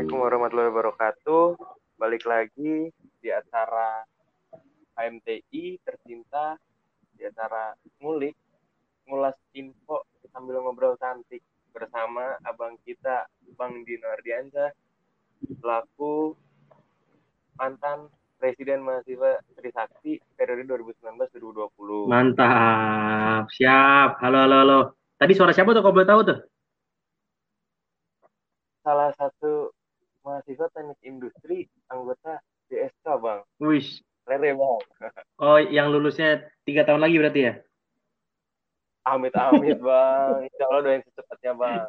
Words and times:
Assalamualaikum 0.00 0.32
warahmatullahi 0.32 0.72
wabarakatuh. 0.72 1.46
Balik 2.00 2.24
lagi 2.24 2.88
di 3.20 3.28
acara 3.28 4.00
HMTI 4.96 5.76
tercinta 5.84 6.56
di 7.12 7.28
acara 7.28 7.76
ngulik 8.00 8.32
ngulas 9.04 9.36
info 9.52 10.08
sambil 10.32 10.64
ngobrol 10.64 10.96
cantik 10.96 11.44
bersama 11.76 12.32
abang 12.48 12.80
kita 12.88 13.28
Bang 13.60 13.84
Dino 13.84 14.08
Ardiansyah 14.08 14.72
selaku 15.60 16.32
mantan 17.60 18.08
Presiden 18.40 18.80
Mahasiswa 18.80 19.44
Trisakti 19.52 20.16
periode 20.32 20.64
2019-2020. 20.96 22.08
Mantap, 22.08 23.52
siap. 23.52 24.16
Halo, 24.24 24.48
halo, 24.48 24.56
halo. 24.64 24.80
Tadi 25.20 25.36
suara 25.36 25.52
siapa 25.52 25.76
tuh 25.76 25.84
kalau 25.84 25.92
boleh 25.92 26.08
tahu 26.08 26.20
tuh? 26.24 26.40
Salah 28.80 29.12
satu 29.20 29.76
mahasiswa 30.30 30.70
teknik 30.70 31.00
industri 31.02 31.66
anggota 31.90 32.38
DSK 32.70 33.06
bang. 33.18 33.42
Wis. 33.58 33.98
Lere 34.30 34.54
bang. 34.54 34.78
Oh, 35.42 35.58
yang 35.58 35.90
lulusnya 35.90 36.46
tiga 36.62 36.86
tahun 36.86 37.02
lagi 37.02 37.18
berarti 37.18 37.40
ya? 37.50 37.58
Amit 39.10 39.34
amit 39.34 39.82
bang. 39.82 40.46
Insya 40.46 40.64
Allah 40.70 40.82
doain 40.86 41.02
secepatnya 41.02 41.52
bang. 41.58 41.82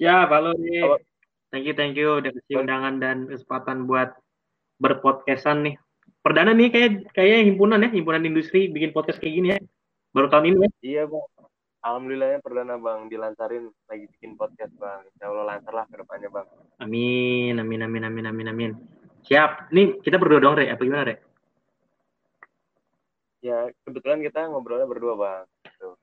Siap, 0.00 0.28
halo 0.32 0.56
nih. 0.56 1.04
Thank 1.52 1.64
you, 1.68 1.74
thank 1.76 1.94
you 2.00 2.16
udah 2.20 2.32
kasih 2.32 2.64
undangan 2.64 2.96
dan 2.96 3.28
kesempatan 3.28 3.84
buat 3.84 4.16
berpodcastan 4.80 5.68
nih. 5.68 5.74
Perdana 6.24 6.56
nih 6.56 6.72
kayak 6.72 6.90
kayak 7.12 7.44
himpunan 7.44 7.84
ya, 7.84 7.90
himpunan 7.92 8.24
industri 8.24 8.72
bikin 8.72 8.96
podcast 8.96 9.20
kayak 9.20 9.34
gini 9.36 9.48
ya. 9.52 9.58
Baru 10.16 10.32
tahun 10.32 10.48
ini 10.48 10.64
ya? 10.64 10.70
Iya 10.80 11.02
bang. 11.12 11.24
Alhamdulillahnya 11.86 12.42
perdana 12.42 12.74
bang 12.82 13.06
dilancarin 13.06 13.70
lagi 13.86 14.10
bikin 14.18 14.34
podcast 14.34 14.74
bang. 14.74 15.06
Insya 15.06 15.30
Allah 15.30 15.54
lancar 15.54 15.70
lah 15.70 15.86
ke 15.86 15.94
depannya 16.02 16.26
bang. 16.34 16.46
Amin, 16.82 17.54
amin, 17.62 17.80
amin, 17.86 18.02
amin, 18.10 18.26
amin, 18.26 18.46
amin. 18.50 18.70
Siap. 19.22 19.70
Nih 19.70 20.02
kita 20.02 20.18
berdua 20.18 20.42
dong, 20.42 20.58
Re. 20.58 20.66
Apa 20.66 20.82
gimana, 20.82 21.06
Re? 21.06 21.22
Ya 23.38 23.70
kebetulan 23.86 24.18
kita 24.18 24.50
ngobrolnya 24.50 24.90
berdua 24.90 25.14
bang. 25.14 25.44
Gitu. 25.62 25.94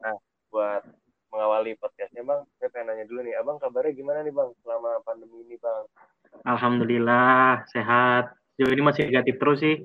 Nah 0.00 0.16
buat 0.48 0.88
mengawali 1.28 1.76
podcastnya 1.76 2.24
bang, 2.24 2.40
saya 2.56 2.72
pengen 2.72 2.96
nanya 2.96 3.04
dulu 3.04 3.20
nih, 3.20 3.36
abang 3.36 3.60
kabarnya 3.60 3.92
gimana 3.92 4.24
nih 4.24 4.32
bang 4.32 4.48
selama 4.64 5.04
pandemi 5.04 5.44
ini 5.44 5.60
bang? 5.60 5.84
Alhamdulillah 6.48 7.68
sehat. 7.76 8.32
Jauh 8.56 8.72
ini 8.72 8.80
masih 8.80 9.12
negatif 9.12 9.36
terus 9.36 9.60
sih. 9.60 9.84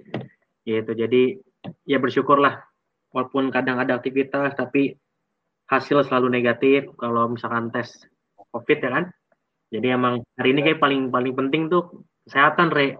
Gitu. 0.63 0.91
Jadi 0.95 1.43
ya 1.83 1.99
bersyukurlah. 1.99 2.63
Walaupun 3.11 3.51
kadang 3.51 3.83
ada 3.83 3.99
aktivitas, 3.99 4.55
tapi 4.55 4.95
hasil 5.71 6.03
selalu 6.03 6.27
negatif 6.27 6.91
kalau 6.99 7.31
misalkan 7.31 7.71
tes 7.71 7.87
COVID 8.51 8.79
ya 8.83 8.91
kan. 8.91 9.05
Jadi 9.71 9.87
emang 9.87 10.19
hari 10.35 10.51
ini 10.51 10.67
kayak 10.67 10.83
paling 10.83 11.07
paling 11.07 11.31
penting 11.31 11.71
tuh 11.71 12.03
kesehatan, 12.27 12.75
Re. 12.75 12.99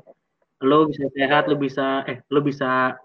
Lo 0.63 0.87
bisa 0.87 1.03
sehat, 1.11 1.51
lo 1.51 1.59
bisa 1.59 2.07
eh 2.07 2.23
lo 2.31 2.39
bisa 2.39 2.95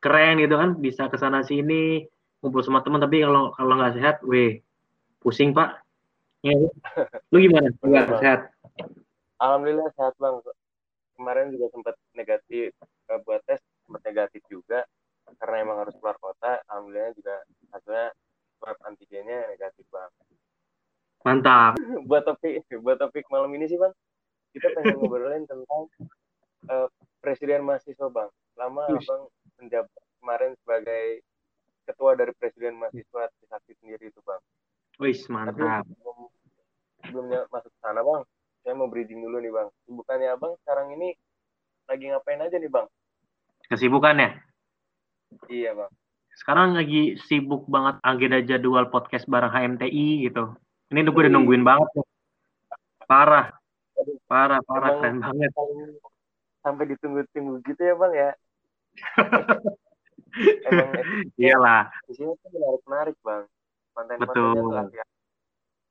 keren 0.00 0.40
gitu 0.40 0.56
kan, 0.56 0.80
bisa 0.80 1.12
ke 1.12 1.20
sana 1.20 1.44
sini 1.44 2.08
ngumpul 2.40 2.64
sama 2.64 2.80
teman 2.80 3.04
tapi 3.04 3.20
kalau 3.20 3.52
kalau 3.52 3.76
nggak 3.76 4.00
sehat, 4.00 4.16
weh 4.24 4.64
pusing 5.20 5.52
pak. 5.52 5.84
Ya. 6.40 6.56
lu 7.28 7.36
gimana? 7.36 7.68
Juga 7.84 8.16
sehat? 8.16 8.40
Alhamdulillah 9.36 9.92
sehat 9.92 10.16
bang. 10.16 10.40
Kemarin 11.20 11.52
juga 11.52 11.68
sempat 11.68 11.94
negatif 12.16 12.72
buat 13.28 13.44
tes 13.44 13.60
sempat 13.84 14.00
negatif 14.08 14.40
juga 14.48 14.88
karena 15.36 15.68
emang 15.68 15.84
harus 15.84 15.92
keluar 16.00 16.16
kota. 16.16 16.64
Alhamdulillah 16.72 17.12
juga 17.12 17.36
hasilnya 17.76 18.08
swab 18.60 18.76
antigennya 18.84 19.48
negatif 19.48 19.88
bang 19.88 20.12
mantap 21.24 21.74
buat 22.08 22.28
topik 22.28 22.68
buat 22.84 23.00
topik 23.00 23.24
malam 23.32 23.50
ini 23.56 23.64
sih 23.66 23.80
bang 23.80 23.92
kita 24.52 24.68
pengen 24.76 25.00
ngobrolin 25.00 25.48
tentang 25.48 25.88
uh, 26.68 26.88
presiden 27.24 27.64
mahasiswa 27.64 28.12
bang 28.12 28.28
lama 28.60 28.84
Ush. 28.92 29.08
bang 29.08 29.22
menjabat 29.64 30.02
kemarin 30.20 30.52
sebagai 30.60 31.04
ketua 31.88 32.12
dari 32.14 32.32
presiden 32.36 32.76
mahasiswa 32.76 33.32
Trisakti 33.40 33.72
sendiri 33.80 34.12
itu 34.12 34.20
bang 34.20 34.40
Wis 35.00 35.24
mantap. 35.32 35.56
Tapi 35.56 35.96
belum, 35.96 36.18
sebelumnya 37.00 37.40
masuk 37.48 37.72
ke 37.72 37.78
sana 37.80 38.04
bang, 38.04 38.22
saya 38.60 38.76
mau 38.76 38.92
breeding 38.92 39.24
dulu 39.24 39.40
nih 39.40 39.48
bang. 39.48 39.68
Sibukannya 39.88 40.28
abang 40.28 40.52
sekarang 40.60 40.92
ini 40.92 41.16
lagi 41.88 42.04
ngapain 42.12 42.44
aja 42.44 42.60
nih 42.60 42.68
bang? 42.68 42.84
Kesibukannya? 43.72 44.28
Iya 45.48 45.72
bang. 45.72 45.92
Sekarang 46.38 46.78
lagi 46.78 47.18
sibuk 47.26 47.66
banget 47.66 47.98
agenda 48.04 48.38
jadwal 48.44 48.86
podcast 48.88 49.26
bareng 49.26 49.50
HMTI 49.50 50.30
gitu. 50.30 50.54
Ini 50.90 51.06
gue 51.06 51.22
udah 51.26 51.32
nungguin 51.32 51.62
banget. 51.62 51.88
Parah. 53.06 53.54
Parah, 54.26 54.60
parah, 54.64 54.90
keren 55.02 55.20
banget. 55.20 55.50
Sampai 56.62 56.84
ditunggu-tunggu 56.90 57.60
gitu 57.66 57.82
ya 57.82 57.94
bang 57.98 58.12
ya. 58.14 58.30
Emang 60.70 60.90
iyalah. 61.34 61.90
Di 62.06 62.12
sini 62.14 62.32
tuh 62.38 62.48
menarik-menarik 62.54 63.16
bang 63.22 63.44
Betul. 64.22 64.88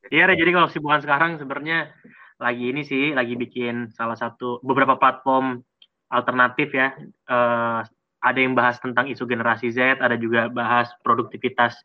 Iya, 0.10 0.32
jadi 0.32 0.52
kalau 0.56 0.72
sibukan 0.72 1.04
sekarang 1.04 1.38
sebenarnya 1.38 1.92
lagi 2.40 2.72
ini 2.72 2.82
sih, 2.88 3.12
lagi 3.12 3.36
bikin 3.36 3.92
salah 3.92 4.16
satu 4.16 4.64
beberapa 4.64 4.96
platform 4.96 5.60
alternatif 6.08 6.72
ya. 6.72 6.96
Uh, 7.28 7.84
ada 8.20 8.40
yang 8.40 8.54
bahas 8.54 8.80
tentang 8.84 9.08
isu 9.08 9.24
generasi 9.26 9.72
Z, 9.72 10.04
ada 10.04 10.20
juga 10.20 10.52
bahas 10.52 10.92
produktivitas 11.04 11.80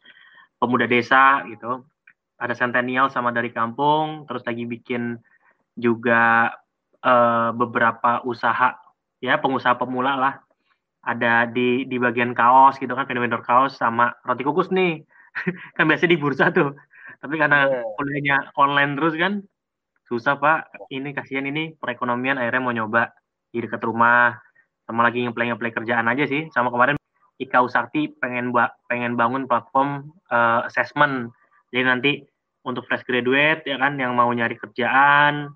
pemuda 0.59 0.87
desa 0.91 1.47
gitu. 1.47 1.87
Ada 2.39 2.59
Centennial 2.59 3.09
sama 3.09 3.31
dari 3.31 3.55
kampung, 3.55 4.27
terus 4.27 4.43
lagi 4.43 4.67
bikin 4.67 5.19
juga 5.79 6.51
uh, 7.07 7.55
beberapa 7.55 8.23
usaha 8.27 8.75
ya 9.23 9.39
pengusaha 9.39 9.79
pemula 9.79 10.19
lah. 10.19 10.35
Ada 11.05 11.47
di 11.47 11.85
di 11.87 11.97
bagian 12.01 12.33
kaos 12.33 12.81
gitu 12.81 12.97
kan, 12.97 13.05
vendor-vendor 13.05 13.45
kaos 13.45 13.77
sama 13.77 14.17
roti 14.25 14.43
kukus 14.43 14.73
nih 14.73 15.05
kan 15.77 15.85
biasa 15.85 16.07
di 16.07 16.17
bursa 16.17 16.51
tuh 16.55 16.75
tapi 17.25 17.41
karena 17.41 17.69
yeah. 17.69 17.85
kuliahnya 17.97 18.37
online 18.61 18.93
terus 19.01 19.15
kan 19.17 19.33
susah 20.05 20.37
pak 20.37 20.69
ini 20.93 21.17
kasihan 21.17 21.49
ini 21.49 21.73
perekonomian 21.81 22.37
akhirnya 22.37 22.61
mau 22.61 22.77
nyoba 22.77 23.17
di 23.49 23.65
dekat 23.65 23.81
rumah 23.81 24.37
sama 24.85 25.01
lagi 25.05 25.25
ngeplay 25.25 25.49
ngeplay 25.53 25.73
kerjaan 25.73 26.07
aja 26.09 26.25
sih. 26.29 26.49
Sama 26.53 26.69
kemarin 26.69 26.97
Ika 27.41 27.65
Usakti 27.65 28.13
pengen 28.21 28.55
buat 28.55 28.71
pengen 28.87 29.17
bangun 29.19 29.49
platform 29.49 30.13
uh, 30.31 30.65
assessment. 30.69 31.33
Jadi 31.73 31.83
nanti 31.83 32.13
untuk 32.65 32.87
fresh 32.87 33.05
graduate 33.05 33.67
ya 33.67 33.77
kan 33.77 33.99
yang 33.99 34.15
mau 34.17 34.31
nyari 34.31 34.57
kerjaan 34.57 35.51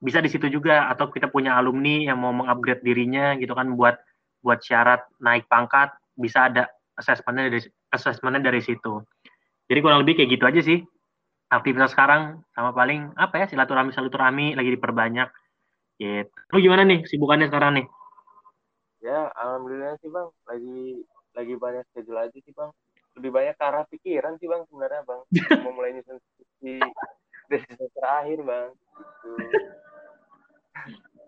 bisa 0.00 0.20
di 0.20 0.30
situ 0.30 0.46
juga. 0.52 0.86
Atau 0.92 1.10
kita 1.10 1.32
punya 1.32 1.56
alumni 1.56 2.06
yang 2.06 2.20
mau 2.20 2.30
mengupgrade 2.30 2.84
dirinya 2.84 3.34
gitu 3.40 3.56
kan 3.56 3.74
buat 3.74 3.96
buat 4.44 4.62
syarat 4.62 5.02
naik 5.18 5.48
pangkat 5.50 5.90
bisa 6.14 6.46
ada 6.52 6.70
assessmentnya 6.96 7.50
dari 7.50 7.60
assessmentnya 7.90 8.52
dari 8.52 8.60
situ. 8.62 9.02
Jadi 9.66 9.78
kurang 9.82 10.06
lebih 10.06 10.22
kayak 10.22 10.30
gitu 10.30 10.44
aja 10.46 10.60
sih 10.62 10.78
aktivitas 11.50 11.96
sekarang. 11.96 12.44
Sama 12.54 12.70
paling 12.76 13.16
apa 13.16 13.42
ya 13.42 13.46
silaturahmi 13.50 13.90
silaturahmi 13.90 14.54
lagi 14.54 14.70
diperbanyak. 14.76 15.28
Gitu. 15.96 16.30
Lu 16.52 16.60
gimana 16.60 16.84
nih 16.84 17.02
sibukannya 17.08 17.48
sekarang 17.48 17.82
nih 17.82 17.86
ya 19.06 19.30
alhamdulillah 19.38 19.94
sih 20.02 20.10
bang. 20.10 20.28
Lagi 20.50 20.78
lagi 21.38 21.54
banyak 21.54 21.84
schedule 21.94 22.18
aja 22.18 22.38
sih 22.42 22.50
bang. 22.50 22.70
Lebih 23.16 23.30
banyak 23.30 23.54
ke 23.54 23.64
arah 23.64 23.84
pikiran 23.86 24.34
sih 24.42 24.50
bang 24.50 24.66
sebenarnya 24.66 25.02
bang. 25.06 25.20
Mau 25.64 25.72
mulai 25.78 25.94
nyusun 25.94 26.18
di 26.58 26.82
dari 27.46 27.86
terakhir 27.94 28.38
bang. 28.42 28.68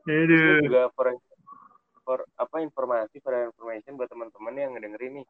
Gitu. 0.09 0.67
Juga 0.67 0.91
for, 0.97 1.15
for 2.03 2.19
apa 2.35 2.57
informasi 2.65 3.23
for 3.23 3.33
information 3.37 3.95
buat 3.95 4.11
teman-teman 4.11 4.59
yang 4.59 4.71
ngedengerin 4.75 5.23
nih. 5.23 5.27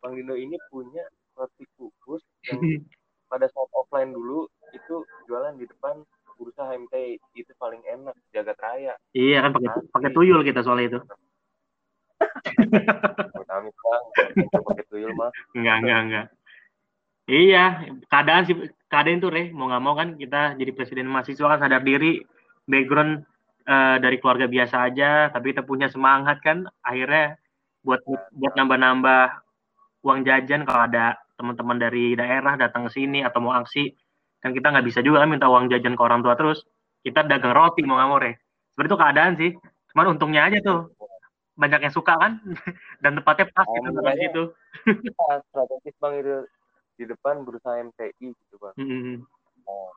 Bang 0.00 0.16
Dino 0.16 0.32
ini 0.38 0.56
punya 0.72 1.04
roti 1.36 1.66
kukus 1.76 2.24
yang 2.48 2.60
pada 3.30 3.46
saat 3.46 3.70
offline 3.76 4.10
dulu 4.14 4.48
itu 4.72 5.04
jualan 5.28 5.54
di 5.58 5.66
depan 5.68 6.02
bursa 6.40 6.72
HMT 6.72 7.20
itu 7.36 7.52
paling 7.60 7.84
enak 7.84 8.16
jagat 8.32 8.56
raya. 8.64 8.96
Iya 9.12 9.44
kan 9.44 9.52
pakai 9.52 9.70
pakai 9.92 10.10
tuyul 10.16 10.40
kita 10.40 10.64
soal 10.64 10.80
itu 10.80 10.96
Amit 13.50 13.74
bang. 13.74 14.02
Pakai 14.50 14.84
tuyul 14.88 15.12
mah. 15.16 15.30
Enggak 15.56 15.76
enggak 15.82 16.00
enggak. 16.06 16.26
Iya 17.30 17.64
keadaan 18.10 18.42
sih 18.46 18.56
keadaan 18.90 19.18
itu 19.22 19.28
reh. 19.30 19.48
Mau 19.54 19.70
nggak 19.70 19.82
mau 19.82 19.94
kan 19.94 20.08
kita 20.18 20.58
jadi 20.58 20.70
presiden 20.74 21.10
mahasiswa 21.10 21.46
kan 21.56 21.60
sadar 21.62 21.82
diri 21.82 22.22
background 22.66 23.26
uh, 23.66 23.96
dari 23.98 24.16
keluarga 24.22 24.46
biasa 24.46 24.90
aja 24.90 25.10
tapi 25.34 25.54
kita 25.54 25.66
punya 25.66 25.90
semangat 25.90 26.38
kan 26.42 26.66
akhirnya 26.82 27.38
buat 27.80 28.04
buat 28.36 28.52
nambah-nambah 28.54 29.24
uang 30.04 30.20
jajan 30.28 30.68
kalau 30.68 30.84
ada 30.84 31.16
teman-teman 31.40 31.80
dari 31.80 32.12
daerah 32.12 32.54
datang 32.60 32.84
ke 32.88 33.00
sini 33.00 33.24
atau 33.24 33.40
mau 33.40 33.56
aksi 33.56 33.88
kan 34.44 34.52
kita 34.52 34.72
nggak 34.72 34.86
bisa 34.88 35.00
juga 35.04 35.24
kan 35.24 35.28
minta 35.32 35.48
uang 35.48 35.68
jajan 35.72 35.96
ke 35.96 36.02
orang 36.02 36.20
tua 36.24 36.34
terus. 36.36 36.64
Kita 37.00 37.24
dagang 37.24 37.56
roti 37.56 37.80
mau 37.86 37.96
nggak 37.96 38.10
mau 38.10 38.20
re 38.20 38.32
seperti 38.74 38.88
itu 38.88 38.98
keadaan 38.98 39.32
sih. 39.36 39.50
Cuman 39.92 40.06
untungnya 40.16 40.46
aja 40.46 40.58
tuh 40.62 40.92
banyak 41.60 41.80
yang 41.84 41.94
suka 41.94 42.16
kan 42.16 42.40
dan 43.04 43.20
tempatnya 43.20 43.52
pas 43.52 43.68
gitu 43.68 44.00
di 44.00 44.12
situ 44.16 44.44
strategis 45.52 45.96
bang 46.00 46.14
itu 46.24 46.36
di 46.96 47.04
depan 47.04 47.44
berusaha 47.44 47.76
MTI 47.84 48.32
gitu 48.32 48.56
bang 48.56 48.74
mm 48.80 48.88
-hmm. 48.88 49.16
oh. 49.68 49.92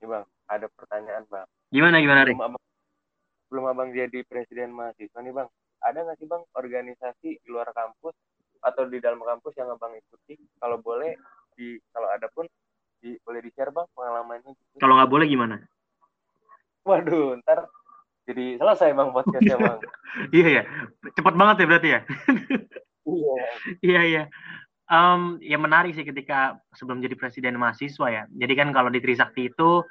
Nih 0.00 0.08
bang, 0.08 0.24
ada 0.48 0.66
pertanyaan 0.72 1.24
bang. 1.28 1.46
Gimana 1.68 2.00
gimana 2.00 2.24
Rik? 2.24 2.32
Belum 2.32 2.48
abang, 2.48 2.64
belum 3.52 3.64
abang 3.68 3.88
jadi 3.92 4.18
presiden 4.24 4.72
mahasiswa 4.72 5.20
nih 5.20 5.34
bang. 5.36 5.48
Ada 5.84 5.98
nggak 6.08 6.16
sih 6.16 6.28
bang 6.28 6.42
organisasi 6.56 7.28
di 7.44 7.48
luar 7.52 7.68
kampus 7.76 8.16
atau 8.64 8.88
di 8.88 8.96
dalam 9.00 9.20
kampus 9.20 9.52
yang 9.60 9.68
abang 9.68 9.92
ikuti? 9.92 10.40
Kalau 10.56 10.80
boleh 10.80 11.20
di 11.52 11.76
kalau 11.92 12.08
ada 12.08 12.32
pun 12.32 12.48
di, 13.04 13.12
boleh 13.20 13.44
di 13.44 13.52
share 13.52 13.72
bang 13.72 13.84
pengalamannya. 13.92 14.56
Gitu. 14.56 14.80
Kalau 14.80 14.96
nggak 14.96 15.12
boleh 15.12 15.26
gimana? 15.28 15.56
Waduh, 16.88 17.36
ntar 17.44 17.68
jadi 18.30 18.46
selesai 18.62 18.94
bang 18.94 19.10
podcastnya 19.10 19.56
bang. 19.58 19.78
iya 20.38 20.48
ya, 20.48 20.62
cepat 21.18 21.34
banget 21.34 21.56
ya 21.62 21.66
berarti 21.66 21.88
ya. 21.90 22.00
iya. 23.04 23.34
Iya 23.86 24.00
iya. 24.06 24.22
Um, 24.90 25.38
ya 25.38 25.54
menarik 25.54 25.94
sih 25.94 26.02
ketika 26.02 26.58
sebelum 26.74 26.98
jadi 26.98 27.14
presiden 27.14 27.58
mahasiswa 27.58 28.06
ya. 28.10 28.22
Jadi 28.30 28.52
kan 28.58 28.74
kalau 28.74 28.90
di 28.90 28.98
Trisakti 28.98 29.50
itu 29.50 29.86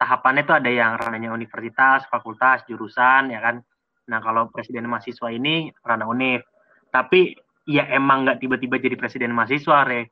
tahapannya 0.00 0.42
itu 0.42 0.54
ada 0.56 0.70
yang 0.70 0.98
ranahnya 0.98 1.30
universitas, 1.30 2.08
fakultas, 2.10 2.66
jurusan 2.66 3.30
ya 3.30 3.38
kan. 3.38 3.62
Nah 4.10 4.18
kalau 4.18 4.50
presiden 4.50 4.90
mahasiswa 4.90 5.30
ini 5.30 5.70
ranah 5.86 6.08
univ. 6.10 6.42
Tapi 6.90 7.36
ya 7.70 7.86
emang 7.94 8.26
nggak 8.26 8.42
tiba-tiba 8.42 8.82
jadi 8.82 8.96
presiden 8.98 9.30
mahasiswa, 9.36 9.86
Re. 9.86 10.10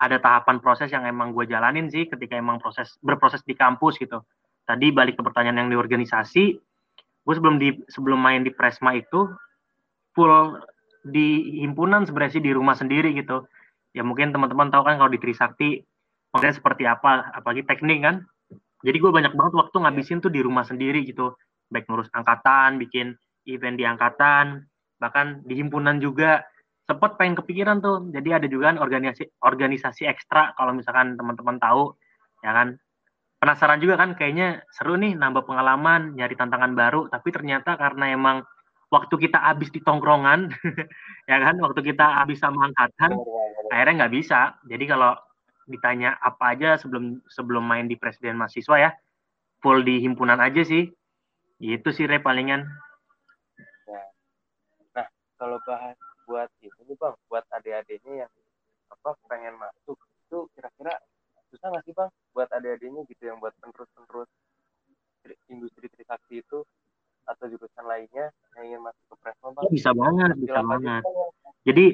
Ada 0.00 0.22
tahapan 0.22 0.62
proses 0.62 0.88
yang 0.94 1.04
emang 1.04 1.34
gue 1.34 1.44
jalanin 1.50 1.90
sih 1.90 2.06
ketika 2.06 2.38
emang 2.38 2.62
proses 2.62 2.94
berproses 3.02 3.42
di 3.42 3.58
kampus 3.58 3.98
gitu. 3.98 4.22
Tadi 4.64 4.94
balik 4.94 5.18
ke 5.18 5.22
pertanyaan 5.26 5.66
yang 5.66 5.70
di 5.74 5.76
organisasi, 5.76 6.54
gue 7.30 7.38
sebelum 7.38 7.62
di 7.62 7.78
sebelum 7.86 8.18
main 8.18 8.42
di 8.42 8.50
Presma 8.50 8.90
itu 8.98 9.30
full 10.18 10.58
di 11.06 11.62
himpunan 11.62 12.02
sebenarnya 12.02 12.34
sih 12.34 12.42
di 12.42 12.50
rumah 12.50 12.74
sendiri 12.74 13.14
gitu. 13.14 13.46
Ya 13.94 14.02
mungkin 14.02 14.34
teman-teman 14.34 14.66
tahu 14.74 14.82
kan 14.82 14.98
kalau 14.98 15.14
di 15.14 15.22
Trisakti 15.22 15.78
makanya 16.34 16.58
seperti 16.58 16.90
apa 16.90 17.30
apalagi 17.30 17.62
teknik 17.62 18.02
kan. 18.02 18.26
Jadi 18.82 18.98
gue 18.98 19.14
banyak 19.14 19.30
banget 19.30 19.54
waktu 19.54 19.76
ngabisin 19.78 20.18
tuh 20.18 20.34
di 20.34 20.42
rumah 20.42 20.66
sendiri 20.66 21.06
gitu. 21.06 21.38
Baik 21.70 21.86
ngurus 21.86 22.10
angkatan 22.10 22.82
bikin 22.82 23.14
event 23.46 23.78
di 23.78 23.86
angkatan 23.86 24.66
bahkan 24.98 25.38
di 25.46 25.54
himpunan 25.54 26.02
juga. 26.02 26.42
Sempat 26.90 27.14
pengen 27.14 27.38
kepikiran 27.38 27.78
tuh. 27.78 28.10
Jadi 28.10 28.34
ada 28.34 28.50
juga 28.50 28.74
kan 28.74 28.82
organisasi 28.82 29.38
organisasi 29.38 30.10
ekstra 30.10 30.58
kalau 30.58 30.74
misalkan 30.74 31.14
teman-teman 31.14 31.62
tahu 31.62 31.94
ya 32.42 32.50
kan 32.50 32.74
penasaran 33.40 33.80
juga 33.80 33.96
kan 33.96 34.12
kayaknya 34.14 34.62
seru 34.68 35.00
nih 35.00 35.16
nambah 35.16 35.48
pengalaman 35.48 36.12
nyari 36.12 36.36
tantangan 36.36 36.76
baru 36.76 37.08
tapi 37.08 37.32
ternyata 37.32 37.74
karena 37.80 38.12
emang 38.12 38.44
waktu 38.90 39.14
kita 39.16 39.38
habis 39.38 39.70
di 39.72 39.80
tongkrongan 39.80 40.50
ya 41.30 41.36
kan 41.40 41.56
waktu 41.62 41.80
kita 41.80 42.04
habis 42.20 42.42
sama 42.42 42.68
angkatan 42.68 43.16
akhirnya 43.70 44.04
nggak 44.04 44.14
bisa. 44.18 44.58
Jadi 44.66 44.84
kalau 44.90 45.14
ditanya 45.70 46.18
apa 46.18 46.58
aja 46.58 46.74
sebelum 46.76 47.22
sebelum 47.30 47.62
main 47.62 47.86
di 47.86 47.94
presiden 47.94 48.34
mahasiswa 48.34 48.76
ya 48.76 48.90
full 49.62 49.86
di 49.86 50.02
himpunan 50.02 50.42
aja 50.42 50.66
sih. 50.66 50.90
Itu 51.62 51.94
sih 51.94 52.10
re 52.10 52.18
palingan. 52.18 52.66
Nah, 53.86 54.06
nah 54.98 55.06
kalau 55.38 55.62
bahas 55.62 55.96
buat 56.26 56.50
itu 56.60 56.94
bang 56.98 57.14
buat 57.30 57.46
adik-adiknya 57.54 58.26
yang 58.26 58.32
apa 58.90 59.14
pengen 59.30 59.54
masuk 59.54 59.98
itu 60.26 60.38
kira-kira 60.54 60.98
susah 61.50 61.66
nggak 61.74 61.84
sih 61.84 61.94
bang 61.94 62.10
buat 62.32 62.48
adik-adiknya 62.54 63.02
gitu 63.10 63.22
yang 63.26 63.38
buat 63.42 63.52
penerus-penerus 63.58 64.30
industri 65.50 65.86
trisakti 65.90 66.40
itu 66.40 66.64
atau 67.28 67.44
jurusan 67.46 67.84
lainnya 67.84 68.32
yang 68.56 68.64
ingin 68.74 68.80
masuk 68.82 69.04
ke 69.12 69.16
Presma 69.20 69.48
bang? 69.54 69.62
Ya, 69.66 69.70
bisa 69.70 69.90
banget, 69.92 70.30
bisa 70.40 70.60
banget. 70.64 71.02
Jadi 71.66 71.86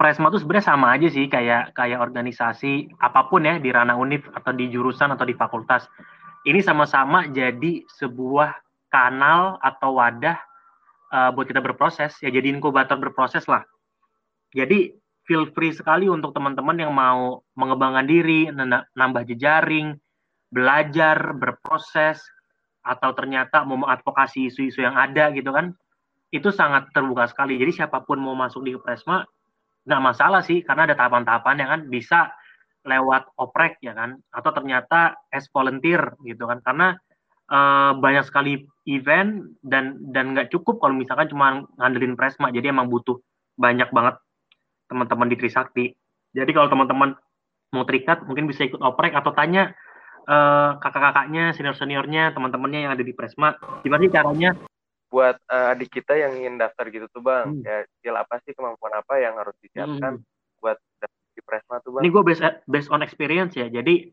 Presma 0.00 0.32
itu 0.32 0.38
sebenarnya 0.40 0.64
sama 0.64 0.86
aja 0.96 1.08
sih 1.12 1.28
kayak 1.28 1.76
kayak 1.76 2.00
organisasi 2.00 2.88
apa 3.04 3.28
pun 3.28 3.44
ya 3.44 3.60
di 3.60 3.68
ranah 3.68 4.00
univ 4.00 4.24
atau 4.32 4.52
di 4.56 4.72
jurusan 4.72 5.12
atau 5.12 5.28
di 5.28 5.36
fakultas. 5.36 5.84
Ini 6.48 6.64
sama-sama 6.64 7.28
jadi 7.28 7.84
sebuah 8.00 8.56
kanal 8.88 9.60
atau 9.60 10.00
wadah 10.00 10.40
uh, 11.12 11.30
buat 11.36 11.44
kita 11.44 11.60
berproses 11.60 12.16
ya 12.24 12.32
jadi 12.32 12.48
inkubator 12.48 12.96
berproses 12.96 13.44
lah. 13.44 13.60
Jadi 14.56 14.96
feel 15.30 15.46
free 15.54 15.70
sekali 15.70 16.10
untuk 16.10 16.34
teman-teman 16.34 16.74
yang 16.74 16.90
mau 16.90 17.38
mengembangkan 17.54 18.02
diri, 18.02 18.50
nambah 18.98 19.22
jejaring, 19.30 19.94
belajar, 20.50 21.38
berproses, 21.38 22.18
atau 22.82 23.14
ternyata 23.14 23.62
mau 23.62 23.78
mengadvokasi 23.78 24.50
isu-isu 24.50 24.82
yang 24.82 24.96
ada 24.96 25.30
gitu 25.30 25.52
kan 25.52 25.76
itu 26.30 26.48
sangat 26.54 26.88
terbuka 26.94 27.28
sekali. 27.28 27.58
Jadi 27.58 27.82
siapa 27.82 28.02
pun 28.06 28.22
mau 28.22 28.34
masuk 28.34 28.64
di 28.64 28.74
Presma 28.78 29.22
nggak 29.84 30.02
masalah 30.02 30.40
sih 30.44 30.62
karena 30.62 30.90
ada 30.90 30.94
tahapan-tahapan 30.96 31.56
yang 31.60 31.70
kan 31.70 31.82
bisa 31.90 32.20
lewat 32.80 33.28
oprek 33.36 33.76
ya 33.84 33.92
kan 33.92 34.16
atau 34.32 34.50
ternyata 34.56 35.18
as 35.28 35.50
volunteer 35.52 36.14
gitu 36.24 36.48
kan. 36.48 36.62
Karena 36.64 36.96
uh, 37.52 37.92
banyak 37.98 38.24
sekali 38.24 38.64
event 38.88 39.58
dan 39.60 40.00
dan 40.14 40.32
nggak 40.32 40.48
cukup 40.54 40.80
kalau 40.80 40.96
misalkan 40.96 41.28
cuma 41.28 41.66
ngandelin 41.76 42.16
Presma 42.16 42.48
jadi 42.54 42.72
emang 42.72 42.88
butuh 42.88 43.20
banyak 43.60 43.90
banget 43.92 44.16
teman-teman 44.90 45.30
di 45.30 45.38
Trisakti 45.38 45.94
jadi 46.34 46.50
kalau 46.50 46.68
teman-teman 46.70 47.14
mau 47.70 47.86
terikat 47.86 48.26
mungkin 48.26 48.50
bisa 48.50 48.66
ikut 48.66 48.82
oprek 48.82 49.14
atau 49.14 49.30
tanya 49.30 49.74
uh, 50.26 50.78
kakak-kakaknya, 50.82 51.54
senior-seniornya, 51.54 52.34
teman-temannya 52.34 52.86
yang 52.86 52.92
ada 52.94 53.04
di 53.06 53.14
Presma, 53.14 53.54
gimana 53.82 54.00
sih 54.06 54.12
caranya? 54.12 54.50
Buat 55.10 55.42
uh, 55.50 55.74
adik 55.74 55.90
kita 55.90 56.14
yang 56.14 56.38
ingin 56.38 56.58
daftar 56.58 56.86
gitu 56.90 57.06
tuh 57.10 57.22
bang, 57.22 57.50
hmm. 57.50 57.66
ya 57.66 57.76
skill 57.98 58.16
apa 58.18 58.38
sih, 58.46 58.54
kemampuan 58.54 58.94
apa 58.94 59.14
yang 59.18 59.34
harus 59.38 59.54
disiapkan 59.62 60.22
hmm. 60.22 60.58
buat 60.62 60.78
daftar 61.02 61.30
di 61.34 61.42
Presma 61.42 61.76
tuh 61.82 61.90
bang? 61.98 62.02
Ini 62.06 62.10
gue 62.10 62.22
based, 62.22 62.44
based 62.66 62.90
on 62.94 63.02
experience 63.02 63.54
ya, 63.58 63.66
jadi 63.66 64.10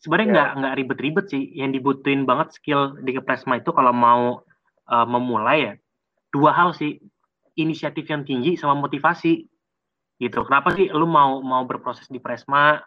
sebenarnya 0.00 0.28
nggak 0.32 0.48
yeah. 0.48 0.58
nggak 0.64 0.74
ribet-ribet 0.80 1.26
sih, 1.28 1.44
yang 1.56 1.72
dibutuhin 1.76 2.24
banget 2.24 2.56
skill 2.56 2.96
di 3.00 3.12
Presma 3.20 3.60
itu 3.60 3.72
kalau 3.72 3.92
mau 3.92 4.44
uh, 4.88 5.06
memulai 5.08 5.58
ya, 5.60 5.72
dua 6.32 6.56
hal 6.56 6.72
sih, 6.72 7.00
inisiatif 7.56 8.08
yang 8.08 8.24
tinggi 8.24 8.56
sama 8.56 8.76
motivasi 8.80 9.44
gitu. 10.18 10.44
Kenapa 10.46 10.74
sih 10.74 10.90
lu 10.90 11.06
mau 11.06 11.40
mau 11.42 11.62
berproses 11.64 12.06
di 12.10 12.18
Presma? 12.18 12.82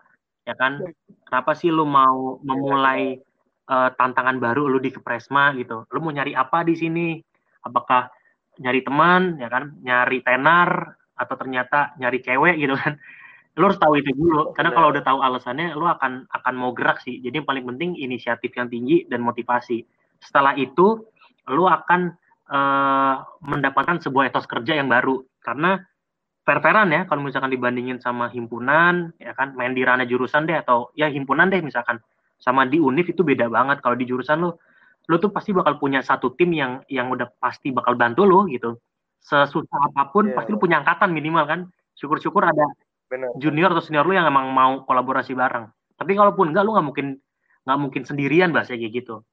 ya 0.45 0.55
kan? 0.57 0.81
Kenapa 1.25 1.51
sih 1.53 1.69
lu 1.69 1.85
mau 1.85 2.41
memulai 2.41 3.17
uh, 3.69 3.89
tantangan 3.95 4.41
baru 4.41 4.67
lu 4.67 4.81
di 4.81 4.91
Kepresma 4.91 5.53
gitu? 5.57 5.85
Lu 5.93 5.99
mau 6.01 6.11
nyari 6.13 6.33
apa 6.33 6.65
di 6.65 6.75
sini? 6.75 7.07
Apakah 7.65 8.09
nyari 8.59 8.81
teman 8.81 9.37
ya 9.37 9.47
kan? 9.47 9.77
Nyari 9.81 10.19
tenar 10.25 10.97
atau 11.15 11.35
ternyata 11.37 11.93
nyari 12.01 12.19
cewek 12.21 12.55
gitu 12.57 12.75
kan? 12.77 12.97
Lu 13.59 13.67
harus 13.67 13.79
tahu 13.79 13.99
itu 13.99 14.11
dulu. 14.15 14.55
Karena 14.55 14.71
kalau 14.71 14.87
udah 14.95 15.03
tahu 15.03 15.19
alasannya 15.21 15.75
lu 15.75 15.85
akan 15.85 16.25
akan 16.31 16.53
mau 16.55 16.71
gerak 16.73 17.03
sih. 17.03 17.19
Jadi 17.21 17.43
yang 17.43 17.47
paling 17.47 17.65
penting 17.67 17.99
inisiatif 17.99 18.51
yang 18.55 18.71
tinggi 18.71 19.05
dan 19.11 19.21
motivasi. 19.21 19.83
Setelah 20.21 20.55
itu 20.55 21.03
lu 21.49 21.65
akan 21.67 22.15
uh, 22.47 23.15
mendapatkan 23.43 23.99
sebuah 23.99 24.31
etos 24.31 24.47
kerja 24.47 24.79
yang 24.79 24.87
baru. 24.87 25.19
Karena 25.41 25.83
fair-fairan 26.51 26.91
ya 26.91 27.07
kalau 27.07 27.23
misalkan 27.23 27.47
dibandingin 27.47 28.03
sama 28.03 28.27
himpunan 28.27 29.15
ya 29.15 29.31
kan 29.31 29.55
main 29.55 29.71
di 29.71 29.87
ranah 29.87 30.03
jurusan 30.03 30.43
deh 30.43 30.59
atau 30.59 30.91
ya 30.99 31.07
himpunan 31.07 31.47
deh 31.47 31.63
misalkan. 31.63 32.03
Sama 32.41 32.67
di 32.67 32.75
univ 32.75 33.07
itu 33.07 33.23
beda 33.23 33.47
banget. 33.47 33.79
Kalau 33.79 33.95
di 33.95 34.03
jurusan 34.03 34.43
lo 34.43 34.59
lo 35.07 35.15
tuh 35.15 35.31
pasti 35.31 35.55
bakal 35.55 35.79
punya 35.79 36.03
satu 36.03 36.35
tim 36.35 36.51
yang 36.51 36.83
yang 36.91 37.07
udah 37.07 37.31
pasti 37.39 37.71
bakal 37.71 37.95
bantu 37.95 38.27
lo 38.27 38.43
gitu. 38.51 38.75
Sesusah 39.23 39.79
apa 39.93 40.11
pun 40.11 40.27
yeah. 40.27 40.35
pasti 40.35 40.51
lo 40.51 40.59
punya 40.59 40.83
angkatan 40.83 41.15
minimal 41.15 41.47
kan. 41.47 41.59
Syukur-syukur 41.95 42.43
ada 42.43 42.67
Bener. 43.07 43.31
junior 43.39 43.71
atau 43.71 43.79
senior 43.79 44.03
lo 44.03 44.11
yang 44.11 44.27
emang 44.27 44.51
mau 44.51 44.83
kolaborasi 44.83 45.31
bareng. 45.31 45.71
Tapi 45.95 46.11
kalaupun 46.19 46.51
enggak 46.51 46.67
lo 46.67 46.75
nggak 46.75 46.87
mungkin 46.91 47.07
nggak 47.63 47.79
mungkin 47.79 48.01
sendirian 48.03 48.51
bahasa 48.51 48.75
kayak 48.75 48.91
gitu. 49.05 49.23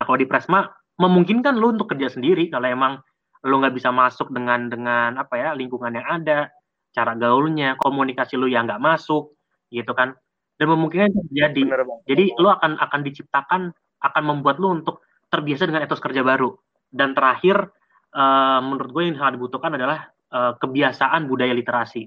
Nah, 0.00 0.04
kalau 0.08 0.16
di 0.16 0.24
Presma 0.30 0.64
memungkinkan 0.96 1.58
lo 1.58 1.74
untuk 1.74 1.90
kerja 1.92 2.08
sendiri 2.08 2.48
kalau 2.48 2.70
emang 2.70 3.02
lu 3.44 3.60
nggak 3.60 3.76
bisa 3.76 3.92
masuk 3.92 4.32
dengan 4.32 4.72
dengan 4.72 5.20
apa 5.20 5.36
ya 5.36 5.52
lingkungan 5.52 5.92
yang 5.92 6.06
ada 6.08 6.48
cara 6.94 7.12
gaulnya 7.18 7.76
komunikasi 7.76 8.40
lu 8.40 8.48
yang 8.48 8.64
nggak 8.64 8.80
masuk 8.80 9.36
gitu 9.68 9.92
kan. 9.92 10.16
Dan 10.54 10.70
memungkinkan 10.70 11.10
terjadi. 11.10 11.60
Bener, 11.66 11.82
jadi 12.06 12.30
lu 12.38 12.46
akan 12.46 12.78
akan 12.78 13.00
diciptakan 13.02 13.74
akan 14.00 14.22
membuat 14.22 14.62
lu 14.62 14.70
untuk 14.70 15.02
terbiasa 15.26 15.66
dengan 15.66 15.82
etos 15.82 15.98
kerja 15.98 16.22
baru. 16.22 16.54
Dan 16.86 17.10
terakhir 17.10 17.74
uh, 18.14 18.62
menurut 18.62 18.90
gue 18.94 19.02
yang 19.10 19.18
sangat 19.18 19.34
dibutuhkan 19.34 19.74
adalah 19.74 20.14
uh, 20.30 20.54
kebiasaan 20.54 21.26
budaya 21.26 21.50
literasi. 21.50 22.06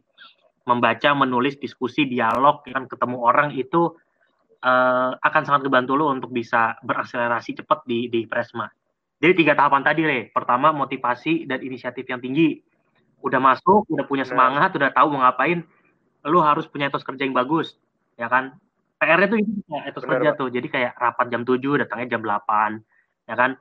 Membaca 0.64 1.12
menulis 1.12 1.60
diskusi 1.60 2.08
dialog 2.08 2.64
kan 2.64 2.88
ketemu 2.88 3.18
orang 3.20 3.52
itu 3.52 3.92
uh, 4.64 5.12
akan 5.20 5.44
sangat 5.44 5.68
membantu 5.68 6.00
lu 6.00 6.08
untuk 6.08 6.32
bisa 6.32 6.80
berakselerasi 6.88 7.60
cepat 7.60 7.84
di 7.84 8.08
di 8.08 8.24
Presma 8.24 8.72
jadi 9.18 9.34
tiga 9.34 9.54
tahapan 9.58 9.82
tadi, 9.82 10.02
Re. 10.06 10.20
Pertama, 10.30 10.70
motivasi 10.70 11.50
dan 11.50 11.66
inisiatif 11.66 12.06
yang 12.06 12.22
tinggi. 12.22 12.62
Udah 13.26 13.42
masuk, 13.42 13.90
udah 13.90 14.06
punya 14.06 14.22
semangat, 14.22 14.78
udah 14.78 14.94
tahu 14.94 15.10
mau 15.10 15.26
ngapain, 15.26 15.66
lu 16.30 16.38
harus 16.38 16.70
punya 16.70 16.94
etos 16.94 17.02
kerja 17.02 17.26
yang 17.26 17.34
bagus, 17.34 17.74
ya 18.14 18.30
kan? 18.30 18.54
PR-nya 19.02 19.30
tuh 19.30 19.40
itu 19.42 19.52
ya, 19.66 19.90
etos 19.90 20.06
Bener, 20.06 20.14
kerja 20.22 20.30
tuh. 20.38 20.50
Jadi 20.54 20.68
kayak 20.70 20.94
rapat 21.02 21.34
jam 21.34 21.42
7, 21.42 21.82
datangnya 21.82 22.18
jam 22.18 22.22
8, 22.22 22.78
ya 23.26 23.36
kan? 23.36 23.52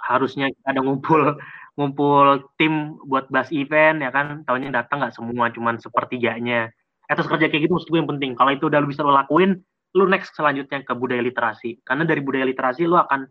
Harusnya 0.00 0.48
ada 0.64 0.80
ngumpul 0.80 1.36
ngumpul 1.76 2.48
tim 2.56 2.96
buat 3.04 3.28
bahas 3.28 3.52
event, 3.52 4.00
ya 4.00 4.08
kan? 4.08 4.48
Tahunya 4.48 4.72
datang 4.72 5.04
nggak 5.04 5.12
semua, 5.12 5.52
cuman 5.52 5.76
sepertiganya. 5.76 6.72
Etos 7.04 7.28
kerja 7.28 7.52
kayak 7.52 7.68
gitu 7.68 7.76
maksud 7.76 7.92
gue 7.92 8.00
yang 8.00 8.08
penting. 8.08 8.32
Kalau 8.32 8.48
itu 8.48 8.64
udah 8.72 8.80
lu 8.80 8.88
bisa 8.88 9.04
lo 9.04 9.12
lakuin, 9.12 9.60
lu 9.92 10.08
next 10.08 10.32
selanjutnya 10.32 10.80
ke 10.88 10.92
budaya 10.96 11.20
literasi 11.20 11.84
karena 11.84 12.08
dari 12.08 12.24
budaya 12.24 12.48
literasi 12.48 12.88
lu 12.88 12.96
akan 12.96 13.28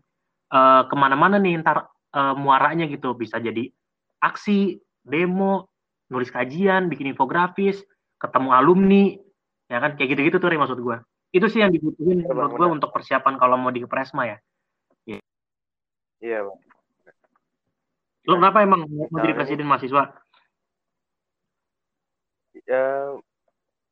uh, 0.52 0.84
ke 0.86 0.94
mana-mana 0.94 1.40
nih 1.40 1.58
ntar 1.64 1.88
uh, 2.12 2.34
muaranya 2.36 2.84
gitu. 2.86 3.16
Bisa 3.16 3.40
jadi 3.40 3.72
aksi 4.20 4.78
demo 5.02 5.72
nulis 6.12 6.28
kajian 6.28 6.92
bikin 6.92 7.16
infografis 7.16 7.80
ketemu 8.20 8.48
alumni 8.52 9.04
ya 9.66 9.80
kan? 9.80 9.96
Kayak 9.96 10.14
gitu-gitu 10.14 10.36
tuh 10.38 10.52
maksud 10.52 10.78
gue 10.78 11.00
itu 11.32 11.46
sih 11.48 11.64
yang 11.64 11.72
dibutuhin 11.72 12.20
ya, 12.20 12.28
menurut 12.28 12.52
gue 12.60 12.68
untuk 12.68 12.92
persiapan 12.92 13.40
kalau 13.40 13.56
mau 13.56 13.72
di 13.72 13.80
Presma 13.88 14.28
ya. 14.28 14.38
Iya. 15.08 15.20
Iya 16.20 16.38
bang. 16.44 16.58
Lo 18.28 18.38
kenapa 18.38 18.62
emang 18.62 18.86
mau 18.86 19.18
jadi 19.18 19.34
presiden 19.34 19.66
mahasiswa? 19.66 20.14
Ya 22.68 23.16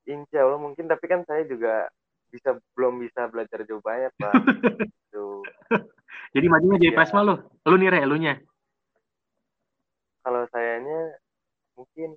insya 0.07 0.47
Allah 0.47 0.61
mungkin 0.61 0.87
tapi 0.87 1.11
kan 1.11 1.27
saya 1.27 1.43
juga 1.49 1.91
bisa 2.31 2.57
belum 2.79 3.03
bisa 3.03 3.27
belajar 3.29 3.67
jauh 3.67 3.83
banyak 3.83 4.15
pak 4.17 4.33
gitu. 5.11 5.43
jadi 6.33 6.47
majunya 6.47 6.79
jadi 6.79 6.95
ya. 6.95 6.97
Presma 6.97 7.21
lo 7.27 7.35
lo 7.67 7.75
nih 7.77 7.91
re 7.91 8.01
nya 8.19 8.35
kalau 10.23 10.47
sayanya 10.55 11.19
mungkin 11.77 12.15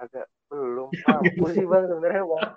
agak 0.00 0.26
belum 0.48 0.88
mampu 0.90 1.44
sih 1.52 1.64
bang 1.68 1.84
sebenarnya 1.86 2.24
bang 2.24 2.50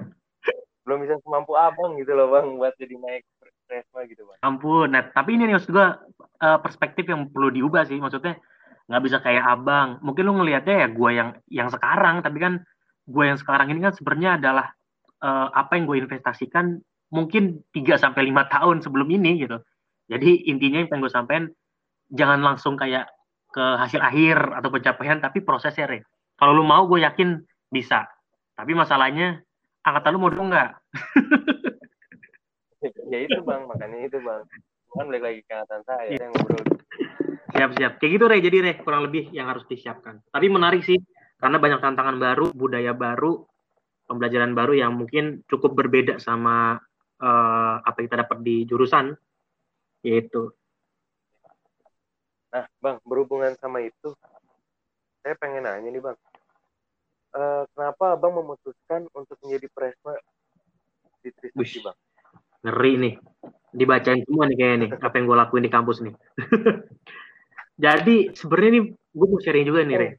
belum 0.83 0.97
bisa 1.07 1.15
semampu 1.23 1.55
abang 1.55 1.95
gitu 1.99 2.11
loh 2.15 2.31
bang 2.31 2.59
buat 2.59 2.75
jadi 2.75 2.95
naik 2.99 3.23
Presma 3.63 4.03
gitu 4.05 4.27
bang. 4.27 4.37
Ampun, 4.43 4.91
nah 4.91 5.07
tapi 5.07 5.39
ini 5.39 5.47
nih 5.47 5.55
maksud 5.55 5.71
gue 5.71 5.87
uh, 6.43 6.59
perspektif 6.59 7.07
yang 7.07 7.31
perlu 7.31 7.49
diubah 7.49 7.87
sih 7.87 7.97
maksudnya 7.97 8.37
nggak 8.91 9.03
bisa 9.03 9.17
kayak 9.23 9.43
abang. 9.47 10.03
Mungkin 10.03 10.23
lu 10.27 10.33
ngelihatnya 10.37 10.75
ya 10.83 10.87
gue 10.91 11.09
yang 11.15 11.29
yang 11.47 11.69
sekarang, 11.71 12.19
tapi 12.19 12.37
kan 12.43 12.53
gue 13.07 13.23
yang 13.23 13.39
sekarang 13.39 13.71
ini 13.71 13.79
kan 13.83 13.95
sebenarnya 13.95 14.31
adalah 14.39 14.67
uh, 15.23 15.47
apa 15.55 15.79
yang 15.79 15.87
gue 15.87 15.97
investasikan 16.03 16.83
mungkin 17.13 17.61
3 17.69 18.01
sampai 18.01 18.25
lima 18.25 18.49
tahun 18.49 18.81
sebelum 18.81 19.05
ini 19.13 19.45
gitu. 19.45 19.61
Jadi 20.09 20.49
intinya 20.49 20.81
yang 20.81 20.89
pengen 20.89 21.03
gue 21.05 21.13
sampaikan 21.13 21.45
jangan 22.09 22.41
langsung 22.41 22.73
kayak 22.73 23.05
ke 23.53 23.61
hasil 23.61 24.01
akhir 24.01 24.37
atau 24.57 24.73
pencapaian 24.73 25.21
tapi 25.21 25.45
prosesnya 25.45 25.85
re. 25.85 26.01
Kalau 26.35 26.57
lu 26.57 26.65
mau 26.65 26.89
gue 26.89 27.05
yakin 27.05 27.37
bisa. 27.69 28.09
Tapi 28.57 28.73
masalahnya 28.73 29.45
angkatan 29.85 30.17
lu 30.17 30.19
mau 30.25 30.33
dong 30.33 30.49
nggak? 30.49 30.73
ya 33.13 33.19
itu 33.21 33.39
bang, 33.45 33.61
makanya 33.69 33.97
itu 34.09 34.17
bang. 34.17 34.41
Kan 34.93 35.05
balik 35.09 35.23
lagi 35.23 35.39
ke 35.45 35.53
angkatan 35.53 35.81
saya 35.85 36.09
yang 36.17 36.33
ngobrol. 36.33 36.65
Siap-siap. 37.53 38.01
Kayak 38.01 38.11
gitu 38.17 38.25
Re, 38.25 38.37
jadi 38.41 38.57
Re, 38.65 38.73
kurang 38.81 39.05
lebih 39.05 39.29
yang 39.29 39.45
harus 39.45 39.61
disiapkan. 39.69 40.25
Tapi 40.33 40.49
menarik 40.49 40.81
sih, 40.81 40.97
karena 41.37 41.61
banyak 41.61 41.79
tantangan 41.85 42.17
baru, 42.17 42.49
budaya 42.49 42.97
baru, 42.97 43.45
pembelajaran 44.09 44.57
baru 44.57 44.73
yang 44.73 44.97
mungkin 44.97 45.45
cukup 45.45 45.77
berbeda 45.77 46.17
sama 46.17 46.81
uh, 47.23 47.75
apa 47.79 47.95
yang 48.03 48.07
kita 48.11 48.21
dapat 48.27 48.37
di 48.43 48.55
jurusan, 48.67 49.15
yaitu. 50.03 50.51
Nah, 52.51 52.67
Bang, 52.83 52.99
berhubungan 53.07 53.55
sama 53.57 53.81
itu, 53.81 54.13
saya 55.23 55.33
pengen 55.39 55.65
nanya 55.65 55.89
nih, 55.89 56.03
Bang. 56.03 56.17
Uh, 57.33 57.65
kenapa 57.73 58.13
Abang 58.13 58.37
memutuskan 58.37 59.09
untuk 59.15 59.41
menjadi 59.41 59.65
presma 59.73 60.13
di 61.23 61.33
Trisakti, 61.33 61.79
Bang? 61.81 61.97
Ngeri 62.67 62.93
nih. 62.99 63.15
Dibacain 63.73 64.21
semua 64.21 64.45
nih 64.45 64.57
kayaknya 64.59 64.77
nih, 64.85 64.91
apa 65.01 65.13
yang 65.17 65.25
gue 65.25 65.37
lakuin 65.39 65.65
di 65.65 65.71
kampus 65.73 65.97
nih. 66.05 66.13
Jadi 67.83 68.37
sebenarnya 68.37 68.71
nih 68.77 68.83
gue 68.93 69.25
mau 69.25 69.41
sharing 69.41 69.65
juga 69.65 69.81
nih, 69.81 69.97
Re. 69.97 70.09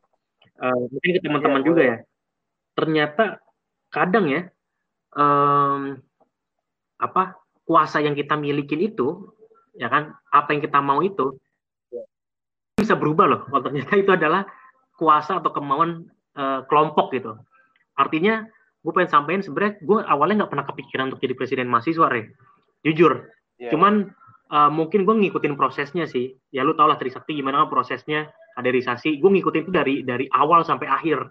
Uh, 0.59 0.91
mungkin 0.91 1.11
ke 1.15 1.21
teman-teman 1.23 1.63
ya, 1.63 1.67
juga 1.67 1.83
ya. 1.87 1.97
Ternyata 2.75 3.25
kadang 3.95 4.27
ya 4.27 4.43
um, 5.15 6.03
apa 7.05 7.37
kuasa 7.65 8.01
yang 8.01 8.17
kita 8.17 8.37
milikin 8.37 8.81
itu, 8.81 9.33
ya 9.77 9.89
kan, 9.89 10.13
apa 10.33 10.53
yang 10.53 10.61
kita 10.65 10.79
mau 10.85 11.01
itu 11.01 11.37
ya. 11.93 12.05
bisa 12.77 12.97
berubah 12.97 13.27
loh. 13.29 13.41
Kalau 13.49 13.63
ternyata 13.65 13.95
itu 13.97 14.11
adalah 14.13 14.43
kuasa 14.97 15.41
atau 15.41 15.51
kemauan 15.51 16.07
uh, 16.39 16.63
kelompok 16.69 17.15
gitu. 17.15 17.35
Artinya 17.99 18.45
gue 18.85 18.93
pengen 18.93 19.11
sampaikan 19.11 19.41
sebenarnya 19.41 19.81
gue 19.81 19.99
awalnya 20.05 20.45
nggak 20.45 20.53
pernah 20.53 20.67
kepikiran 20.69 21.05
untuk 21.13 21.21
jadi 21.25 21.35
presiden 21.35 21.67
mahasiswa, 21.73 22.07
Re. 22.11 22.31
Jujur. 22.85 23.33
Yeah. 23.57 23.73
Cuman 23.73 24.13
uh, 24.53 24.71
mungkin 24.71 25.09
gue 25.09 25.15
ngikutin 25.25 25.57
prosesnya 25.57 26.05
sih. 26.05 26.37
Ya 26.53 26.63
lu 26.67 26.77
tau 26.77 26.91
lah 26.91 27.01
Trisakti 27.01 27.33
gimana 27.33 27.65
prosesnya 27.67 28.29
kaderisasi. 28.55 29.19
Gue 29.19 29.31
ngikutin 29.41 29.63
itu 29.67 29.73
dari 29.73 29.95
dari 30.05 30.29
awal 30.31 30.63
sampai 30.69 30.87
akhir. 30.87 31.25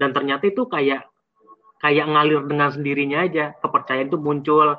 Dan 0.00 0.10
ternyata 0.16 0.48
itu 0.48 0.66
kayak 0.66 1.06
kayak 1.80 2.06
ngalir 2.10 2.42
dengan 2.44 2.68
sendirinya 2.74 3.24
aja. 3.24 3.54
Kepercayaan 3.62 4.10
itu 4.10 4.18
muncul, 4.18 4.76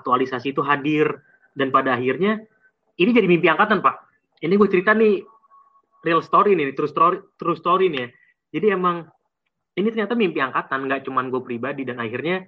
aktualisasi 0.00 0.56
itu 0.56 0.64
hadir, 0.64 1.20
dan 1.52 1.68
pada 1.68 1.96
akhirnya 1.96 2.40
ini 2.96 3.10
jadi 3.12 3.28
mimpi 3.28 3.48
angkatan 3.48 3.84
pak. 3.84 4.00
Ini 4.40 4.54
gue 4.56 4.68
cerita 4.68 4.96
nih 4.96 5.22
real 6.02 6.24
story 6.24 6.56
nih, 6.56 6.74
true 6.74 6.90
story, 6.90 7.20
true 7.36 7.58
story 7.58 7.92
nih. 7.92 8.00
Ya. 8.00 8.08
Jadi 8.58 8.66
emang 8.74 9.06
ini 9.76 9.88
ternyata 9.88 10.16
mimpi 10.16 10.40
angkatan, 10.40 10.88
nggak 10.88 11.06
cuman 11.08 11.32
gue 11.32 11.40
pribadi 11.44 11.88
dan 11.88 12.00
akhirnya 12.02 12.44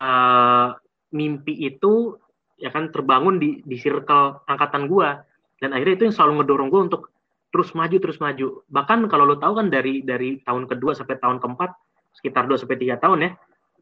uh, 0.00 0.76
mimpi 1.12 1.56
itu 1.66 2.16
ya 2.56 2.72
kan 2.72 2.88
terbangun 2.92 3.36
di 3.36 3.60
di 3.62 3.76
circle 3.76 4.40
angkatan 4.48 4.88
gua 4.88 5.20
dan 5.60 5.76
akhirnya 5.76 5.94
itu 6.00 6.04
yang 6.08 6.16
selalu 6.16 6.32
ngedorong 6.42 6.68
gua 6.72 6.80
untuk 6.88 7.02
terus 7.52 7.72
maju 7.76 7.96
terus 8.00 8.18
maju 8.20 8.64
bahkan 8.68 9.04
kalau 9.08 9.28
lo 9.28 9.36
tahu 9.36 9.60
kan 9.60 9.68
dari 9.68 10.02
dari 10.02 10.40
tahun 10.44 10.68
kedua 10.68 10.96
sampai 10.96 11.20
tahun 11.20 11.40
keempat 11.40 11.70
sekitar 12.16 12.48
dua 12.48 12.56
sampai 12.56 12.80
tiga 12.80 12.96
tahun 13.00 13.28
ya 13.28 13.30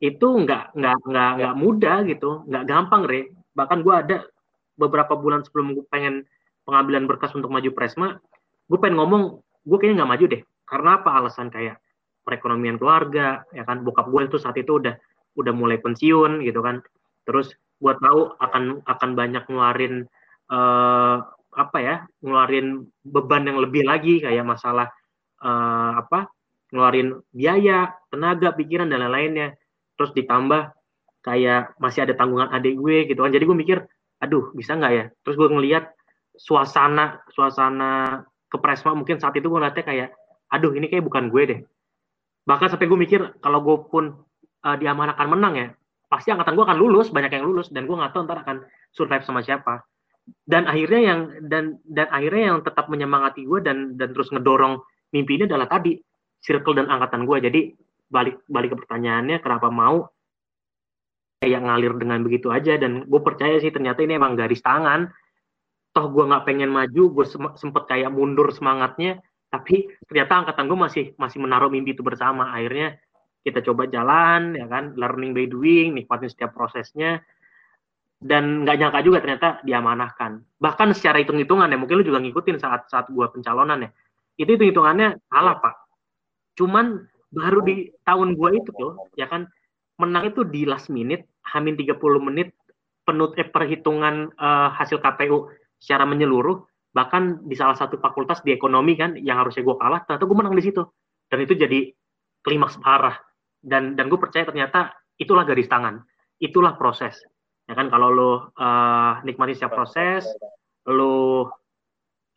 itu 0.03 0.27
nggak 0.27 0.75
nggak 0.75 0.97
nggak 1.07 1.31
ya. 1.31 1.37
nggak 1.39 1.55
mudah 1.59 1.97
gitu. 2.09 2.31
Nggak 2.49 2.65
gampang 2.67 3.03
re. 3.07 3.31
Bahkan 3.55 3.79
gua 3.87 4.03
ada 4.03 4.27
beberapa 4.75 5.15
bulan 5.15 5.47
sebelum 5.47 5.79
gue 5.79 5.87
pengen 5.87 6.27
pengambilan 6.67 7.07
berkas 7.07 7.31
untuk 7.39 7.47
maju 7.47 7.71
presma 7.71 8.19
gue 8.69 8.79
pengen 8.81 8.97
ngomong 9.01 9.23
gue 9.65 9.77
kayaknya 9.81 10.05
nggak 10.05 10.13
maju 10.13 10.25
deh. 10.29 10.43
Karena 10.65 10.91
apa? 11.01 11.11
Alasan 11.21 11.49
kayak 11.53 11.77
perekonomian 12.25 12.81
keluarga 12.81 13.45
ya 13.53 13.65
kan? 13.69 13.85
Bokap 13.85 14.09
gue 14.09 14.29
itu 14.29 14.37
saat 14.41 14.57
itu 14.57 14.81
udah 14.81 14.97
udah 15.37 15.53
mulai 15.53 15.81
pensiun 15.81 16.45
gitu 16.45 16.61
kan. 16.65 16.81
Terus 17.29 17.53
buat 17.81 18.01
tahu 18.01 18.37
akan 18.41 18.85
akan 18.85 19.11
banyak 19.17 19.45
ngeluarin 19.49 20.09
uh, 20.49 21.17
apa 21.55 21.79
ya? 21.81 21.97
Ngeluarin 22.25 22.89
beban 23.05 23.49
yang 23.49 23.61
lebih 23.61 23.85
lagi 23.85 24.21
kayak 24.25 24.45
masalah 24.45 24.89
uh, 25.45 26.01
apa? 26.01 26.29
Ngeluarin 26.73 27.21
biaya 27.33 27.93
tenaga 28.09 28.57
pikiran 28.57 28.89
dan 28.89 29.05
lain-lainnya 29.05 29.57
terus 29.99 30.11
ditambah 30.15 30.73
kayak 31.25 31.75
masih 31.81 32.05
ada 32.05 32.15
tanggungan 32.15 32.53
adik 32.53 32.77
gue 32.77 33.09
gitu 33.09 33.25
kan. 33.25 33.33
Jadi 33.33 33.45
gue 33.49 33.57
mikir 33.57 33.79
aduh 34.21 34.53
bisa 34.53 34.77
nggak 34.77 34.93
ya? 34.93 35.05
Terus 35.25 35.37
gue 35.41 35.49
ngelihat 35.49 35.85
suasana 36.37 37.23
suasana 37.33 38.23
ke 38.51 38.57
Presma 38.61 38.93
mungkin 38.95 39.19
saat 39.19 39.35
itu 39.39 39.47
gue 39.47 39.59
ngeliatnya 39.59 39.85
kayak 39.87 40.09
aduh 40.53 40.75
ini 40.77 40.87
kayak 40.93 41.05
bukan 41.07 41.33
gue 41.33 41.43
deh. 41.49 41.61
Bahkan 42.45 42.77
sampai 42.77 42.87
gue 42.87 42.99
mikir 42.99 43.21
kalau 43.41 43.65
gue 43.65 43.77
pun 43.89 44.05
uh, 44.63 44.77
diamanahkan 44.77 45.27
menang 45.27 45.55
ya 45.57 45.69
pasti 46.13 46.31
angkatan 46.31 46.55
gue 46.55 46.65
akan 46.65 46.79
lulus 46.79 47.11
banyak 47.11 47.33
yang 47.33 47.43
lulus 47.43 47.73
dan 47.75 47.91
gue 47.91 47.97
nggak 47.97 48.15
tahu 48.15 48.23
ntar 48.29 48.47
akan 48.47 48.63
survive 48.95 49.25
sama 49.27 49.43
siapa. 49.43 49.83
Dan 50.25 50.65
akhirnya 50.65 51.01
yang 51.05 51.21
dan 51.51 51.83
dan 51.85 52.09
akhirnya 52.09 52.55
yang 52.55 52.59
tetap 52.65 52.89
menyemangati 52.89 53.45
gue 53.45 53.61
dan 53.61 53.99
dan 53.99 54.15
terus 54.15 54.33
ngedorong 54.33 54.81
mimpi 55.13 55.37
ini 55.37 55.45
adalah 55.51 55.69
tadi 55.69 55.99
circle 56.41 56.79
dan 56.79 56.87
angkatan 56.89 57.27
gue. 57.27 57.39
Jadi 57.45 57.61
balik 58.15 58.47
balik 58.47 58.71
ke 58.71 58.77
pertanyaannya 58.87 59.43
kenapa 59.43 59.75
mau 59.75 60.07
kayak 61.43 61.61
ngalir 61.61 61.93
dengan 61.99 62.23
begitu 62.23 62.49
aja? 62.55 62.79
Dan 62.79 63.05
gue 63.05 63.21
percaya 63.21 63.59
sih 63.59 63.75
ternyata 63.75 64.01
ini 64.07 64.15
emang 64.15 64.39
garis 64.39 64.63
tangan. 64.63 65.11
Toh 65.93 66.07
gue 66.09 66.25
nggak 66.25 66.49
pengen 66.49 66.71
maju 66.73 67.03
gue 67.21 67.27
sempet 67.59 67.85
kayak 67.91 68.15
mundur 68.15 68.49
semangatnya. 68.55 69.19
Tapi 69.53 69.91
ternyata 70.09 70.47
angkatan 70.47 70.65
gue 70.71 70.79
masih 70.79 71.05
masih 71.21 71.39
menaruh 71.43 71.69
mimpi 71.69 71.93
itu 71.93 72.01
bersama. 72.01 72.55
Akhirnya 72.55 72.97
kita 73.45 73.61
coba 73.61 73.91
jalan 73.93 74.57
ya 74.57 74.65
kan? 74.71 74.97
Learning 74.97 75.37
by 75.37 75.45
doing 75.51 75.93
nikmatin 75.93 76.33
setiap 76.33 76.57
prosesnya. 76.57 77.21
Dan 78.25 78.65
nggak 78.65 78.77
nyangka 78.81 79.01
juga 79.05 79.21
ternyata 79.21 79.61
diamanahkan. 79.69 80.41
Bahkan 80.57 80.97
secara 80.97 81.21
hitung 81.21 81.37
hitungan 81.37 81.69
ya 81.69 81.77
mungkin 81.77 82.01
lu 82.01 82.07
juga 82.09 82.25
ngikutin 82.25 82.57
saat 82.57 82.89
saat 82.89 83.13
gua 83.13 83.29
pencalonan 83.29 83.85
ya. 83.85 83.91
Itu 84.41 84.57
hitung 84.57 84.73
hitungannya 84.73 85.21
salah 85.29 85.61
pak. 85.61 85.75
Cuman 86.57 87.05
baru 87.35 87.61
di 87.67 87.91
tahun 88.07 88.39
gua 88.39 88.55
itu 88.55 88.71
tuh 88.71 88.97
ya 89.19 89.27
kan? 89.27 89.51
Menang 89.99 90.35
itu 90.35 90.43
di 90.43 90.67
last 90.67 90.91
minute 90.91 91.31
hamin 91.55 91.79
30 91.79 91.99
menit 92.19 92.51
penut 93.05 93.37
eh, 93.37 93.47
perhitungan 93.47 94.33
uh, 94.41 94.73
hasil 94.75 94.99
KPU 94.99 95.53
secara 95.79 96.09
menyeluruh 96.09 96.65
bahkan 96.95 97.43
di 97.43 97.59
salah 97.59 97.75
satu 97.75 97.99
fakultas 97.99 98.41
di 98.47 98.55
ekonomi 98.55 98.95
kan 98.95 99.19
yang 99.19 99.43
harusnya 99.43 99.67
gue 99.67 99.77
kalah 99.77 100.07
ternyata 100.07 100.25
gue 100.31 100.39
menang 100.39 100.55
di 100.55 100.65
situ. 100.65 100.83
Dan 101.27 101.43
itu 101.43 101.59
jadi 101.59 101.91
klimaks 102.47 102.79
parah. 102.79 103.19
Dan 103.59 103.99
dan 103.99 104.07
gue 104.07 104.17
percaya 104.17 104.47
ternyata 104.47 104.95
itulah 105.19 105.43
garis 105.43 105.67
tangan. 105.67 106.07
Itulah 106.39 106.79
proses. 106.79 107.19
Ya 107.67 107.75
kan 107.75 107.91
kalau 107.91 108.15
lo 108.15 108.33
uh, 108.55 109.19
nikmati 109.27 109.59
setiap 109.59 109.75
proses 109.75 110.23
lo 110.87 111.49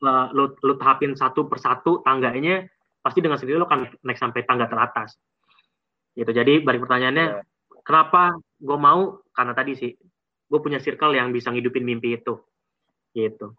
uh, 0.01 0.27
lo 0.34 0.58
lo 0.58 0.74
tahapin 0.82 1.13
satu 1.13 1.46
persatu 1.46 2.01
tangganya 2.01 2.66
pasti 3.07 3.23
dengan 3.23 3.39
sendiri 3.39 3.55
lo 3.55 3.71
akan 3.71 4.03
naik 4.03 4.19
sampai 4.19 4.43
tangga 4.43 4.67
teratas. 4.67 5.15
Gitu. 6.11 6.27
Jadi 6.27 6.59
balik 6.59 6.83
pertanyaannya 6.83 7.39
yeah. 7.39 7.79
kenapa 7.87 8.35
gue 8.59 8.75
mau? 8.75 9.23
Karena 9.31 9.55
tadi 9.55 9.79
sih 9.79 9.95
gue 10.47 10.59
punya 10.59 10.83
circle 10.83 11.15
yang 11.15 11.31
bisa 11.31 11.47
ngidupin 11.55 11.87
mimpi 11.87 12.19
itu. 12.19 12.35
Gitu. 13.15 13.55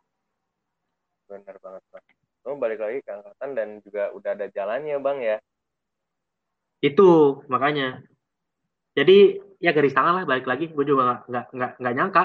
Benar 1.32 1.56
banget 1.64 1.82
bang. 1.88 2.04
Lo 2.44 2.60
balik 2.60 2.84
lagi 2.84 3.00
ke 3.00 3.08
angkatan 3.08 3.50
dan 3.56 3.68
juga 3.80 4.12
udah 4.12 4.36
ada 4.36 4.52
jalannya 4.52 5.00
bang 5.00 5.18
ya? 5.24 5.36
Itu 6.84 7.40
makanya. 7.48 8.04
Jadi 8.92 9.40
ya 9.64 9.72
garis 9.72 9.96
tangan 9.96 10.12
lah 10.20 10.24
balik 10.28 10.44
lagi. 10.44 10.68
Gue 10.68 10.84
juga 10.84 11.24
nggak 11.24 11.56
nggak 11.56 11.72
nggak 11.80 11.94
nyangka. 11.96 12.24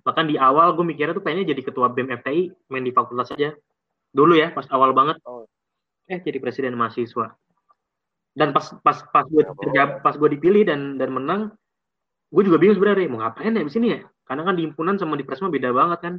Bahkan 0.00 0.24
di 0.32 0.40
awal 0.40 0.72
gue 0.72 0.84
mikirnya 0.88 1.12
tuh 1.12 1.20
pengennya 1.20 1.52
jadi 1.52 1.60
ketua 1.60 1.92
BEM 1.92 2.08
FTI 2.24 2.72
main 2.72 2.84
di 2.88 2.92
fakultas 2.96 3.28
saja 3.36 3.52
dulu 4.14 4.32
ya 4.38 4.48
pas 4.56 4.64
awal 4.72 4.96
banget. 4.96 5.20
Oh. 5.28 5.44
Eh 6.08 6.20
jadi 6.20 6.38
presiden 6.40 6.76
mahasiswa. 6.76 7.32
Dan 8.34 8.50
pas 8.50 8.66
pas 8.82 8.98
pas 9.14 9.24
gue 9.30 9.46
ya, 9.72 10.02
pas 10.02 10.14
gue 10.18 10.28
dipilih 10.34 10.66
dan 10.66 10.98
dan 10.98 11.14
menang 11.14 11.54
gue 12.34 12.42
juga 12.42 12.58
bingung 12.58 12.82
sebenarnya 12.82 13.06
mau 13.06 13.22
ngapain 13.22 13.54
ya 13.54 13.62
di 13.62 13.72
sini 13.72 13.86
ya? 13.94 14.00
Karena 14.26 14.42
kan 14.42 14.58
di 14.58 14.66
himpunan 14.66 14.98
sama 14.98 15.14
di 15.14 15.22
presma 15.22 15.52
beda 15.52 15.70
banget 15.70 15.98
kan. 16.02 16.14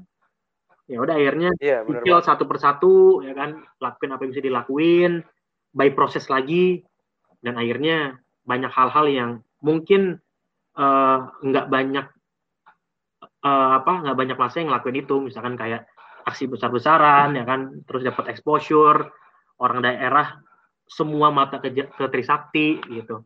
Ya 0.85 1.01
udah 1.01 1.17
akhirnya 1.17 1.49
yeah, 1.59 1.81
iya, 1.83 2.21
satu 2.21 2.45
persatu 2.45 3.25
ya 3.25 3.33
kan 3.33 3.65
lakuin 3.81 4.13
apa 4.13 4.21
yang 4.23 4.31
bisa 4.31 4.45
dilakuin 4.45 5.11
by 5.75 5.91
proses 5.91 6.31
lagi. 6.31 6.85
Dan 7.43 7.59
akhirnya 7.59 8.15
banyak 8.47 8.71
hal-hal 8.71 9.05
yang 9.11 9.31
mungkin 9.59 10.21
uh, 10.77 11.19
nggak 11.43 11.67
banyak 11.67 12.05
uh, 13.43 13.71
apa 13.81 13.93
nggak 14.07 14.17
banyak 14.17 14.37
masa 14.39 14.63
yang 14.63 14.71
ngelakuin 14.71 15.03
itu. 15.03 15.15
Misalkan 15.19 15.59
kayak 15.59 15.89
aksi 16.25 16.47
besar-besaran 16.49 17.37
ya 17.37 17.43
kan 17.43 17.85
terus 17.85 18.01
dapat 18.01 18.33
exposure 18.33 19.13
orang 19.61 19.83
daerah 19.83 20.39
semua 20.85 21.33
mata 21.33 21.57
ke, 21.57 21.73
ke 21.73 22.05
Trisakti 22.11 22.79
gitu 22.91 23.25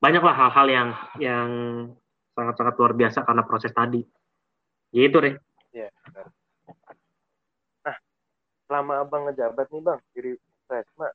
banyaklah 0.00 0.34
hal-hal 0.34 0.66
yang 0.66 0.88
yang 1.20 1.48
sangat-sangat 2.34 2.74
luar 2.80 2.92
biasa 2.96 3.22
karena 3.22 3.44
proses 3.44 3.70
tadi. 3.70 4.00
Gitu 4.90 5.16
deh. 5.20 5.36
Iya. 5.76 5.92
Nah, 7.84 7.96
selama 8.66 9.04
abang 9.04 9.28
ngejabat 9.28 9.68
nih 9.70 9.82
bang, 9.84 10.00
jadi 10.16 10.32
Presma, 10.66 11.08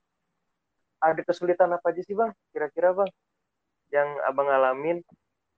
ada 1.01 1.21
kesulitan 1.25 1.73
apa 1.73 1.91
aja 1.91 2.01
sih 2.05 2.15
bang? 2.15 2.31
Kira-kira 2.53 2.93
bang, 2.93 3.09
yang 3.91 4.07
abang 4.23 4.47
alamin 4.47 5.01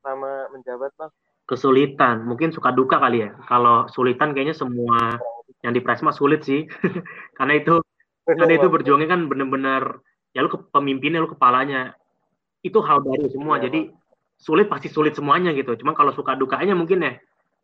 selama 0.02 0.50
menjabat 0.56 0.96
bang? 0.98 1.12
Kesulitan, 1.48 2.26
mungkin 2.26 2.52
suka 2.52 2.74
duka 2.74 2.98
kali 2.98 3.28
ya. 3.28 3.32
Kalau 3.46 3.88
sulitan 3.92 4.34
kayaknya 4.34 4.58
semua 4.58 5.20
yang 5.62 5.76
di 5.76 5.82
Presma 5.84 6.16
sulit 6.16 6.44
sih, 6.44 6.66
karena 7.38 7.60
itu 7.60 7.80
karena 8.28 8.54
itu 8.60 8.68
berjuangnya 8.68 9.08
kan 9.08 9.22
bener-bener 9.32 10.04
ya 10.36 10.44
lu 10.44 10.52
ke 10.52 10.60
pemimpinnya 10.70 11.24
lu 11.24 11.32
kepalanya 11.32 11.96
itu 12.66 12.78
hal 12.84 13.00
baru 13.00 13.32
semua 13.32 13.58
ya, 13.62 13.72
jadi 13.72 13.90
sulit 14.38 14.68
pasti 14.68 14.92
sulit 14.92 15.16
semuanya 15.16 15.56
gitu. 15.56 15.74
Cuma 15.80 15.96
kalau 15.96 16.12
suka 16.12 16.36
dukanya 16.36 16.76
mungkin 16.76 17.02
ya 17.02 17.16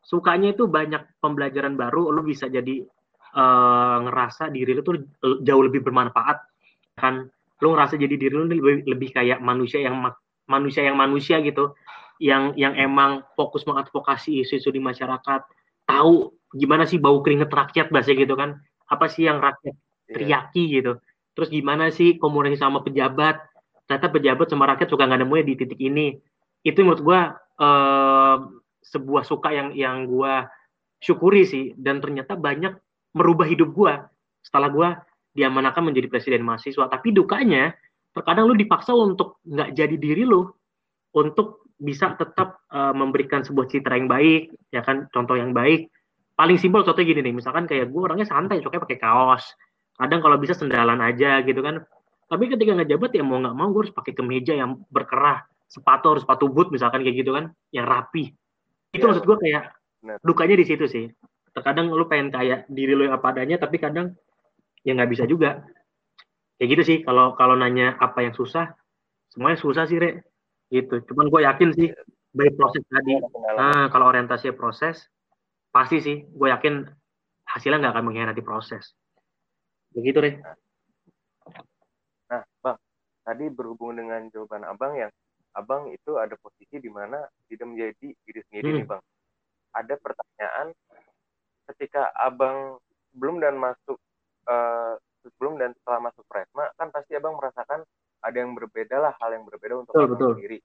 sukanya 0.04 0.56
itu 0.56 0.66
banyak 0.66 1.04
pembelajaran 1.20 1.76
baru, 1.76 2.10
lu 2.10 2.24
bisa 2.24 2.48
jadi 2.48 2.84
uh, 3.36 3.98
ngerasa 4.08 4.50
diri 4.50 4.72
lu 4.74 4.82
tuh 4.82 5.04
jauh 5.44 5.64
lebih 5.64 5.84
bermanfaat 5.84 6.38
kan. 6.98 7.28
Lu 7.62 7.76
ngerasa 7.76 7.96
jadi 8.00 8.16
diri 8.16 8.34
lu 8.34 8.48
lebih, 8.48 8.88
lebih 8.88 9.10
kayak 9.16 9.40
manusia 9.44 9.84
yang 9.84 10.00
manusia 10.48 10.84
yang 10.84 10.96
manusia 11.00 11.40
gitu, 11.40 11.76
yang 12.20 12.56
yang 12.56 12.76
emang 12.76 13.24
fokus 13.36 13.64
mengadvokasi 13.64 14.44
isu-isu 14.44 14.72
di 14.72 14.80
masyarakat, 14.84 15.42
tahu 15.88 16.32
gimana 16.54 16.84
sih 16.84 17.00
bau 17.00 17.24
keringet 17.24 17.50
rakyat 17.50 17.90
bahasa 17.90 18.12
gitu 18.14 18.36
kan, 18.36 18.60
apa 18.92 19.06
sih 19.08 19.28
yang 19.28 19.40
rakyat. 19.40 19.76
Teriaki 20.14 20.70
yeah. 20.70 20.74
gitu, 20.80 20.92
terus 21.34 21.50
gimana 21.50 21.90
sih 21.90 22.22
komunikasi 22.22 22.62
sama 22.62 22.86
pejabat, 22.86 23.42
ternyata 23.90 24.08
pejabat 24.14 24.48
sama 24.48 24.70
rakyat 24.70 24.88
suka 24.88 25.10
nggak 25.10 25.22
nemunya 25.26 25.44
di 25.44 25.54
titik 25.58 25.82
ini, 25.82 26.16
itu 26.64 26.80
menurut 26.80 27.02
gue 27.04 27.20
uh, 27.60 28.38
sebuah 28.84 29.24
suka 29.28 29.52
yang 29.52 29.70
yang 29.76 30.08
gue 30.08 30.34
syukuri 31.04 31.44
sih. 31.44 31.76
Dan 31.76 32.00
ternyata 32.00 32.40
banyak 32.40 32.76
merubah 33.16 33.48
hidup 33.48 33.76
gue 33.76 33.94
setelah 34.44 34.70
gue 34.72 34.90
diamanahkan 35.36 35.84
menjadi 35.84 36.08
presiden 36.08 36.48
mahasiswa. 36.48 36.88
Tapi 36.88 37.12
dukanya 37.12 37.76
terkadang 38.16 38.48
lu 38.48 38.56
dipaksa 38.56 38.96
untuk 38.96 39.44
nggak 39.44 39.76
jadi 39.76 39.96
diri 40.00 40.24
lu. 40.24 40.48
Untuk 41.14 41.68
bisa 41.78 42.16
tetap 42.16 42.64
uh, 42.72 42.96
memberikan 42.96 43.44
sebuah 43.44 43.68
citra 43.68 44.00
yang 44.00 44.08
baik 44.08 44.56
ya 44.72 44.82
kan? 44.82 45.12
Contoh 45.12 45.36
yang 45.36 45.52
baik. 45.52 45.92
Paling 46.34 46.58
simpel 46.58 46.82
contohnya 46.88 47.12
gini 47.12 47.22
nih. 47.30 47.36
Misalkan 47.36 47.68
kayak 47.68 47.92
gue 47.92 48.02
orangnya 48.02 48.26
santai 48.26 48.64
coknya 48.64 48.82
pakai 48.82 49.00
kaos 49.00 49.46
kadang 49.98 50.20
kalau 50.26 50.38
bisa 50.42 50.58
sendalan 50.58 51.00
aja 51.02 51.42
gitu 51.46 51.62
kan. 51.62 51.86
Tapi 52.30 52.50
ketika 52.50 52.74
ngejabat 52.74 53.14
ya 53.14 53.22
mau 53.22 53.38
nggak 53.38 53.56
mau 53.56 53.70
gue 53.70 53.82
harus 53.88 53.94
pakai 53.94 54.14
kemeja 54.18 54.58
yang 54.58 54.82
berkerah. 54.90 55.46
Sepatu 55.70 56.14
harus 56.14 56.24
sepatu 56.26 56.50
boot 56.50 56.70
misalkan 56.70 57.02
kayak 57.02 57.18
gitu 57.26 57.34
kan 57.34 57.54
yang 57.74 57.86
rapi. 57.86 58.34
Itu 58.94 59.06
ya, 59.06 59.10
maksud 59.10 59.26
gue 59.26 59.38
kayak 59.38 59.64
bener. 60.02 60.18
dukanya 60.22 60.56
di 60.58 60.66
situ 60.66 60.86
sih. 60.90 61.06
Terkadang 61.54 61.94
lu 61.94 62.06
pengen 62.10 62.34
kayak 62.34 62.66
diri 62.70 62.98
lu 62.98 63.10
apa 63.10 63.34
adanya 63.34 63.62
tapi 63.62 63.78
kadang 63.78 64.14
ya 64.82 64.98
nggak 64.98 65.10
bisa 65.14 65.24
juga. 65.30 65.62
Kayak 66.58 66.70
gitu 66.78 66.84
sih 66.86 66.98
kalau 67.06 67.38
kalau 67.38 67.54
nanya 67.58 67.98
apa 67.98 68.26
yang 68.26 68.34
susah 68.34 68.74
semuanya 69.30 69.58
susah 69.62 69.86
sih 69.86 69.98
re. 70.02 70.26
Gitu. 70.74 71.06
Cuman 71.06 71.30
gue 71.30 71.42
yakin 71.46 71.70
sih 71.74 71.90
baik 72.34 72.58
proses 72.58 72.82
tadi. 72.90 73.14
Nah, 73.54 73.94
kalau 73.94 74.10
orientasi 74.10 74.58
proses 74.58 75.06
pasti 75.70 76.02
sih. 76.02 76.18
Gue 76.34 76.50
yakin 76.50 76.82
hasilnya 77.46 77.78
nggak 77.78 77.94
akan 77.94 78.06
mengkhianati 78.10 78.42
proses 78.42 78.98
begitu 79.94 80.18
re 80.20 80.32
nah 82.30 82.42
bang 82.62 82.78
tadi 83.24 83.46
berhubung 83.54 83.96
dengan 83.96 84.28
jawaban 84.34 84.66
abang 84.66 84.94
yang 84.98 85.12
abang 85.54 85.90
itu 85.94 86.18
ada 86.18 86.34
posisi 86.42 86.82
di 86.82 86.90
mana 86.90 87.22
tidak 87.48 87.70
menjadi 87.70 88.08
diri 88.26 88.42
sendiri 88.50 88.70
hmm. 88.70 88.78
nih 88.82 88.86
bang 88.90 89.02
ada 89.74 89.94
pertanyaan 89.98 90.68
ketika 91.74 92.10
abang 92.18 92.78
sebelum 93.14 93.38
dan 93.42 93.56
masuk 93.58 93.98
uh, 94.50 94.98
sebelum 95.24 95.56
dan 95.62 95.72
setelah 95.82 96.12
masuk 96.12 96.26
Presma 96.28 96.68
kan 96.76 96.92
pasti 96.92 97.16
abang 97.16 97.40
merasakan 97.40 97.86
ada 98.24 98.38
yang 98.38 98.58
berbeda 98.58 98.98
lah 99.00 99.14
hal 99.22 99.32
yang 99.38 99.46
berbeda 99.48 99.80
untuk 99.80 99.94
betul, 99.94 100.06
abang 100.10 100.18
betul. 100.18 100.32
sendiri 100.36 100.58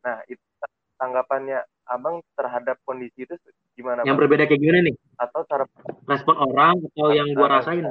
nah 0.00 0.16
itu 0.26 0.42
tanggapannya 0.96 1.58
abang 1.88 2.20
terhadap 2.36 2.76
kondisi 2.84 3.24
itu 3.28 3.34
gimana 3.76 4.04
yang 4.04 4.16
bang? 4.16 4.22
berbeda 4.24 4.44
kayak 4.48 4.60
gimana 4.60 4.80
nih 4.88 4.96
atau 5.20 5.40
cara 5.48 5.64
respon 6.08 6.36
orang 6.36 6.76
atau 6.92 7.08
yang 7.12 7.28
gua 7.36 7.60
rasain 7.60 7.84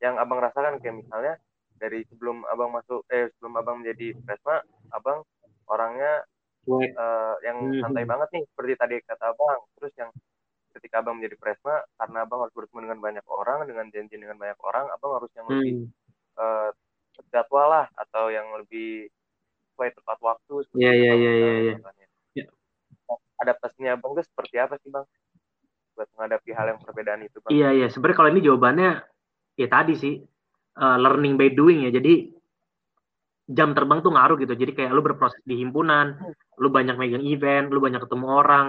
yang 0.00 0.20
abang 0.20 0.40
rasakan 0.40 0.78
kayak 0.80 1.00
misalnya 1.00 1.34
dari 1.76 2.04
sebelum 2.08 2.44
abang 2.48 2.72
masuk 2.72 3.04
eh 3.12 3.28
sebelum 3.36 3.54
abang 3.60 3.84
menjadi 3.84 4.16
presma 4.24 4.64
abang 4.92 5.24
orangnya 5.68 6.24
uh, 6.68 7.34
yang 7.44 7.58
hmm. 7.62 7.80
santai 7.84 8.04
banget 8.08 8.28
nih 8.32 8.44
seperti 8.52 8.72
tadi 8.76 8.94
kata 9.04 9.24
abang. 9.32 9.60
Terus 9.78 9.92
yang 10.00 10.10
ketika 10.76 11.00
abang 11.00 11.16
menjadi 11.20 11.36
presma 11.40 11.80
karena 11.96 12.18
abang 12.28 12.44
harus 12.44 12.52
bertemu 12.52 12.80
dengan 12.90 13.00
banyak 13.00 13.26
orang 13.28 13.64
dengan 13.64 13.86
janji 13.88 14.14
dengan 14.20 14.36
banyak 14.36 14.60
orang 14.60 14.84
abang 14.92 15.12
harus 15.16 15.32
yang 15.32 15.46
lebih 15.48 15.88
hmm. 15.88 15.88
uh, 16.36 16.68
jadwal 17.32 17.68
lah 17.72 17.86
atau 17.96 18.28
yang 18.28 18.44
lebih 18.60 19.08
sesuai 19.72 19.92
tepat 19.96 20.18
waktu 20.20 20.54
iya 20.76 20.92
iya 20.92 21.12
iya 21.16 21.32
iya 21.32 21.52
iya. 22.36 22.44
adaptasinya 23.40 23.96
abang 23.96 24.16
itu 24.16 24.24
seperti 24.28 24.56
apa 24.60 24.76
sih 24.80 24.88
bang? 24.92 25.04
Buat 25.96 26.08
menghadapi 26.12 26.50
hal 26.52 26.76
yang 26.76 26.80
perbedaan 26.80 27.24
itu 27.24 27.40
bang? 27.40 27.50
Iya 27.52 27.68
iya. 27.72 27.86
Sebenarnya 27.88 28.16
kalau 28.16 28.30
ini 28.32 28.40
jawabannya 28.44 28.90
ya 29.56 29.66
tadi 29.66 29.96
sih 29.96 30.14
uh, 30.78 30.96
learning 31.00 31.34
by 31.40 31.50
doing 31.52 31.88
ya. 31.88 31.90
Jadi 31.90 32.36
jam 33.46 33.72
terbang 33.72 34.02
tuh 34.02 34.12
ngaruh 34.12 34.36
gitu. 34.42 34.54
Jadi 34.54 34.72
kayak 34.74 34.90
lu 34.92 35.02
berproses 35.02 35.38
di 35.46 35.58
himpunan, 35.62 36.18
lu 36.58 36.68
banyak 36.68 36.98
megang 36.98 37.24
event, 37.24 37.70
lu 37.70 37.78
banyak 37.78 38.02
ketemu 38.02 38.26
orang, 38.26 38.66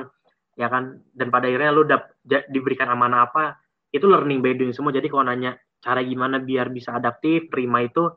ya 0.54 0.70
kan. 0.70 1.02
Dan 1.12 1.34
pada 1.34 1.50
akhirnya 1.50 1.72
lu 1.74 1.84
dap, 1.86 2.14
diberikan 2.54 2.90
amanah 2.94 3.30
apa, 3.30 3.58
itu 3.90 4.06
learning 4.06 4.40
by 4.40 4.54
doing 4.54 4.74
semua. 4.74 4.94
Jadi 4.94 5.10
kalau 5.10 5.26
nanya 5.26 5.58
cara 5.82 6.02
gimana 6.06 6.38
biar 6.38 6.70
bisa 6.70 6.94
adaptif, 6.94 7.50
terima 7.50 7.82
itu 7.86 8.10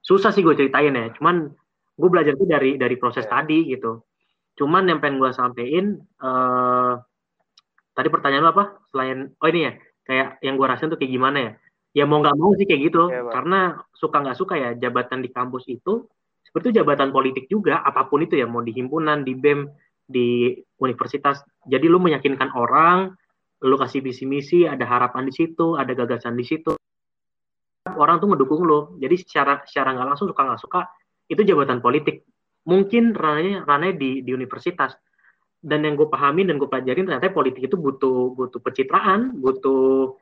susah 0.00 0.32
sih 0.32 0.40
gue 0.40 0.56
ceritain 0.56 0.92
ya. 0.92 1.12
Cuman 1.16 1.52
gue 1.96 2.08
belajar 2.08 2.32
itu 2.36 2.48
dari 2.48 2.80
dari 2.80 2.96
proses 2.96 3.28
yeah. 3.28 3.32
tadi 3.40 3.58
gitu. 3.68 4.00
Cuman 4.56 4.88
yang 4.88 5.04
pengen 5.04 5.20
gue 5.20 5.30
sampein, 5.36 6.00
uh, 6.24 6.96
tadi 7.92 8.08
pertanyaan 8.08 8.44
lu 8.48 8.50
apa? 8.56 8.64
Selain, 8.88 9.28
oh 9.36 9.48
ini 9.52 9.68
ya, 9.68 9.72
kayak 10.08 10.28
yang 10.40 10.56
gue 10.56 10.64
rasain 10.64 10.88
tuh 10.88 10.96
kayak 10.96 11.12
gimana 11.12 11.36
ya? 11.36 11.52
Ya 11.96 12.04
mau 12.04 12.20
nggak 12.20 12.36
mau 12.36 12.52
sih 12.60 12.68
kayak 12.68 12.92
gitu. 12.92 13.08
Ya, 13.08 13.24
karena 13.32 13.80
suka 13.96 14.20
nggak 14.20 14.36
suka 14.36 14.54
ya 14.60 14.70
jabatan 14.76 15.24
di 15.24 15.32
kampus 15.32 15.64
itu 15.72 16.04
seperti 16.44 16.76
jabatan 16.76 17.08
politik 17.08 17.48
juga 17.48 17.80
apa 17.80 18.04
pun 18.04 18.20
itu 18.20 18.36
ya 18.36 18.44
mau 18.44 18.60
di 18.60 18.76
himpunan 18.76 19.24
di 19.24 19.32
bem 19.32 19.64
di 20.04 20.52
universitas. 20.84 21.40
Jadi 21.64 21.88
lu 21.88 21.96
meyakinkan 21.96 22.52
orang 22.52 23.16
lu 23.64 23.80
kasih 23.80 24.04
visi 24.04 24.28
misi 24.28 24.68
ada 24.68 24.84
harapan 24.84 25.24
di 25.24 25.32
situ 25.32 25.80
ada 25.80 25.96
gagasan 25.96 26.36
di 26.36 26.44
situ. 26.44 26.76
Orang 27.96 28.20
tuh 28.20 28.28
ngedukung 28.28 28.60
lu. 28.60 29.00
Jadi 29.00 29.16
secara 29.16 29.64
secara 29.64 29.96
nggak 29.96 30.06
langsung 30.12 30.28
suka 30.28 30.42
nggak 30.44 30.60
suka 30.60 30.80
itu 31.32 31.40
jabatan 31.40 31.80
politik. 31.80 32.28
Mungkin 32.68 33.16
rananya 33.16 33.64
rananya 33.64 33.96
di 33.96 34.20
di 34.20 34.30
universitas. 34.36 34.92
Dan 35.66 35.82
yang 35.82 35.96
gue 35.96 36.06
pahami 36.06 36.44
dan 36.46 36.60
gue 36.60 36.68
pelajarin 36.68 37.08
ternyata 37.08 37.32
politik 37.32 37.64
itu 37.64 37.74
butuh 37.74 38.36
butuh 38.36 38.60
pencitraan 38.62 39.34
butuh 39.40 40.14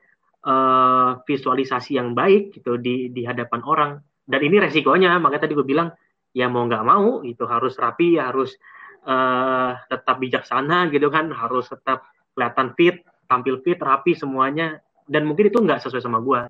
uh, 0.45 1.19
visualisasi 1.25 1.97
yang 1.97 2.13
baik 2.13 2.55
gitu 2.55 2.77
di 2.77 3.09
di 3.11 3.25
hadapan 3.25 3.61
orang. 3.65 3.91
Dan 4.25 4.41
ini 4.41 4.57
resikonya 4.61 5.17
makanya 5.21 5.45
tadi 5.45 5.53
gue 5.57 5.67
bilang 5.67 5.93
ya 6.33 6.49
mau 6.49 6.65
nggak 6.65 6.85
mau 6.85 7.21
itu 7.21 7.45
harus 7.45 7.77
rapi 7.77 8.17
harus 8.17 8.57
uh, 9.05 9.77
tetap 9.89 10.17
bijaksana 10.17 10.89
gitu 10.89 11.09
kan 11.13 11.29
harus 11.33 11.69
tetap 11.69 12.09
kelihatan 12.33 12.73
fit 12.77 13.05
tampil 13.25 13.61
fit 13.65 13.77
rapi 13.81 14.13
semuanya. 14.13 14.79
Dan 15.05 15.29
mungkin 15.29 15.53
itu 15.53 15.61
nggak 15.61 15.85
sesuai 15.85 16.01
sama 16.01 16.21
gue 16.21 16.49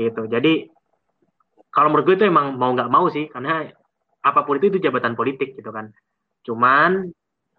gitu. 0.00 0.24
Jadi 0.28 0.68
kalau 1.68 1.90
menurut 1.90 2.06
gue 2.06 2.16
itu 2.22 2.26
emang 2.30 2.54
mau 2.56 2.72
nggak 2.72 2.88
mau 2.92 3.10
sih 3.10 3.28
karena 3.28 3.68
apa 4.24 4.40
pun 4.48 4.56
itu 4.56 4.72
itu 4.72 4.78
jabatan 4.80 5.12
politik 5.12 5.58
gitu 5.58 5.68
kan. 5.68 5.92
Cuman 6.46 7.12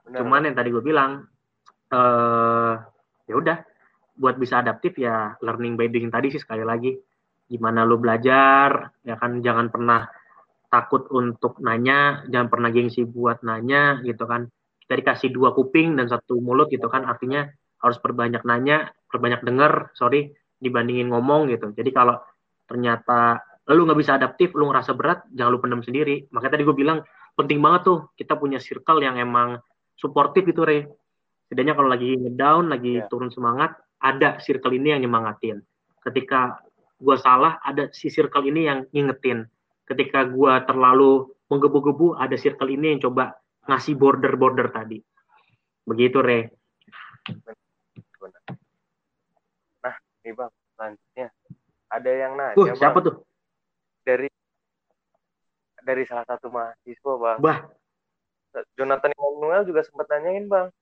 Benar. 0.06 0.22
cuman 0.22 0.42
yang 0.50 0.56
tadi 0.58 0.70
gue 0.74 0.84
bilang 0.86 1.26
uh, 1.94 2.74
ya 3.30 3.36
udah 3.38 3.58
buat 4.16 4.40
bisa 4.40 4.64
adaptif 4.64 4.96
ya 4.96 5.36
learning 5.44 5.76
by 5.76 5.92
doing 5.92 6.10
tadi 6.10 6.32
sih 6.32 6.42
sekali 6.42 6.64
lagi. 6.64 6.96
Gimana 7.46 7.86
lu 7.86 8.02
belajar 8.02 8.90
ya 9.06 9.16
kan 9.20 9.44
jangan 9.44 9.70
pernah 9.70 10.08
takut 10.72 11.08
untuk 11.14 11.62
nanya 11.62 12.26
jangan 12.32 12.50
pernah 12.50 12.70
gengsi 12.74 13.06
buat 13.06 13.44
nanya 13.46 14.02
gitu 14.02 14.26
kan. 14.26 14.48
Kita 14.82 14.94
dikasih 14.98 15.30
dua 15.34 15.54
kuping 15.54 16.00
dan 16.00 16.10
satu 16.10 16.40
mulut 16.42 16.72
gitu 16.72 16.88
kan 16.90 17.06
artinya 17.06 17.46
harus 17.84 18.02
perbanyak 18.02 18.42
nanya 18.48 18.90
perbanyak 19.12 19.46
denger 19.46 19.94
sorry 19.94 20.34
dibandingin 20.58 21.12
ngomong 21.12 21.52
gitu. 21.54 21.70
Jadi 21.76 21.92
kalau 21.94 22.18
ternyata 22.66 23.40
lu 23.70 23.86
nggak 23.86 24.00
bisa 24.00 24.18
adaptif 24.18 24.54
lu 24.58 24.70
ngerasa 24.70 24.94
berat 24.98 25.26
jangan 25.34 25.52
lu 25.54 25.60
pendam 25.62 25.82
sendiri. 25.86 26.26
Makanya 26.34 26.54
tadi 26.58 26.64
gue 26.66 26.76
bilang 26.78 27.00
penting 27.36 27.60
banget 27.60 27.82
tuh 27.86 28.00
kita 28.16 28.40
punya 28.40 28.58
circle 28.58 29.04
yang 29.04 29.20
emang 29.20 29.60
suportif 30.00 30.48
gitu 30.48 30.64
re 30.64 30.88
setidaknya 31.46 31.78
kalau 31.78 31.90
lagi 31.92 32.16
ngedown 32.18 32.72
lagi 32.72 33.00
yeah. 33.00 33.08
turun 33.08 33.30
semangat 33.30 33.76
ada 34.02 34.40
circle 34.44 34.76
ini 34.76 34.96
yang 34.96 35.02
nyemangatin. 35.08 35.64
Ketika 36.04 36.62
gue 37.00 37.18
salah, 37.20 37.60
ada 37.62 37.92
si 37.92 38.08
circle 38.08 38.48
ini 38.48 38.68
yang 38.68 38.80
ngingetin. 38.92 39.48
Ketika 39.86 40.26
gue 40.26 40.54
terlalu 40.66 41.30
menggebu-gebu, 41.52 42.18
ada 42.18 42.34
circle 42.40 42.72
ini 42.74 42.98
yang 42.98 43.02
coba 43.10 43.38
ngasih 43.70 43.98
border-border 43.98 44.70
tadi. 44.74 45.02
Begitu, 45.86 46.18
Re. 46.22 46.50
Nah, 49.86 49.96
nih 50.26 50.34
Bang, 50.34 50.52
selanjutnya. 50.74 51.28
Ada 51.86 52.12
yang 52.12 52.34
nanya, 52.34 52.58
uh, 52.58 52.74
siapa 52.74 52.98
bang, 52.98 53.06
tuh? 53.06 53.16
Dari 54.02 54.30
dari 55.86 56.04
salah 56.10 56.26
satu 56.26 56.50
mahasiswa, 56.50 57.14
Bang. 57.22 57.38
Bah. 57.38 57.60
Jonathan 58.74 59.12
Immanuel 59.14 59.68
juga 59.70 59.86
sempat 59.86 60.10
nanyain, 60.10 60.50
Bang, 60.50 60.74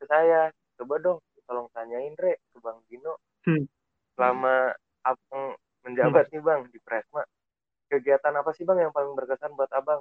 ke 0.00 0.04
saya. 0.08 0.48
Coba 0.80 0.96
dong, 0.96 1.20
tolong 1.50 1.66
tanyain 1.74 2.14
Re 2.14 2.38
ke 2.54 2.62
Bang 2.62 2.78
Dino 2.86 3.18
hmm. 3.50 3.66
selama 4.14 4.70
abang 5.02 5.58
menjabat 5.82 6.30
hmm. 6.30 6.32
nih 6.38 6.42
Bang 6.46 6.60
di 6.70 6.78
Presma 6.78 7.26
kegiatan 7.90 8.30
apa 8.38 8.54
sih 8.54 8.62
Bang 8.62 8.78
yang 8.78 8.94
paling 8.94 9.18
berkesan 9.18 9.58
buat 9.58 9.66
abang 9.74 9.98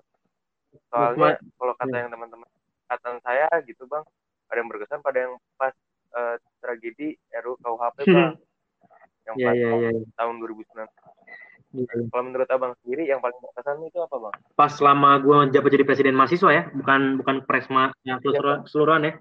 soalnya 0.94 1.42
kalau 1.58 1.74
kata 1.74 1.90
hmm. 1.90 2.02
yang 2.06 2.12
teman-teman 2.14 2.50
kata 2.86 3.18
saya 3.26 3.50
gitu 3.66 3.90
Bang 3.90 4.06
ada 4.54 4.62
yang 4.62 4.70
berkesan 4.70 5.02
pada 5.02 5.18
yang 5.26 5.34
pas 5.58 5.74
uh, 6.14 6.38
tragedi 6.62 7.18
RU 7.42 7.58
KUHP 7.58 7.98
hmm. 8.06 8.14
Bang 8.14 8.34
yang 9.26 9.36
yeah, 9.42 9.50
pas 9.50 9.56
yeah, 9.58 9.74
yeah. 9.90 10.06
tahun 10.22 10.38
2019 10.46 10.86
Yeah. 11.70 11.86
Kalau 12.10 12.24
menurut 12.26 12.50
abang 12.50 12.74
sendiri 12.82 13.06
yang 13.06 13.22
paling 13.22 13.38
berkesan 13.46 13.78
itu 13.86 14.02
apa 14.02 14.18
bang? 14.18 14.34
Pas 14.58 14.74
selama 14.74 15.22
gue 15.22 15.36
menjabat 15.38 15.70
jadi 15.70 15.86
presiden 15.86 16.18
mahasiswa 16.18 16.50
ya, 16.50 16.64
bukan 16.74 17.22
bukan 17.22 17.46
presma 17.46 17.94
yang 18.10 18.18
keseluruhan, 18.26 18.58
ya, 18.58 18.66
keseluruhan 18.66 19.02
ya. 19.06 19.14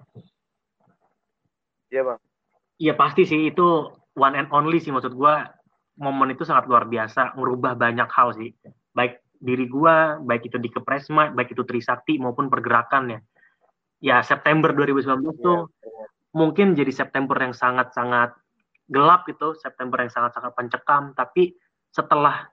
Iya 1.88 2.02
bang. 2.04 2.18
Iya 2.78 2.92
pasti 2.94 3.22
sih. 3.24 3.50
Itu 3.50 3.92
one 4.14 4.34
and 4.38 4.48
only 4.50 4.78
sih 4.78 4.92
maksud 4.94 5.14
gue 5.14 5.34
momen 5.98 6.30
itu 6.30 6.46
sangat 6.46 6.70
luar 6.70 6.86
biasa 6.86 7.34
merubah 7.34 7.74
banyak 7.74 8.08
hal 8.10 8.34
sih. 8.36 8.54
Baik 8.94 9.20
diri 9.38 9.70
gue 9.70 9.94
baik 10.26 10.50
itu 10.50 10.58
di 10.58 10.66
Kepresma 10.66 11.30
baik 11.30 11.54
itu 11.54 11.62
Trisakti 11.62 12.18
maupun 12.18 12.50
pergerakan 12.50 13.14
ya 13.14 13.20
ya 14.02 14.16
September 14.22 14.74
2019 14.74 15.06
yeah, 15.06 15.30
tuh 15.38 15.58
yeah. 15.70 16.06
mungkin 16.34 16.74
jadi 16.74 16.90
September 16.90 17.38
yang 17.38 17.54
sangat-sangat 17.54 18.34
gelap 18.90 19.28
gitu 19.28 19.54
September 19.54 20.00
yang 20.00 20.12
sangat-sangat 20.12 20.52
pencekam. 20.56 21.12
Tapi 21.14 21.54
setelah 21.92 22.48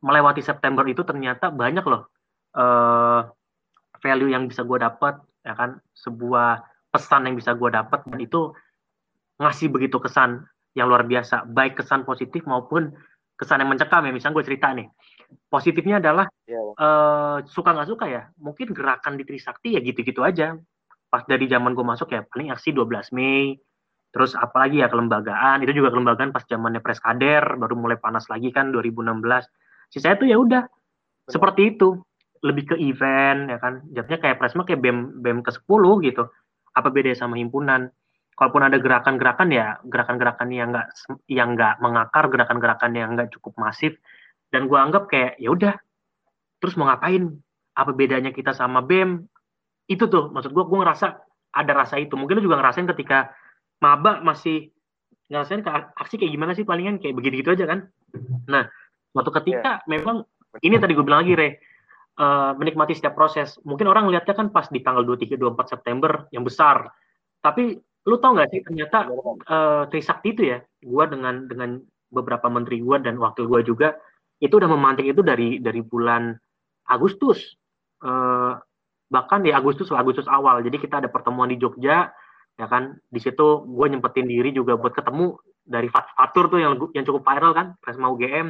melewati 0.00 0.40
September 0.40 0.82
itu 0.88 1.04
ternyata 1.04 1.52
banyak 1.52 1.84
loh 1.84 2.08
uh, 2.56 3.28
value 4.00 4.32
yang 4.32 4.48
bisa 4.48 4.64
gue 4.66 4.78
dapat 4.80 5.20
ya 5.46 5.54
kan? 5.56 5.78
Sebuah 5.94 6.64
pesan 6.90 7.30
yang 7.30 7.38
bisa 7.38 7.54
gue 7.54 7.70
dapat 7.70 8.02
dan 8.06 8.18
itu 8.18 8.50
ngasih 9.40 9.72
begitu 9.72 9.96
kesan 10.02 10.44
yang 10.74 10.90
luar 10.90 11.06
biasa. 11.06 11.46
Baik 11.48 11.80
kesan 11.80 12.02
positif 12.04 12.44
maupun 12.44 12.92
kesan 13.38 13.64
yang 13.64 13.72
mencekam 13.72 14.04
ya 14.04 14.12
misalnya 14.12 14.36
gue 14.42 14.46
cerita 14.46 14.68
nih. 14.74 14.86
Positifnya 15.46 16.02
adalah 16.02 16.26
yeah. 16.44 16.60
Iya, 16.60 16.62
uh, 16.76 17.36
suka 17.46 17.70
nggak 17.72 17.88
suka 17.88 18.04
ya? 18.10 18.22
Mungkin 18.36 18.74
gerakan 18.74 19.16
di 19.16 19.24
Trisakti 19.24 19.78
ya 19.78 19.80
gitu-gitu 19.80 20.20
aja. 20.26 20.58
Pas 21.08 21.24
dari 21.26 21.46
zaman 21.46 21.72
gue 21.72 21.86
masuk 21.86 22.10
ya 22.12 22.26
paling 22.26 22.52
aksi 22.52 22.74
12 22.74 23.14
Mei. 23.16 23.56
Terus 24.10 24.34
apalagi 24.34 24.82
ya 24.82 24.90
kelembagaan. 24.90 25.62
Itu 25.62 25.72
juga 25.72 25.94
kelembagaan 25.94 26.34
pas 26.34 26.42
zamannya 26.44 26.82
Preskader 26.82 27.56
baru 27.56 27.74
mulai 27.78 27.96
panas 27.96 28.26
lagi 28.26 28.50
kan 28.50 28.74
2016 28.74 29.22
sisanya 29.90 30.16
tuh 30.18 30.28
ya 30.28 30.36
udah 30.36 30.62
seperti 31.30 31.78
itu. 31.78 31.96
Lebih 32.40 32.74
ke 32.74 32.76
event 32.80 33.52
ya 33.52 33.58
kan. 33.62 33.84
Jadinya 33.94 34.18
kayak 34.20 34.36
Presma 34.42 34.66
kayak 34.66 34.80
BEM 34.82 35.22
BEM 35.22 35.38
ke 35.46 35.52
10 35.54 36.06
gitu 36.08 36.24
apa 36.74 36.88
beda 36.90 37.14
sama 37.16 37.36
himpunan? 37.38 37.90
Kalaupun 38.38 38.64
ada 38.64 38.80
gerakan-gerakan 38.80 39.48
ya 39.52 39.76
gerakan-gerakan 39.84 40.48
yang 40.48 40.72
nggak 40.72 40.88
yang 41.28 41.52
nggak 41.52 41.76
mengakar 41.84 42.24
gerakan-gerakan 42.32 42.92
yang 42.96 43.12
nggak 43.12 43.28
cukup 43.36 43.52
masif 43.60 44.00
dan 44.48 44.64
gue 44.64 44.78
anggap 44.80 45.12
kayak 45.12 45.36
ya 45.36 45.52
udah 45.52 45.74
terus 46.62 46.76
mau 46.80 46.88
ngapain? 46.88 47.36
Apa 47.76 47.92
bedanya 47.92 48.32
kita 48.32 48.56
sama 48.56 48.80
bem? 48.80 49.28
Itu 49.84 50.08
tuh 50.08 50.32
maksud 50.32 50.56
gue 50.56 50.64
gue 50.64 50.78
ngerasa 50.80 51.06
ada 51.52 51.72
rasa 51.74 52.00
itu. 52.00 52.16
Mungkin 52.16 52.40
lu 52.40 52.48
juga 52.48 52.58
ngerasain 52.62 52.88
ketika 52.96 53.34
maba 53.82 54.24
masih 54.24 54.72
ngerasain 55.30 55.62
ke 55.62 55.70
aksi 55.70 56.18
kayak 56.18 56.32
gimana 56.34 56.52
sih 56.56 56.66
palingan 56.66 56.98
kayak 56.98 57.14
begitu 57.14 57.44
gitu 57.44 57.54
aja 57.54 57.66
kan? 57.68 57.80
Nah 58.48 58.66
suatu 59.10 59.30
ketika 59.36 59.82
yeah. 59.82 59.88
memang 59.90 60.26
ini 60.62 60.80
tadi 60.82 60.92
gue 60.94 61.04
bilang 61.06 61.22
lagi 61.22 61.34
re 61.38 61.48
uh, 62.20 62.52
menikmati 62.54 62.92
setiap 62.92 63.16
proses. 63.16 63.56
Mungkin 63.64 63.88
orang 63.88 64.12
lihatnya 64.12 64.36
kan 64.36 64.52
pas 64.52 64.68
di 64.68 64.84
tanggal 64.84 65.02
23 65.08 65.40
24 65.40 65.72
September 65.72 66.28
yang 66.30 66.44
besar. 66.44 66.92
Tapi 67.40 67.80
lu 68.04 68.16
tau 68.20 68.36
gak 68.36 68.52
sih 68.52 68.60
ternyata 68.60 69.08
uh, 69.08 69.88
Trisakti 69.88 70.36
itu 70.36 70.42
ya, 70.52 70.58
gua 70.84 71.08
dengan 71.08 71.48
dengan 71.48 71.80
beberapa 72.12 72.52
menteri 72.52 72.84
gua 72.84 73.00
dan 73.00 73.16
wakil 73.16 73.48
gua 73.48 73.64
juga 73.64 73.96
itu 74.40 74.56
udah 74.56 74.68
memantik 74.68 75.08
itu 75.08 75.24
dari 75.24 75.60
dari 75.60 75.80
bulan 75.80 76.36
Agustus. 76.92 77.56
Uh, 78.00 78.56
bahkan 79.10 79.44
di 79.44 79.52
Agustus 79.52 79.88
Agustus 79.92 80.28
awal. 80.28 80.64
Jadi 80.64 80.76
kita 80.80 81.00
ada 81.00 81.08
pertemuan 81.08 81.48
di 81.48 81.56
Jogja 81.56 82.12
ya 82.56 82.66
kan. 82.68 82.96
Di 83.08 83.20
situ 83.20 83.64
gue 83.64 83.86
nyempetin 83.88 84.28
diri 84.28 84.52
juga 84.52 84.76
buat 84.80 84.96
ketemu 84.96 85.36
dari 85.60 85.88
Fatur 85.92 86.48
tuh 86.48 86.60
yang 86.60 86.72
yang 86.96 87.04
cukup 87.04 87.24
viral 87.24 87.52
kan, 87.52 87.76
Presma 87.84 88.08
UGM 88.08 88.48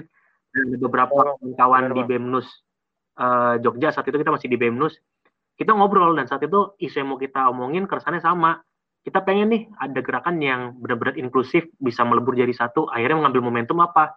dan 0.51 0.67
beberapa 0.79 1.15
oh, 1.15 1.39
kawan 1.55 1.95
di 1.95 2.03
BEMNUS 2.07 2.47
uh, 3.21 3.55
Jogja 3.61 3.93
saat 3.93 4.09
itu 4.09 4.17
kita 4.17 4.33
masih 4.33 4.49
di 4.49 4.57
BEMNUS. 4.57 4.97
Kita 5.61 5.77
ngobrol 5.77 6.17
dan 6.17 6.25
saat 6.25 6.41
itu 6.41 6.73
isu 6.81 7.05
yang 7.05 7.09
mau 7.13 7.21
kita 7.21 7.53
omongin 7.53 7.85
keresannya 7.85 8.25
sama. 8.25 8.57
Kita 9.05 9.21
pengen 9.25 9.53
nih 9.53 9.63
ada 9.77 10.01
gerakan 10.01 10.41
yang 10.41 10.61
benar-benar 10.81 11.21
inklusif 11.21 11.69
bisa 11.77 12.05
melebur 12.05 12.33
jadi 12.33 12.53
satu. 12.53 12.89
Akhirnya 12.89 13.21
mengambil 13.21 13.45
momentum 13.45 13.77
apa? 13.85 14.17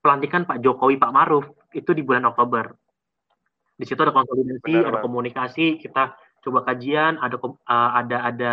Pelantikan 0.00 0.48
Pak 0.48 0.64
Jokowi 0.64 0.96
Pak 0.96 1.12
Maruf. 1.12 1.44
Itu 1.76 1.92
di 1.92 2.00
bulan 2.00 2.24
Oktober. 2.28 2.72
Di 3.76 3.84
situ 3.88 4.00
ada 4.00 4.12
konsolidasi 4.12 4.64
Benar, 4.64 4.88
ada 4.88 4.98
komunikasi 5.00 5.80
kita 5.80 6.16
coba 6.42 6.66
kajian 6.66 7.16
ada 7.22 7.36
uh, 7.40 7.54
ada 7.68 8.18
ada 8.28 8.52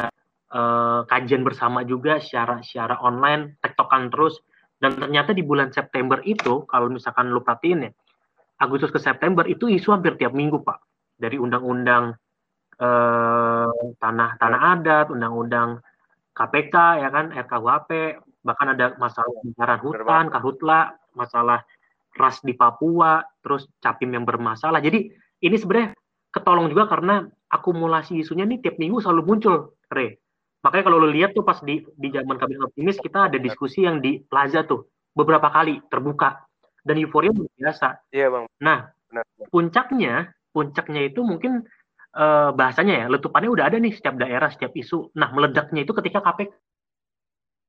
uh, 0.53 1.01
kajian 1.09 1.43
bersama 1.43 1.83
juga 1.83 2.23
secara 2.23 2.63
secara 2.63 2.99
online 2.99 3.59
tektokan 3.63 4.11
terus. 4.11 4.39
Dan 4.79 4.95
ternyata 4.95 5.35
di 5.35 5.43
bulan 5.43 5.75
September 5.75 6.23
itu 6.23 6.63
kalau 6.63 6.87
misalkan 6.87 7.31
lu 7.31 7.43
perhatiin 7.43 7.79
ya 7.83 7.91
Agustus 8.59 8.91
ke 8.91 8.99
September 8.99 9.47
itu 9.47 9.71
isu 9.71 9.95
hampir 9.95 10.19
tiap 10.19 10.35
minggu 10.35 10.59
pak. 10.61 10.83
Dari 11.19 11.39
undang-undang 11.39 12.15
eh, 12.79 13.71
tanah 13.99 14.29
tanah 14.39 14.61
adat, 14.75 15.07
undang-undang 15.11 15.79
KPK 16.35 16.75
ya 17.03 17.09
kan, 17.11 17.31
RKUHP, 17.35 17.89
bahkan 18.43 18.67
ada 18.75 18.95
masalah 18.95 19.31
kebakaran 19.43 19.79
hutan, 19.83 20.25
karhutla, 20.31 20.81
masalah 21.11 21.59
ras 22.15 22.39
di 22.43 22.55
Papua, 22.55 23.23
terus 23.43 23.67
capim 23.83 24.15
yang 24.15 24.23
bermasalah. 24.23 24.79
Jadi 24.79 25.11
ini 25.43 25.55
sebenarnya 25.55 25.95
ketolong 26.31 26.71
juga 26.71 26.87
karena 26.87 27.27
akumulasi 27.51 28.19
isunya 28.23 28.47
nih 28.47 28.63
tiap 28.63 28.75
minggu 28.79 29.03
selalu 29.03 29.21
muncul, 29.27 29.55
Re. 29.91 30.19
Makanya 30.59 30.83
kalau 30.91 30.99
lo 30.99 31.07
lihat 31.07 31.31
tuh 31.31 31.47
pas 31.47 31.59
di 31.63 31.79
di 31.95 32.07
zaman 32.11 32.35
kabinet 32.35 32.67
optimis 32.67 32.99
kita 32.99 33.31
ada 33.31 33.39
diskusi 33.39 33.87
yang 33.87 34.03
di 34.03 34.19
Plaza 34.19 34.67
tuh 34.67 34.91
beberapa 35.15 35.47
kali 35.47 35.79
terbuka 35.87 36.48
dan 36.83 36.95
euforia 36.99 37.31
luar 37.33 37.51
biasa. 37.55 37.87
Iya 38.13 38.27
bang. 38.31 38.45
Nah 38.63 38.79
Benar. 39.09 39.23
puncaknya 39.49 40.13
puncaknya 40.49 41.01
itu 41.07 41.21
mungkin 41.21 41.65
uh, 42.17 42.49
bahasanya 42.53 43.05
ya 43.05 43.07
letupannya 43.07 43.49
udah 43.49 43.65
ada 43.69 43.77
nih 43.77 43.93
setiap 43.93 44.15
daerah 44.17 44.49
setiap 44.49 44.73
isu. 44.73 45.13
Nah 45.17 45.29
meledaknya 45.33 45.83
itu 45.83 45.93
ketika 45.95 46.19
KPK 46.23 46.51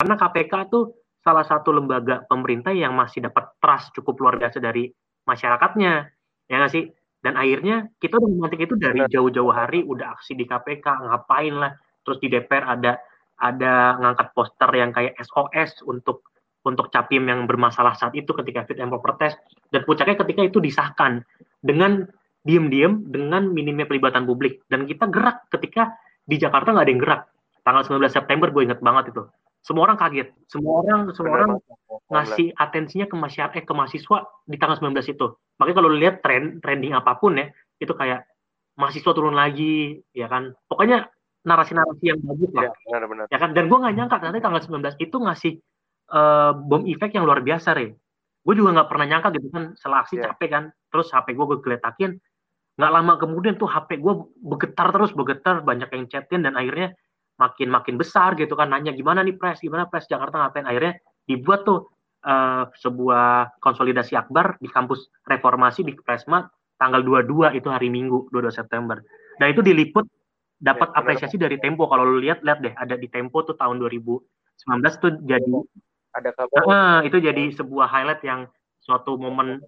karena 0.00 0.14
KPK 0.16 0.54
tuh 0.72 0.84
salah 1.20 1.44
satu 1.44 1.76
lembaga 1.76 2.24
pemerintah 2.24 2.72
yang 2.72 2.96
masih 2.96 3.20
dapat 3.28 3.52
trust 3.60 3.92
cukup 3.92 4.16
luar 4.24 4.34
biasa 4.40 4.56
dari 4.56 4.88
masyarakatnya 5.28 6.08
ya 6.48 6.54
nggak 6.56 6.72
sih 6.72 6.88
dan 7.20 7.36
akhirnya 7.36 7.92
kita 8.00 8.16
udah 8.16 8.30
memantik 8.32 8.64
itu 8.64 8.74
dari 8.80 9.04
jauh-jauh 9.04 9.52
hari 9.52 9.84
udah 9.84 10.16
aksi 10.16 10.32
di 10.32 10.48
KPK 10.48 10.88
ngapain 11.04 11.52
lah 11.52 11.76
terus 12.00 12.16
di 12.24 12.32
DPR 12.32 12.64
ada 12.64 12.96
ada 13.40 14.00
ngangkat 14.00 14.28
poster 14.32 14.70
yang 14.72 14.92
kayak 14.96 15.16
SOS 15.20 15.84
untuk 15.84 16.24
untuk 16.60 16.92
capim 16.92 17.24
yang 17.24 17.48
bermasalah 17.48 17.96
saat 17.96 18.12
itu 18.12 18.30
ketika 18.36 18.68
fit 18.68 18.80
and 18.80 18.92
proper 18.92 19.16
test. 19.16 19.40
Dan 19.72 19.84
puncaknya 19.88 20.16
ketika 20.20 20.42
itu 20.44 20.58
disahkan 20.60 21.24
dengan 21.64 22.04
diem-diem 22.44 23.04
dengan 23.08 23.48
minimnya 23.52 23.88
pelibatan 23.88 24.24
publik. 24.24 24.64
Dan 24.68 24.84
kita 24.84 25.08
gerak 25.08 25.48
ketika 25.52 25.96
di 26.24 26.36
Jakarta 26.36 26.72
nggak 26.72 26.84
ada 26.84 26.92
yang 26.92 27.02
gerak. 27.02 27.22
Tanggal 27.60 27.82
19 27.84 28.08
September 28.08 28.48
gue 28.48 28.62
inget 28.64 28.80
banget 28.80 29.12
itu. 29.12 29.22
Semua 29.60 29.92
orang 29.92 29.98
kaget. 30.00 30.32
Semua 30.48 30.80
orang 30.80 31.00
semua 31.12 31.32
orang 31.36 31.50
ngasih 32.08 32.56
atensinya 32.56 33.06
ke 33.06 33.16
masyarakat 33.16 33.60
eh, 33.60 33.64
ke 33.68 33.72
mahasiswa 33.76 34.18
di 34.48 34.56
tanggal 34.56 34.80
19 34.80 34.96
itu. 35.12 35.26
Makanya 35.60 35.76
kalau 35.76 35.90
lihat 35.92 36.14
tren 36.24 36.58
trending 36.64 36.96
apa 36.96 37.20
pun 37.20 37.36
ya 37.36 37.52
itu 37.76 37.92
kayak 37.92 38.24
mahasiswa 38.80 39.12
turun 39.12 39.36
lagi 39.36 40.00
ya 40.16 40.32
kan? 40.32 40.56
Pokoknya 40.64 41.12
narasi-narasi 41.44 42.04
yang 42.04 42.20
bagus 42.24 42.50
lah. 42.52 42.68
Ya, 42.68 42.72
benar, 42.72 43.04
benar. 43.08 43.24
ya 43.28 43.38
kan? 43.40 43.50
Dan 43.52 43.64
gue 43.68 43.78
nggak 43.80 43.94
nyangka 43.96 44.16
nanti 44.24 44.40
tanggal 44.40 44.60
19 44.64 44.96
itu 44.96 45.16
ngasih 45.20 45.52
uh, 46.10 46.52
bom 46.54 46.84
efek 46.86 47.16
yang 47.16 47.24
luar 47.26 47.40
biasa 47.40 47.74
re. 47.74 47.94
Gue 48.40 48.54
juga 48.56 48.72
nggak 48.76 48.88
pernah 48.88 49.06
nyangka 49.06 49.28
gitu 49.36 49.48
kan 49.52 49.64
setelah 49.76 49.98
aksi 50.04 50.14
ya. 50.18 50.32
capek 50.32 50.48
kan. 50.50 50.64
Terus 50.90 51.08
HP 51.14 51.26
gue 51.38 51.46
gue 51.46 51.58
geletakin 51.62 52.10
nggak 52.80 52.92
lama 52.96 53.12
kemudian 53.20 53.60
tuh 53.60 53.68
HP 53.68 54.00
gue 54.00 54.14
bergetar 54.40 54.88
terus 54.88 55.12
bergetar 55.12 55.60
banyak 55.60 55.90
yang 55.92 56.08
chatin 56.08 56.48
dan 56.48 56.56
akhirnya 56.56 56.96
makin 57.36 57.68
makin 57.68 58.00
besar 58.00 58.32
gitu 58.40 58.56
kan 58.56 58.72
nanya 58.72 58.96
gimana 58.96 59.20
nih 59.20 59.36
pres 59.36 59.60
gimana 59.60 59.84
pres 59.84 60.08
Jakarta 60.08 60.40
ngapain 60.40 60.64
akhirnya 60.64 60.96
dibuat 61.28 61.68
tuh 61.68 61.92
uh, 62.24 62.72
sebuah 62.72 63.60
konsolidasi 63.60 64.16
akbar 64.16 64.56
di 64.64 64.72
kampus 64.72 65.12
reformasi 65.28 65.84
di 65.84 65.92
Presma 65.92 66.48
tanggal 66.80 67.04
22 67.04 67.60
itu 67.60 67.68
hari 67.68 67.92
Minggu 67.92 68.32
22 68.32 68.48
September 68.48 68.96
dan 69.36 69.46
itu 69.52 69.60
diliput 69.60 70.08
dapat 70.60 70.92
ya, 70.92 71.00
apresiasi 71.00 71.40
dari 71.40 71.56
Tempo. 71.56 71.88
Kalau 71.88 72.04
lu 72.04 72.20
lihat 72.20 72.44
lihat 72.44 72.60
deh 72.60 72.76
ada 72.76 72.94
di 73.00 73.08
Tempo 73.08 73.40
tuh 73.42 73.56
tahun 73.56 73.80
2019 73.80 74.20
tuh 75.00 75.10
jadi 75.24 75.48
ada 76.14 76.30
kabar. 76.34 76.62
Uh, 76.66 76.98
itu 77.06 77.18
jadi 77.22 77.54
sebuah 77.54 77.86
highlight 77.86 78.22
yang 78.26 78.50
suatu 78.82 79.14
momen 79.20 79.62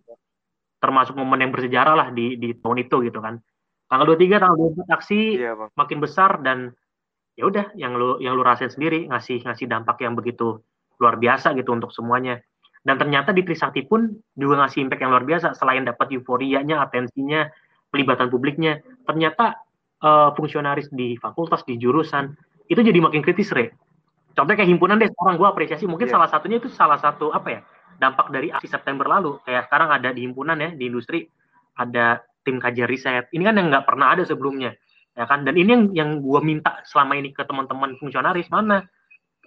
termasuk 0.83 1.15
momen 1.15 1.39
yang 1.39 1.53
bersejarah 1.55 1.95
lah 1.95 2.09
di 2.11 2.35
di 2.39 2.55
tahun 2.59 2.83
itu 2.83 3.07
gitu 3.07 3.23
kan. 3.23 3.39
Tanggal 3.87 4.17
23 4.17 4.43
tanggal 4.43 4.57
24 4.89 4.97
aksi 4.99 5.21
iya, 5.39 5.53
makin 5.79 5.99
besar 6.03 6.41
dan 6.43 6.73
ya 7.39 7.47
udah 7.47 7.71
yang 7.79 7.95
lu 7.95 8.19
yang 8.19 8.35
lu 8.35 8.43
rasain 8.43 8.73
sendiri 8.73 9.07
ngasih 9.07 9.45
ngasih 9.47 9.71
dampak 9.71 10.01
yang 10.03 10.19
begitu 10.19 10.59
luar 10.99 11.21
biasa 11.21 11.55
gitu 11.55 11.71
untuk 11.71 11.95
semuanya. 11.95 12.43
Dan 12.83 12.99
ternyata 12.99 13.31
di 13.31 13.47
Trisakti 13.47 13.87
pun 13.87 14.11
juga 14.35 14.67
ngasih 14.67 14.83
impact 14.83 15.07
yang 15.07 15.15
luar 15.15 15.23
biasa 15.23 15.55
selain 15.55 15.87
dapat 15.87 16.19
euforianya, 16.19 16.83
atensinya, 16.83 17.47
pelibatan 17.95 18.27
publiknya. 18.27 18.83
Ternyata 19.07 19.55
uh, 20.03 20.35
fungsionaris 20.35 20.91
di 20.91 21.15
fakultas 21.15 21.63
di 21.63 21.79
jurusan 21.79 22.35
itu 22.67 22.81
jadi 22.83 22.99
makin 22.99 23.23
kritis 23.23 23.55
re 23.55 23.71
contohnya 24.33 24.59
kayak 24.65 24.71
himpunan 24.73 24.97
deh 24.99 25.11
sekarang 25.13 25.35
gue 25.39 25.49
apresiasi. 25.49 25.85
Mungkin 25.89 26.09
yeah. 26.09 26.15
salah 26.19 26.29
satunya 26.29 26.57
itu 26.59 26.69
salah 26.73 26.99
satu 26.99 27.33
apa 27.33 27.49
ya 27.49 27.61
dampak 28.01 28.33
dari 28.35 28.49
aksi 28.51 28.69
September 28.69 29.07
lalu. 29.07 29.39
Kayak 29.47 29.71
sekarang 29.71 29.89
ada 29.93 30.09
di 30.11 30.21
himpunan 30.25 30.59
ya 30.59 30.71
di 30.73 30.85
industri 30.89 31.29
ada 31.77 32.21
tim 32.43 32.59
kajian 32.59 32.89
riset. 32.91 33.31
Ini 33.31 33.43
kan 33.47 33.55
yang 33.57 33.69
nggak 33.71 33.87
pernah 33.87 34.13
ada 34.17 34.23
sebelumnya 34.27 34.75
ya 35.15 35.25
kan? 35.29 35.45
Dan 35.45 35.55
ini 35.57 35.71
yang 35.71 35.85
yang 35.93 36.11
gue 36.21 36.41
minta 36.43 36.81
selama 36.89 37.17
ini 37.17 37.31
ke 37.31 37.45
teman-teman 37.45 37.97
fungsionaris 38.01 38.49
mana 38.49 38.85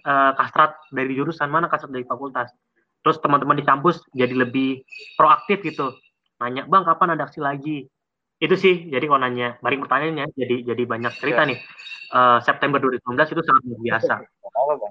uh, 0.06 0.32
kastrat 0.38 0.78
dari 0.94 1.12
jurusan 1.12 1.50
mana 1.50 1.66
kastrat 1.66 1.92
dari 1.92 2.06
fakultas. 2.06 2.50
Terus 3.02 3.22
teman-teman 3.22 3.54
di 3.58 3.64
kampus 3.66 4.02
jadi 4.14 4.34
lebih 4.34 4.82
proaktif 5.14 5.62
gitu. 5.62 5.94
Nanya 6.42 6.66
bang 6.66 6.84
kapan 6.84 7.14
ada 7.16 7.26
aksi 7.26 7.40
lagi 7.40 7.86
itu 8.36 8.54
sih 8.56 8.74
jadi 8.92 9.04
kalau 9.08 9.20
nanya 9.24 9.56
balik 9.64 9.80
pertanyaannya 9.88 10.28
jadi 10.36 10.56
jadi 10.72 10.82
banyak 10.84 11.12
cerita 11.16 11.42
ya. 11.44 11.50
nih. 11.54 11.58
Uh, 12.06 12.38
September 12.38 12.78
2019 12.78 13.34
itu 13.34 13.42
sangat 13.42 13.62
luar 13.66 13.80
biasa. 13.82 14.14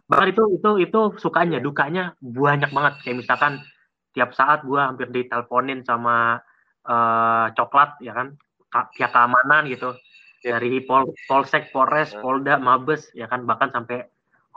Bahkan 0.10 0.28
itu 0.36 0.44
itu 0.60 0.70
itu 0.84 1.02
sukanya 1.22 1.58
dukanya 1.62 2.18
banyak 2.20 2.74
banget. 2.74 2.94
Kayak 3.06 3.18
misalkan 3.24 3.54
tiap 4.12 4.36
saat 4.36 4.66
gue 4.68 4.82
hampir 4.82 5.08
diteleponin 5.14 5.86
sama 5.86 6.42
uh, 6.90 7.48
coklat 7.56 8.02
ya 8.02 8.18
kan? 8.18 8.36
Pihak 8.68 9.12
keamanan 9.14 9.70
gitu. 9.72 9.96
Ya. 10.44 10.62
dari 10.62 10.78
Pol 10.86 11.10
Polsek 11.26 11.74
Polres 11.74 12.14
ya. 12.14 12.22
Polda 12.22 12.60
Mabes 12.60 13.10
ya 13.16 13.26
kan? 13.26 13.48
Bahkan 13.48 13.72
sampai 13.72 14.06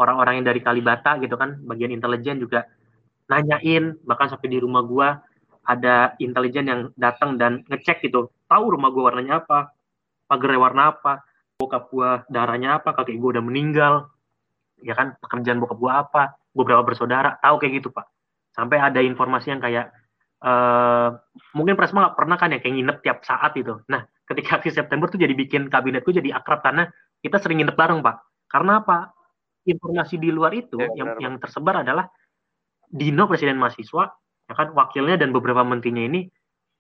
orang-orang 0.01 0.43
yang 0.43 0.47
dari 0.49 0.61
Kalibata 0.65 1.17
gitu 1.21 1.37
kan? 1.39 1.61
Bagian 1.63 1.93
intelijen 1.93 2.41
juga 2.41 2.67
nanyain. 3.31 4.01
Bahkan 4.03 4.35
sampai 4.35 4.49
di 4.49 4.59
rumah 4.59 4.83
gue 4.83 5.09
ada 5.69 6.17
intelijen 6.19 6.67
yang 6.67 6.81
datang 6.97 7.37
dan 7.37 7.63
ngecek 7.69 8.01
gitu 8.09 8.33
tahu 8.49 8.65
rumah 8.75 8.91
gue 8.91 9.03
warnanya 9.05 9.45
apa 9.45 9.71
pagarnya 10.27 10.61
warna 10.61 10.83
apa 10.97 11.13
bokap 11.61 11.93
gue 11.93 12.11
darahnya 12.33 12.81
apa 12.81 12.97
kakek 12.97 13.21
gue 13.21 13.31
udah 13.39 13.45
meninggal 13.45 14.09
ya 14.81 14.95
kan 14.97 15.15
pekerjaan 15.21 15.61
bokap 15.61 15.79
gue 15.79 15.93
apa 15.93 16.23
gue 16.35 16.65
berapa 16.65 16.83
bersaudara 16.83 17.39
tahu 17.39 17.61
kayak 17.61 17.85
gitu 17.85 17.89
pak. 17.93 18.09
Sampai 18.57 18.83
ada 18.83 18.99
informasi 18.99 19.55
yang 19.55 19.63
kayak 19.63 19.95
uh, 20.43 21.15
mungkin 21.55 21.79
Presma 21.79 22.09
nggak 22.09 22.17
pernah 22.19 22.37
kan 22.41 22.51
ya 22.51 22.59
kayak 22.59 22.75
nginep 22.75 22.99
tiap 23.05 23.19
saat 23.23 23.55
itu 23.55 23.79
nah 23.87 24.03
ketika 24.27 24.59
akhir 24.59 24.73
September 24.75 25.07
tuh 25.07 25.21
jadi 25.21 25.33
bikin 25.33 25.71
kabinetku 25.71 26.11
jadi 26.11 26.35
akrab 26.37 26.61
karena 26.61 26.91
kita 27.23 27.39
sering 27.39 27.63
nginep 27.63 27.77
bareng 27.77 28.01
pak. 28.03 28.17
Karena 28.49 28.81
apa? 28.81 29.13
Informasi 29.69 30.17
di 30.17 30.33
luar 30.33 30.57
itu 30.57 30.81
ya, 30.81 30.89
yang 30.97 31.21
yang 31.21 31.35
tersebar 31.37 31.85
adalah 31.85 32.09
Dino 32.89 33.29
presiden 33.29 33.61
mahasiswa 33.61 34.09
ya 34.49 34.55
kan 34.57 34.73
wakilnya 34.73 35.21
dan 35.21 35.29
beberapa 35.29 35.61
menterinya 35.61 36.09
ini 36.09 36.25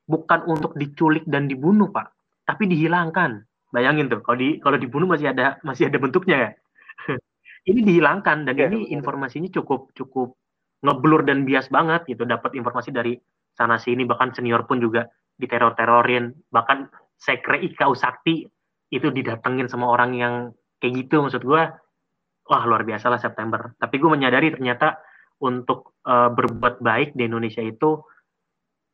bukan 0.09 0.41
untuk 0.49 0.75
diculik 0.75 1.23
dan 1.29 1.47
dibunuh 1.47 1.93
pak. 1.93 2.11
Tapi 2.49 2.65
dihilangkan. 2.67 3.45
Bayangin 3.69 4.09
tuh 4.09 4.25
kalau 4.25 4.41
di 4.41 4.57
kalau 4.65 4.81
dibunuh 4.81 5.05
masih 5.05 5.29
ada 5.31 5.61
masih 5.61 5.93
ada 5.93 6.01
bentuknya 6.01 6.37
ya. 6.41 6.51
Ini 7.69 7.85
dihilangkan 7.85 8.49
dan 8.49 8.57
ya, 8.57 8.65
ini 8.73 8.89
informasinya 8.97 9.53
cukup 9.53 9.93
cukup 9.93 10.33
ngeblur 10.81 11.29
dan 11.29 11.45
bias 11.45 11.69
banget 11.69 12.09
gitu. 12.09 12.25
Dapat 12.25 12.57
informasi 12.57 12.97
dari 12.97 13.13
sana 13.53 13.77
sini 13.77 14.09
bahkan 14.09 14.33
senior 14.33 14.65
pun 14.65 14.81
juga 14.81 15.05
diteror-terorin. 15.37 16.33
Bahkan 16.49 16.89
sekre 17.21 17.61
Ika 17.61 17.93
Usakti 17.93 18.49
itu 18.89 19.13
didatengin 19.13 19.69
sama 19.69 19.85
orang 19.93 20.17
yang 20.17 20.35
kayak 20.81 21.05
gitu 21.05 21.21
maksud 21.21 21.45
gue 21.45 21.63
wah 22.49 22.63
luar 22.65 22.89
biasa 22.89 23.13
lah 23.13 23.21
September. 23.21 23.77
Tapi 23.77 24.01
gue 24.01 24.11
menyadari 24.17 24.49
ternyata 24.49 24.97
untuk 25.45 26.01
uh, 26.09 26.33
berbuat 26.33 26.81
baik 26.81 27.13
di 27.15 27.29
Indonesia 27.29 27.61
itu 27.61 28.01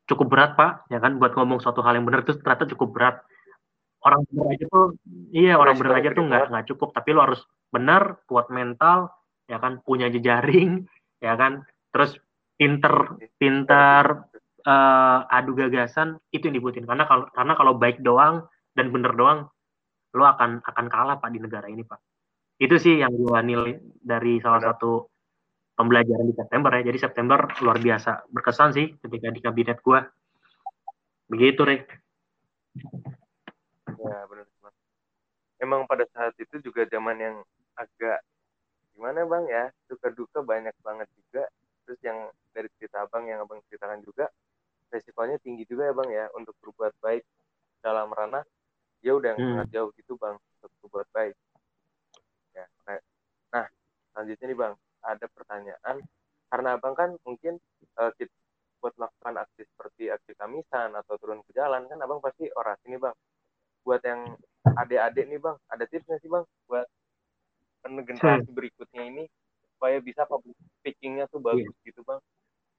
cukup 0.04 0.26
berat 0.28 0.50
pak 0.58 0.84
ya 0.92 1.00
kan 1.00 1.16
buat 1.16 1.32
ngomong 1.32 1.64
suatu 1.64 1.80
hal 1.80 1.96
yang 1.96 2.04
benar 2.04 2.24
itu 2.24 2.36
ternyata 2.40 2.68
cukup 2.76 2.88
berat. 2.92 3.16
Orang 4.04 4.20
benar 4.28 4.46
aja 4.52 4.64
tuh 4.68 4.86
iya 5.32 5.56
orang 5.56 5.80
benar 5.80 5.94
aja 5.96 6.10
tuh 6.12 6.24
nggak 6.28 6.44
nggak 6.52 6.66
cukup 6.74 6.92
tapi 6.92 7.16
lo 7.16 7.24
harus 7.24 7.40
benar 7.72 8.20
kuat 8.28 8.52
mental 8.52 9.08
ya 9.48 9.56
kan 9.56 9.80
punya 9.80 10.12
jejaring 10.12 10.84
ya 11.24 11.34
kan 11.40 11.64
terus 11.88 12.20
pinter 12.60 13.16
pinter 13.40 14.28
uh, 14.68 15.18
adu 15.32 15.56
gagasan 15.56 16.20
itu 16.36 16.52
yang 16.52 16.60
dibutuhin 16.60 16.84
karena 16.84 17.08
kalau 17.08 17.24
karena 17.32 17.52
kalau 17.56 17.72
baik 17.80 18.04
doang 18.04 18.44
dan 18.76 18.92
bener 18.92 19.16
doang 19.16 19.48
lo 20.14 20.24
akan 20.24 20.62
akan 20.62 20.86
kalah 20.86 21.16
pak 21.18 21.30
di 21.34 21.42
negara 21.42 21.66
ini 21.66 21.82
pak. 21.82 21.98
Itu 22.54 22.78
sih 22.78 23.02
yang 23.02 23.18
gue 23.18 23.38
nilai 23.42 23.74
dari 23.98 24.38
salah 24.38 24.62
satu 24.62 25.10
pembelajaran 25.74 26.26
di 26.26 26.34
September 26.34 26.70
ya. 26.74 26.82
Jadi 26.86 26.98
September 26.98 27.38
luar 27.62 27.78
biasa 27.78 28.30
berkesan 28.30 28.70
sih 28.74 28.86
ketika 28.98 29.28
di 29.30 29.40
kabinet 29.42 29.78
gua. 29.82 30.02
Begitu, 31.30 31.62
Rek. 31.66 31.84
Ya, 33.98 34.18
benar. 34.30 34.46
Emang 35.62 35.86
pada 35.86 36.04
saat 36.12 36.34
itu 36.38 36.60
juga 36.60 36.84
zaman 36.86 37.16
yang 37.18 37.36
agak 37.74 38.22
gimana 38.94 39.26
bang 39.26 39.44
ya 39.50 39.64
suka 39.90 40.14
duka 40.14 40.38
banyak 40.46 40.74
banget 40.86 41.10
juga 41.18 41.50
terus 41.82 41.98
yang 42.06 42.30
dari 42.54 42.70
cerita 42.78 43.02
abang 43.02 43.26
yang 43.26 43.42
abang 43.42 43.58
ceritakan 43.66 44.00
juga 44.06 44.30
resikonya 44.94 45.42
tinggi 45.42 45.66
juga 45.66 45.90
ya 45.90 45.94
bang 45.98 46.10
ya 46.14 46.24
untuk 46.38 46.54
berbuat 46.62 46.94
baik 47.02 47.26
dalam 47.82 48.14
ranah 48.14 48.46
ya 49.02 49.18
udah 49.18 49.34
hmm. 49.34 49.42
sangat 49.42 49.68
jauh 49.74 49.90
gitu 49.98 50.14
bang 50.14 50.38
untuk 50.38 50.70
berbuat 50.86 51.08
baik 51.10 51.34
ya 52.54 52.64
nah 53.50 53.66
selanjutnya 54.14 54.46
nih 54.46 54.58
bang 54.62 54.74
ada 55.04 55.26
pertanyaan. 55.30 56.00
Karena 56.48 56.76
abang 56.76 56.94
kan 56.96 57.14
mungkin 57.26 57.60
uh, 58.00 58.10
kita 58.16 58.32
buat 58.84 58.92
melakukan 59.00 59.34
aksi 59.48 59.62
seperti 59.64 60.12
aksi 60.12 60.32
kamisan 60.36 60.92
atau 60.92 61.16
turun 61.16 61.40
ke 61.48 61.56
jalan 61.56 61.88
kan 61.88 61.98
abang 62.04 62.20
pasti 62.20 62.52
orasi 62.52 62.84
nih 62.92 63.00
bang. 63.00 63.16
Buat 63.84 64.00
yang 64.04 64.20
adik-adik 64.64 65.24
nih 65.28 65.40
bang 65.40 65.56
ada 65.72 65.84
tipsnya 65.88 66.20
sih 66.20 66.28
bang 66.28 66.44
buat 66.68 66.84
generasi 67.84 68.48
berikutnya 68.52 69.02
ini 69.08 69.24
supaya 69.76 70.00
bisa 70.00 70.24
public 70.24 70.56
speakingnya 70.80 71.28
tuh 71.28 71.40
bagus 71.40 71.64
yeah. 71.64 71.88
gitu 71.88 72.00
bang? 72.04 72.20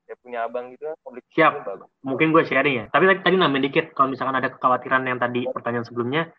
Ya 0.06 0.14
punya 0.22 0.40
abang 0.46 0.70
gitu 0.70 0.86
kan 0.86 0.98
public 1.02 1.26
siap. 1.34 1.66
bagus. 1.66 1.90
mungkin 2.06 2.30
gue 2.30 2.46
sharing 2.46 2.76
ya. 2.78 2.86
Tapi 2.94 3.04
tadi, 3.10 3.20
tadi 3.26 3.36
nambahin 3.42 3.66
dikit 3.66 3.86
kalau 3.98 4.14
misalkan 4.14 4.38
ada 4.38 4.54
kekhawatiran 4.54 5.10
yang 5.10 5.18
tadi 5.18 5.50
pertanyaan 5.50 5.86
sebelumnya 5.86 6.30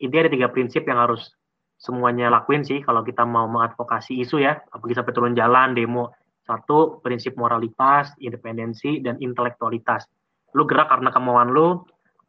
ini 0.00 0.16
ada 0.16 0.32
tiga 0.32 0.48
prinsip 0.48 0.88
yang 0.88 0.96
harus 0.96 1.28
semuanya 1.80 2.28
lakuin 2.28 2.60
sih 2.60 2.84
kalau 2.84 3.00
kita 3.00 3.24
mau 3.24 3.48
mengadvokasi 3.48 4.20
isu 4.20 4.44
ya, 4.44 4.60
apalagi 4.68 5.00
sampai 5.00 5.12
turun 5.16 5.32
jalan, 5.32 5.72
demo. 5.72 6.12
Satu, 6.44 7.00
prinsip 7.00 7.38
moralitas, 7.40 8.12
independensi, 8.20 9.00
dan 9.00 9.16
intelektualitas. 9.22 10.04
Lu 10.52 10.66
gerak 10.66 10.90
karena 10.92 11.08
kemauan 11.14 11.54
lu, 11.54 11.80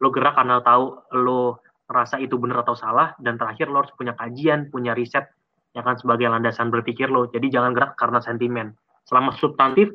lo 0.02 0.08
gerak 0.10 0.34
karena 0.34 0.62
tahu 0.64 0.98
lo 1.20 1.60
rasa 1.86 2.16
itu 2.16 2.40
benar 2.40 2.64
atau 2.64 2.72
salah 2.72 3.12
dan 3.20 3.36
terakhir 3.36 3.68
lo 3.68 3.84
harus 3.84 3.92
punya 3.94 4.16
kajian 4.16 4.72
punya 4.72 4.96
riset 4.96 5.28
ya 5.76 5.84
kan 5.84 6.00
sebagai 6.00 6.24
landasan 6.26 6.72
berpikir 6.72 7.12
lo 7.12 7.28
jadi 7.28 7.52
jangan 7.52 7.76
gerak 7.76 7.94
karena 8.00 8.18
sentimen. 8.18 8.72
Selama 9.04 9.36
substantif 9.36 9.92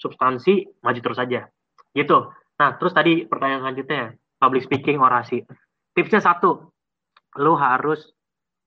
substansi 0.00 0.80
maju 0.80 1.00
terus 1.00 1.18
saja 1.20 1.40
gitu. 1.92 2.32
Nah 2.56 2.70
terus 2.80 2.96
tadi 2.96 3.28
pertanyaan 3.28 3.68
selanjutnya 3.68 4.02
public 4.40 4.64
speaking 4.64 4.98
orasi. 4.98 5.44
Tipsnya 5.92 6.20
satu 6.24 6.72
lo 7.36 7.52
harus 7.56 8.15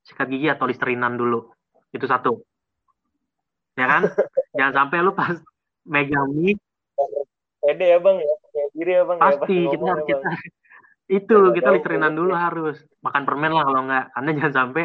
sikat 0.10 0.28
gigi 0.28 0.50
atau 0.50 0.66
listerinan 0.66 1.14
dulu. 1.14 1.54
Itu 1.94 2.10
satu. 2.10 2.42
Ya 3.78 3.86
kan? 3.86 4.02
Jangan 4.58 4.74
sampai 4.74 4.98
lu 5.06 5.14
pas 5.14 5.38
megang 5.86 6.34
mic 6.34 6.58
pede 7.60 7.86
ya 7.96 8.00
bang 8.02 8.18
ya. 8.18 8.34
Diri 8.74 8.92
ya 8.96 9.04
bang 9.06 9.18
ya, 9.20 9.24
pasti 9.24 9.56
ya, 9.56 9.70
kita 9.76 9.86
harus 9.86 10.06
kita 10.08 10.30
itu 11.20 11.36
ya, 11.36 11.54
kita 11.54 11.70
literinan 11.76 12.14
dulu 12.18 12.34
ya. 12.34 12.40
harus. 12.50 12.78
Makan 13.06 13.24
permen 13.28 13.54
lah 13.54 13.64
kalau 13.68 13.82
enggak 13.86 14.06
karena 14.16 14.30
jangan 14.40 14.54
sampai 14.56 14.84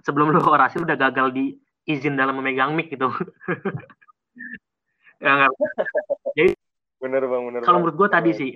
sebelum 0.00 0.32
lu 0.32 0.40
orasi 0.40 0.80
udah 0.80 0.96
gagal 0.96 1.34
di 1.36 1.58
izin 1.84 2.16
dalam 2.16 2.40
memegang 2.40 2.72
mic 2.72 2.88
gitu. 2.88 3.10
Ya 5.20 5.36
enggak 5.36 5.52
jadi 6.32 6.56
bener 6.96 7.28
bang 7.28 7.42
bener 7.44 7.60
kalau 7.60 7.84
menurut 7.84 7.96
gue 8.00 8.08
tadi 8.08 8.30
sih 8.32 8.50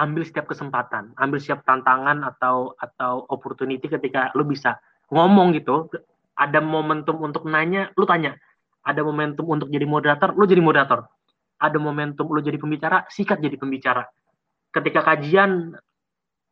ambil 0.00 0.24
setiap 0.24 0.48
kesempatan. 0.48 1.12
Ambil 1.20 1.44
setiap 1.44 1.60
tantangan 1.68 2.24
atau 2.24 2.72
atau 2.80 3.28
opportunity 3.28 3.84
ketika 3.84 4.32
lu 4.32 4.48
bisa 4.48 4.80
ngomong 5.12 5.54
gitu 5.54 5.90
ada 6.36 6.58
momentum 6.60 7.16
untuk 7.22 7.46
nanya 7.48 7.94
lu 7.94 8.04
tanya 8.04 8.34
ada 8.86 9.02
momentum 9.02 9.46
untuk 9.46 9.70
jadi 9.70 9.86
moderator 9.86 10.34
lu 10.34 10.44
jadi 10.46 10.62
moderator 10.62 11.06
ada 11.56 11.78
momentum 11.80 12.28
lu 12.28 12.40
jadi 12.44 12.60
pembicara, 12.60 13.08
sikat 13.08 13.40
jadi 13.40 13.56
pembicara. 13.56 14.04
Ketika 14.72 15.00
kajian 15.00 15.72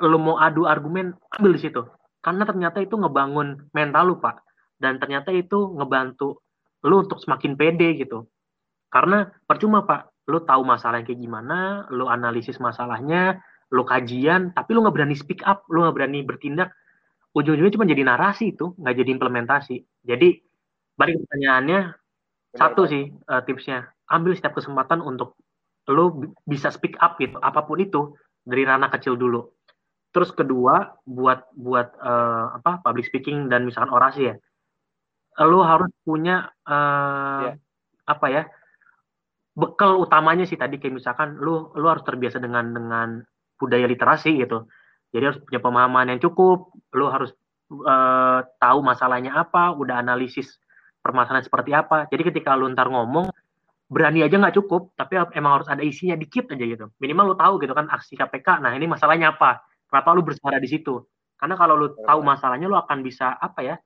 lu 0.00 0.18
mau 0.18 0.40
adu 0.40 0.64
argumen, 0.64 1.12
ambil 1.36 1.52
di 1.56 1.60
situ. 1.60 1.84
Karena 2.24 2.48
ternyata 2.48 2.80
itu 2.80 2.96
ngebangun 2.96 3.68
mental 3.76 4.04
lu, 4.08 4.16
Pak. 4.16 4.40
Dan 4.80 4.96
ternyata 4.96 5.28
itu 5.30 5.76
ngebantu 5.76 6.40
lu 6.84 7.04
untuk 7.04 7.20
semakin 7.20 7.56
pede 7.56 8.00
gitu. 8.00 8.24
Karena 8.88 9.28
percuma, 9.44 9.84
Pak. 9.84 10.24
Lu 10.32 10.40
tahu 10.40 10.64
masalahnya 10.64 11.04
kayak 11.04 11.20
gimana, 11.20 11.84
lu 11.92 12.08
analisis 12.08 12.56
masalahnya, 12.56 13.44
lu 13.68 13.84
kajian, 13.84 14.56
tapi 14.56 14.72
lu 14.72 14.80
nggak 14.80 14.96
berani 14.96 15.12
speak 15.12 15.44
up, 15.44 15.68
lu 15.68 15.84
nggak 15.84 15.96
berani 16.00 16.24
bertindak. 16.24 16.72
Ujung-ujungnya 17.34 17.74
cuma 17.74 17.86
jadi 17.90 18.02
narasi 18.06 18.54
itu, 18.54 18.78
nggak 18.78 18.94
jadi 18.94 19.10
implementasi. 19.10 19.76
Jadi, 20.06 20.38
balik 20.94 21.18
pertanyaannya, 21.26 21.90
satu 22.54 22.86
sih 22.86 23.10
uh, 23.10 23.42
tipsnya. 23.42 23.90
Ambil 24.06 24.38
setiap 24.38 24.54
kesempatan 24.54 25.02
untuk 25.02 25.34
lo 25.90 26.32
bisa 26.48 26.72
speak 26.72 26.96
up 27.02 27.20
gitu 27.20 27.36
apa 27.44 27.66
pun 27.68 27.76
itu 27.76 28.16
dari 28.40 28.64
ranah 28.64 28.88
kecil 28.88 29.18
dulu. 29.18 29.52
Terus 30.14 30.30
kedua 30.30 30.94
buat 31.04 31.50
buat 31.58 31.98
uh, 31.98 32.56
apa 32.62 32.80
public 32.86 33.10
speaking 33.10 33.50
dan 33.50 33.66
misalkan 33.66 33.92
orasi 33.92 34.32
ya. 34.32 34.34
Lo 35.42 35.66
harus 35.66 35.90
punya 36.06 36.48
uh, 36.64 37.50
yeah. 37.50 37.56
apa 38.06 38.26
ya 38.30 38.42
bekal 39.54 39.98
utamanya 40.02 40.46
sih 40.46 40.58
tadi 40.58 40.78
kayak 40.78 40.98
misalkan 40.98 41.38
lo 41.38 41.74
lo 41.74 41.86
harus 41.90 42.06
terbiasa 42.06 42.42
dengan 42.42 42.74
dengan 42.74 43.08
budaya 43.58 43.86
literasi 43.86 44.34
gitu 44.38 44.66
jadi 45.14 45.30
harus 45.30 45.38
punya 45.46 45.62
pemahaman 45.62 46.10
yang 46.10 46.20
cukup 46.20 46.74
lo 46.90 47.06
harus 47.08 47.30
uh, 47.70 48.42
tahu 48.58 48.78
masalahnya 48.82 49.38
apa 49.38 49.72
udah 49.78 50.02
analisis 50.02 50.58
permasalahan 51.00 51.46
seperti 51.46 51.70
apa 51.70 52.10
jadi 52.10 52.34
ketika 52.34 52.58
lo 52.58 52.66
ntar 52.74 52.90
ngomong 52.90 53.30
berani 53.94 54.24
aja 54.24 54.40
nggak 54.40 54.56
cukup, 54.58 54.96
tapi 54.96 55.20
emang 55.36 55.60
harus 55.60 55.68
ada 55.68 55.84
isinya 55.84 56.16
dikit 56.16 56.48
aja 56.50 56.64
gitu. 56.64 56.86
Minimal 56.98 57.34
lu 57.34 57.36
tahu 57.36 57.60
gitu 57.60 57.72
kan 57.76 57.86
aksi 57.86 58.16
KPK. 58.16 58.64
Nah 58.64 58.72
ini 58.72 58.88
masalahnya 58.88 59.36
apa? 59.36 59.62
Kenapa 59.86 60.08
lu 60.16 60.24
bersuara 60.24 60.56
di 60.58 60.66
situ? 60.66 61.04
Karena 61.36 61.54
kalau 61.54 61.76
lu 61.76 61.92
tahu 61.92 62.20
masalahnya, 62.24 62.66
lu 62.66 62.74
akan 62.74 63.04
bisa 63.04 63.36
apa 63.36 63.60
ya? 63.60 63.76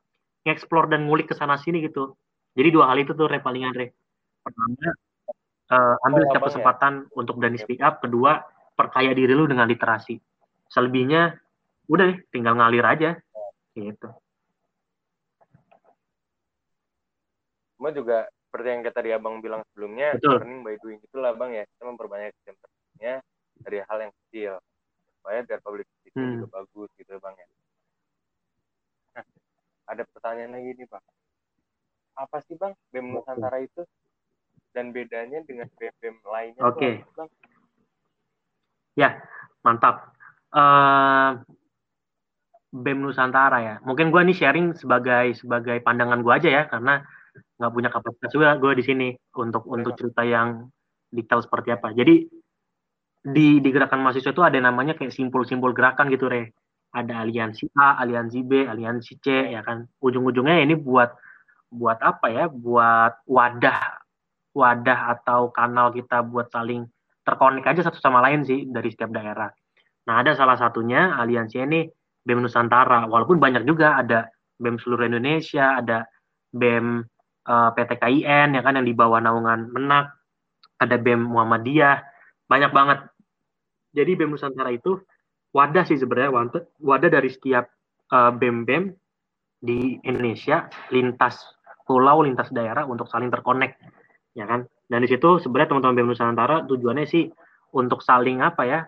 Ngeksplor 0.46 0.88
dan 0.88 1.04
ngulik 1.04 1.28
ke 1.28 1.34
sana 1.34 1.58
sini 1.58 1.82
gitu. 1.82 2.14
Jadi 2.54 2.68
dua 2.70 2.88
hal 2.88 3.02
itu 3.02 3.12
tuh 3.12 3.26
Re 3.26 3.42
paling 3.42 3.68
Andre. 3.68 3.92
Pertama, 4.40 4.88
uh, 5.74 6.06
ambil 6.08 6.22
setiap 6.30 6.42
ya? 6.42 6.48
kesempatan 6.48 6.92
ya? 7.04 7.18
untuk 7.18 7.34
berani 7.36 7.58
speak 7.58 7.82
up. 7.82 8.00
Kedua, 8.00 8.40
perkaya 8.72 9.12
diri 9.12 9.34
lu 9.34 9.44
dengan 9.44 9.66
literasi. 9.66 10.16
Selebihnya, 10.68 11.36
udah 11.88 12.04
deh, 12.12 12.18
tinggal 12.32 12.56
ngalir 12.56 12.84
aja. 12.84 13.10
Gitu. 13.72 14.08
Cuma 17.78 17.94
juga 17.94 18.26
seperti 18.48 18.68
yang 18.72 18.82
tadi 18.88 19.10
abang 19.12 19.44
bilang 19.44 19.60
sebelumnya 19.70 20.16
Betul. 20.16 20.40
learning 20.40 20.60
by 20.64 20.74
doing 20.80 20.98
itulah 21.04 21.36
bang 21.36 21.50
ya 21.52 21.64
kita 21.68 21.82
memperbanyak 21.84 22.32
kecenderungannya 22.40 23.14
dari 23.60 23.78
hal 23.84 23.98
yang 24.00 24.12
kecil 24.24 24.52
supaya 25.20 25.38
biar 25.44 25.60
public 25.60 25.86
speaking 26.00 26.24
hmm. 26.24 26.34
juga 26.40 26.64
bagus 26.64 26.90
gitu 26.96 27.12
bang 27.20 27.34
ya 27.36 27.46
nah 29.20 29.24
ada 29.92 30.02
pertanyaan 30.08 30.52
lagi 30.56 30.70
nih 30.80 30.88
bang 30.88 31.04
apa 32.16 32.36
sih 32.48 32.56
bang 32.56 32.72
bem 32.88 33.06
nusantara 33.12 33.60
itu 33.60 33.84
dan 34.72 34.96
bedanya 34.96 35.44
dengan 35.44 35.68
bem 35.76 35.92
bem 36.00 36.16
lainnya 36.24 36.62
oke 36.64 36.80
okay. 36.80 37.04
bang 37.12 37.28
ya 38.96 39.12
mantap 39.60 40.17
uh, 40.54 41.30
bem 42.68 42.98
nusantara 43.00 43.58
ya 43.64 43.74
mungkin 43.80 44.12
gue 44.12 44.20
nih 44.28 44.36
sharing 44.36 44.76
sebagai 44.76 45.32
sebagai 45.40 45.80
pandangan 45.80 46.20
gue 46.20 46.32
aja 46.32 46.48
ya 46.48 46.62
karena 46.68 47.00
nggak 47.58 47.72
punya 47.74 47.90
kapasitas 47.90 48.30
juga 48.30 48.54
gue 48.60 48.72
di 48.78 48.84
sini 48.86 49.08
untuk 49.34 49.66
ya. 49.66 49.70
untuk 49.74 49.92
cerita 49.98 50.22
yang 50.22 50.68
detail 51.10 51.40
seperti 51.42 51.74
apa. 51.74 51.90
Jadi 51.92 52.28
di 53.18 53.58
di 53.58 53.68
gerakan 53.74 54.00
mahasiswa 54.04 54.30
itu 54.30 54.44
ada 54.44 54.58
namanya 54.62 54.94
kayak 54.94 55.12
simpul-simpul 55.12 55.74
gerakan 55.74 56.08
gitu 56.12 56.30
re. 56.30 56.54
Ada 56.88 57.20
aliansi 57.26 57.68
A, 57.76 58.00
aliansi 58.00 58.40
B, 58.46 58.64
aliansi 58.64 59.20
C 59.20 59.52
ya 59.52 59.60
kan. 59.60 59.84
Ujung-ujungnya 60.00 60.64
ini 60.64 60.78
buat 60.78 61.12
buat 61.68 62.00
apa 62.00 62.32
ya? 62.32 62.44
Buat 62.48 63.26
wadah 63.28 64.00
wadah 64.56 65.00
atau 65.18 65.52
kanal 65.52 65.92
kita 65.92 66.24
buat 66.24 66.48
saling 66.50 66.88
terkonek 67.22 67.68
aja 67.68 67.84
satu 67.84 68.00
sama 68.00 68.24
lain 68.24 68.42
sih 68.48 68.64
dari 68.70 68.88
setiap 68.88 69.12
daerah. 69.12 69.52
Nah, 70.08 70.24
ada 70.24 70.32
salah 70.32 70.56
satunya 70.56 71.12
aliansi 71.20 71.60
ini 71.60 71.84
BEM 72.24 72.48
Nusantara. 72.48 73.04
Walaupun 73.04 73.36
banyak 73.36 73.68
juga 73.68 74.00
ada 74.00 74.32
BEM 74.56 74.80
seluruh 74.80 75.04
Indonesia, 75.04 75.76
ada 75.76 76.08
BEM 76.48 77.04
uh, 77.44 77.68
eh, 77.68 77.70
PT 77.76 77.90
KIN 78.00 78.56
ya 78.56 78.62
kan 78.64 78.80
yang 78.80 78.88
di 78.88 78.96
bawah 78.96 79.20
naungan 79.20 79.68
Menak, 79.68 80.16
ada 80.80 80.96
BEM 80.96 81.28
Muhammadiyah, 81.28 82.00
banyak 82.48 82.72
banget. 82.72 83.04
Jadi 83.92 84.16
BEM 84.16 84.32
Nusantara 84.32 84.72
itu 84.72 84.96
wadah 85.52 85.84
sih 85.84 86.00
sebenarnya 86.00 86.32
wadah 86.80 87.10
dari 87.12 87.28
setiap 87.28 87.68
uh, 88.12 88.32
BEM-BEM 88.32 88.92
di 89.60 90.00
Indonesia 90.08 90.72
lintas 90.88 91.36
pulau, 91.84 92.24
lintas 92.24 92.48
daerah 92.52 92.84
untuk 92.84 93.08
saling 93.08 93.32
terkonek, 93.32 93.76
ya 94.32 94.44
kan? 94.44 94.64
Dan 94.88 95.04
di 95.04 95.08
situ 95.08 95.36
sebenarnya 95.40 95.76
teman-teman 95.76 95.96
BEM 96.00 96.08
Nusantara 96.16 96.56
tujuannya 96.64 97.04
sih 97.04 97.28
untuk 97.76 98.00
saling 98.00 98.40
apa 98.40 98.64
ya, 98.64 98.80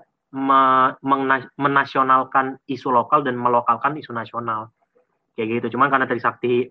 menasionalkan 1.58 2.58
isu 2.70 2.88
lokal 2.94 3.26
dan 3.26 3.34
melokalkan 3.34 3.98
isu 3.98 4.14
nasional. 4.14 4.70
Kayak 5.34 5.62
gitu. 5.62 5.76
Cuman 5.78 5.90
karena 5.90 6.06
Trisakti 6.06 6.70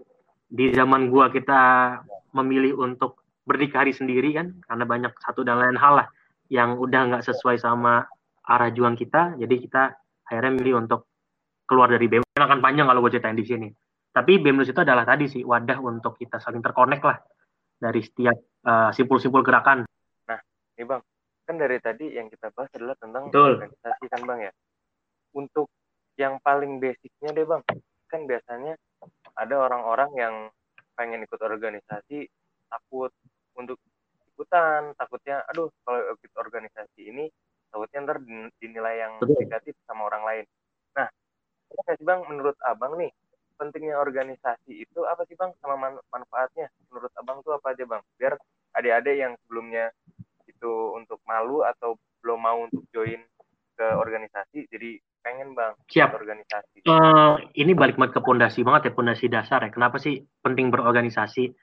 di 0.49 0.65
zaman 0.73 1.11
gua 1.11 1.29
kita 1.29 1.95
memilih 2.33 2.77
untuk 2.79 3.19
berdikari 3.49 3.89
sendiri 3.89 4.37
kan 4.37 4.53
karena 4.69 4.85
banyak 4.85 5.13
satu 5.25 5.41
dan 5.41 5.57
lain 5.57 5.73
hal 5.73 6.05
lah 6.05 6.07
yang 6.53 6.77
udah 6.77 7.01
nggak 7.09 7.25
sesuai 7.25 7.57
sama 7.57 8.05
arah 8.45 8.69
juang 8.69 8.93
kita 8.93 9.33
jadi 9.41 9.55
kita 9.57 9.83
akhirnya 10.29 10.53
milih 10.61 10.85
untuk 10.85 11.09
keluar 11.65 11.89
dari 11.89 12.05
BEM 12.05 12.21
akan 12.37 12.61
panjang 12.61 12.85
kalau 12.85 13.01
gue 13.01 13.17
ceritain 13.17 13.33
di 13.33 13.45
sini 13.45 13.69
tapi 14.13 14.37
BEMNUS 14.41 14.73
itu 14.73 14.81
adalah 14.81 15.05
tadi 15.05 15.25
sih 15.25 15.41
wadah 15.41 15.81
untuk 15.81 16.17
kita 16.17 16.37
saling 16.37 16.61
terkonek 16.61 17.01
lah 17.01 17.17
dari 17.77 18.01
setiap 18.05 18.37
uh, 18.69 18.93
simpul-simpul 18.93 19.41
gerakan 19.41 19.85
nah 20.29 20.39
ini 20.77 20.85
bang 20.85 21.01
kan 21.49 21.57
dari 21.57 21.81
tadi 21.81 22.13
yang 22.13 22.29
kita 22.29 22.53
bahas 22.53 22.69
adalah 22.77 22.93
tentang 23.01 23.33
Betul. 23.33 23.57
organisasi 23.57 24.05
kan 24.05 24.21
bang 24.21 24.39
ya. 24.45 24.51
Untuk 25.33 25.73
yang 26.13 26.37
paling 26.45 26.77
basicnya 26.77 27.33
deh 27.33 27.49
bang 27.49 27.65
kan 28.05 28.21
biasanya 28.29 28.77
ada 29.33 29.55
orang-orang 29.57 30.11
yang 30.13 30.35
pengen 30.93 31.25
ikut 31.25 31.41
organisasi 31.41 32.29
takut 32.69 33.09
untuk 33.57 33.81
ikutan 34.29 34.93
takutnya 34.93 35.41
aduh 35.49 35.73
kalau 35.81 36.13
ikut 36.21 36.33
organisasi 36.37 37.09
ini 37.09 37.25
takutnya 37.73 38.05
ntar 38.05 38.21
dinilai 38.61 38.95
yang 39.01 39.17
negatif 39.25 39.73
sama 39.89 40.05
orang 40.05 40.21
lain. 40.29 40.45
Nah 40.93 41.09
apa 41.73 41.91
sih 41.97 42.05
bang 42.05 42.21
menurut 42.29 42.57
abang 42.61 42.93
nih 43.01 43.09
pentingnya 43.57 43.97
organisasi 43.97 44.85
itu 44.85 44.99
apa 45.09 45.25
sih 45.25 45.33
bang 45.33 45.49
sama 45.65 45.81
man 45.81 45.97
manfaatnya? 46.13 46.69
Menurut 46.93 47.09
abang 47.17 47.41
tuh 47.41 47.57
apa 47.57 47.73
aja 47.73 47.89
bang? 47.89 48.01
Biar 48.21 48.37
adik-adik 48.77 49.15
yang 49.17 49.33
sebelumnya 49.41 49.89
itu 50.59 50.73
untuk 50.91 51.23
malu 51.23 51.63
atau 51.63 51.95
belum 52.19 52.39
mau 52.43 52.59
untuk 52.67 52.83
join 52.91 53.23
ke 53.79 53.87
organisasi 53.95 54.67
jadi 54.67 54.99
pengen 55.23 55.55
bang 55.55 55.71
siap 55.87 56.11
organisasi 56.11 56.83
uh, 56.91 57.39
ini 57.55 57.71
balik 57.71 57.95
ke 57.95 58.19
pondasi 58.19 58.59
banget 58.67 58.91
ya 58.91 58.93
pondasi 58.93 59.25
dasar 59.31 59.63
ya 59.63 59.71
kenapa 59.71 59.95
sih 60.03 60.19
penting 60.43 60.67
berorganisasi 60.67 61.55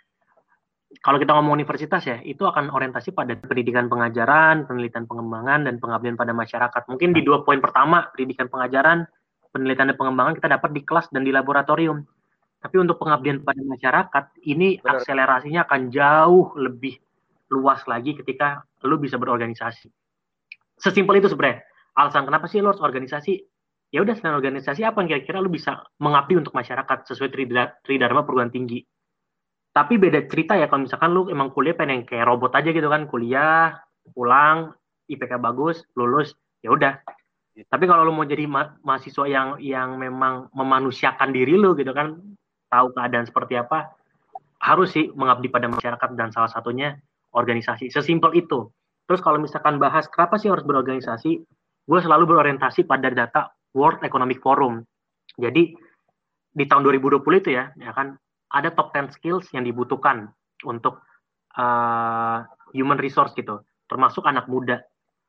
kalau 1.02 1.18
kita 1.18 1.34
ngomong 1.34 1.58
universitas 1.58 2.02
ya, 2.06 2.22
itu 2.22 2.46
akan 2.46 2.70
orientasi 2.70 3.10
pada 3.10 3.34
pendidikan 3.36 3.90
pengajaran, 3.90 4.64
penelitian 4.70 5.04
pengembangan, 5.04 5.66
dan 5.66 5.82
pengabdian 5.82 6.14
pada 6.14 6.32
masyarakat. 6.32 6.82
Mungkin 6.86 7.10
di 7.12 7.26
dua 7.26 7.42
poin 7.42 7.58
pertama, 7.58 8.06
pendidikan 8.14 8.46
pengajaran, 8.46 9.04
penelitian 9.50 9.92
dan 9.92 9.98
pengembangan 9.98 10.38
kita 10.38 10.48
dapat 10.56 10.70
di 10.72 10.82
kelas 10.86 11.10
dan 11.10 11.26
di 11.26 11.34
laboratorium. 11.34 12.06
Tapi 12.62 12.76
untuk 12.80 12.96
pengabdian 13.02 13.44
pada 13.44 13.60
masyarakat, 13.60 14.24
ini 14.48 14.80
Benar. 14.80 15.02
akselerasinya 15.02 15.60
akan 15.68 15.80
jauh 15.92 16.56
lebih 16.56 16.96
luas 17.52 17.82
lagi 17.86 18.16
ketika 18.16 18.64
lu 18.86 18.98
bisa 18.98 19.16
berorganisasi. 19.16 19.90
Sesimpel 20.76 21.22
itu 21.22 21.30
sebenarnya. 21.30 21.64
Alasan 21.96 22.28
kenapa 22.28 22.46
sih 22.50 22.60
lu 22.60 22.68
harus 22.70 22.82
organisasi? 22.84 23.40
Ya 23.94 24.02
udah 24.02 24.18
selain 24.18 24.36
organisasi 24.36 24.82
apa 24.82 25.00
yang 25.00 25.08
kira-kira 25.14 25.38
lu 25.40 25.48
bisa 25.48 25.80
mengabdi 26.02 26.36
untuk 26.36 26.52
masyarakat 26.52 27.06
sesuai 27.06 27.30
tridharma 27.86 28.26
perguruan 28.26 28.50
tinggi 28.50 28.82
tapi 29.76 30.00
beda 30.00 30.24
cerita 30.24 30.56
ya 30.56 30.72
kalau 30.72 30.88
misalkan 30.88 31.12
lu 31.12 31.28
emang 31.28 31.52
kuliah 31.52 31.76
pengen 31.76 32.08
kayak 32.08 32.24
robot 32.24 32.56
aja 32.56 32.72
gitu 32.72 32.88
kan 32.88 33.04
kuliah 33.04 33.76
pulang 34.16 34.72
IPK 35.04 35.36
bagus 35.36 35.84
lulus 35.92 36.32
ya 36.64 36.72
udah 36.72 36.96
tapi 37.68 37.84
kalau 37.84 38.08
lu 38.08 38.16
mau 38.16 38.24
jadi 38.24 38.48
ma 38.48 38.72
mahasiswa 38.80 39.28
yang 39.28 39.60
yang 39.60 40.00
memang 40.00 40.48
memanusiakan 40.56 41.28
diri 41.28 41.60
lu 41.60 41.76
gitu 41.76 41.92
kan 41.92 42.16
tahu 42.72 42.96
keadaan 42.96 43.28
seperti 43.28 43.60
apa 43.60 43.92
harus 44.64 44.96
sih 44.96 45.12
mengabdi 45.12 45.52
pada 45.52 45.68
masyarakat 45.68 46.08
dan 46.16 46.32
salah 46.32 46.48
satunya 46.48 46.96
organisasi 47.36 47.92
sesimpel 47.92 48.32
itu. 48.34 48.72
Terus 49.06 49.20
kalau 49.22 49.38
misalkan 49.38 49.78
bahas 49.78 50.08
kenapa 50.08 50.40
sih 50.40 50.50
harus 50.50 50.64
berorganisasi? 50.66 51.44
Gue 51.86 52.00
selalu 52.02 52.26
berorientasi 52.26 52.88
pada 52.88 53.12
data 53.12 53.52
World 53.76 54.02
Economic 54.02 54.42
Forum. 54.42 54.82
Jadi 55.38 55.76
di 56.56 56.64
tahun 56.64 56.82
2020 56.88 57.20
itu 57.44 57.50
ya 57.52 57.68
ya 57.76 57.92
kan 57.92 58.16
ada 58.50 58.72
top 58.72 58.90
10 58.96 59.12
skills 59.12 59.52
yang 59.52 59.68
dibutuhkan 59.68 60.32
untuk 60.64 61.04
uh, 61.60 62.40
human 62.72 62.96
resource 62.96 63.36
gitu, 63.36 63.60
termasuk 63.86 64.24
anak 64.24 64.48
muda. 64.48 64.80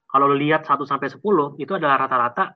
Kalau 0.07 0.31
lihat 0.31 0.63
1 0.63 0.79
sampai 0.87 1.11
10 1.11 1.19
itu 1.59 1.71
adalah 1.75 2.07
rata-rata 2.07 2.55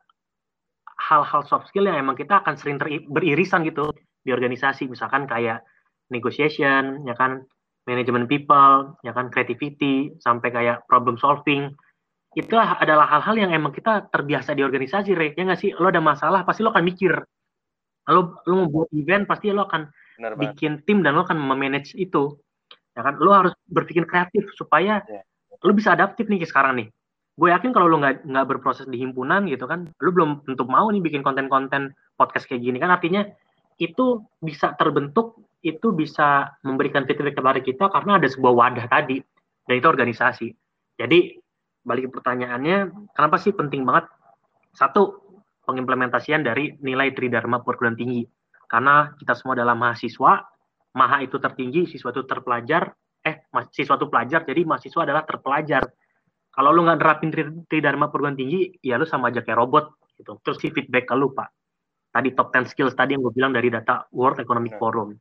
hal-hal 1.12 1.42
soft 1.44 1.68
skill 1.68 1.90
yang 1.90 1.98
emang 2.00 2.16
kita 2.16 2.46
akan 2.46 2.56
sering 2.56 2.78
beririsan 3.10 3.66
gitu 3.68 3.92
di 4.22 4.30
organisasi, 4.30 4.86
misalkan 4.86 5.26
kayak 5.26 5.66
negotiation, 6.14 7.02
ya 7.10 7.18
kan, 7.18 7.42
management 7.90 8.30
people, 8.30 8.94
ya 9.02 9.12
kan, 9.14 9.34
creativity, 9.34 10.14
sampai 10.22 10.54
kayak 10.54 10.86
problem 10.86 11.18
solving. 11.18 11.74
Itu 12.38 12.56
adalah 12.56 13.10
hal-hal 13.10 13.36
yang 13.36 13.52
emang 13.52 13.76
kita 13.76 14.08
terbiasa 14.14 14.56
di 14.56 14.64
organisasi, 14.64 15.12
Re. 15.18 15.36
Ya 15.36 15.44
nggak 15.44 15.60
sih? 15.60 15.72
Lo 15.76 15.92
ada 15.92 16.00
masalah, 16.00 16.48
pasti 16.48 16.64
lo 16.64 16.72
akan 16.72 16.86
mikir. 16.86 17.12
Lo, 18.08 18.40
lo 18.48 18.54
mau 18.66 18.68
buat 18.70 18.90
event, 18.96 19.28
pasti 19.28 19.52
lo 19.52 19.68
akan 19.68 19.90
Benar 20.22 20.38
bikin 20.38 20.86
tim 20.86 21.02
dan 21.02 21.18
lo 21.18 21.26
akan 21.26 21.38
memanage 21.42 21.98
itu 21.98 22.38
ya 22.96 23.02
kan 23.02 23.16
lo 23.20 23.32
harus 23.32 23.54
berpikir 23.66 24.04
kreatif 24.04 24.52
supaya 24.54 25.00
yeah. 25.08 25.24
lo 25.64 25.72
bisa 25.72 25.96
adaptif 25.96 26.28
nih 26.28 26.44
sekarang 26.44 26.78
nih 26.78 26.88
gue 27.40 27.50
yakin 27.50 27.72
kalau 27.72 27.88
lo 27.88 27.98
nggak 28.04 28.28
nggak 28.28 28.46
berproses 28.46 28.86
di 28.92 29.00
himpunan 29.00 29.48
gitu 29.48 29.66
kan 29.66 29.88
lo 29.88 30.10
belum 30.12 30.44
tentu 30.44 30.68
mau 30.68 30.92
nih 30.92 31.00
bikin 31.00 31.24
konten-konten 31.24 31.96
podcast 32.20 32.46
kayak 32.46 32.62
gini 32.62 32.78
kan 32.78 32.92
artinya 32.92 33.24
itu 33.80 34.22
bisa 34.44 34.76
terbentuk 34.76 35.40
itu 35.62 35.94
bisa 35.94 36.58
memberikan 36.66 37.06
feedback 37.06 37.38
kepada 37.38 37.60
kita 37.62 37.86
karena 37.94 38.18
ada 38.18 38.28
sebuah 38.28 38.54
wadah 38.54 38.86
tadi 38.90 39.22
dan 39.70 39.74
itu 39.78 39.88
organisasi 39.88 40.48
jadi 40.98 41.38
balik 41.86 42.10
ke 42.10 42.22
pertanyaannya 42.22 42.94
kenapa 43.14 43.38
sih 43.42 43.54
penting 43.54 43.86
banget 43.86 44.10
satu 44.74 45.22
pengimplementasian 45.66 46.42
dari 46.42 46.76
nilai 46.82 47.14
tridharma 47.14 47.62
perguruan 47.62 47.98
tinggi 47.98 48.26
karena 48.72 49.12
kita 49.20 49.36
semua 49.36 49.60
adalah 49.60 49.76
mahasiswa, 49.76 50.48
maha 50.96 51.18
itu 51.28 51.36
tertinggi, 51.44 51.92
siswa 51.92 52.16
itu 52.16 52.24
terpelajar, 52.24 52.96
eh 53.20 53.44
siswa 53.76 54.00
itu 54.00 54.08
pelajar, 54.08 54.48
jadi 54.48 54.64
mahasiswa 54.64 55.04
adalah 55.04 55.28
terpelajar. 55.28 55.84
Kalau 56.56 56.72
lu 56.72 56.88
nggak 56.88 57.00
nerapin 57.04 57.30
tridharma 57.68 58.08
perguruan 58.08 58.40
tinggi, 58.40 58.72
ya 58.80 58.96
lu 58.96 59.04
sama 59.04 59.28
aja 59.28 59.44
kayak 59.44 59.60
robot 59.60 59.92
gitu. 60.16 60.40
Terus 60.40 60.58
si 60.64 60.72
feedback 60.72 61.12
ke 61.12 61.16
lu, 61.20 61.36
Pak. 61.36 61.52
Tadi 62.16 62.32
top 62.32 62.52
10 62.56 62.72
skills 62.72 62.96
tadi 62.96 63.16
yang 63.16 63.24
gue 63.24 63.36
bilang 63.36 63.52
dari 63.52 63.68
data 63.68 64.08
World 64.16 64.40
Economic 64.40 64.80
Forum. 64.80 65.16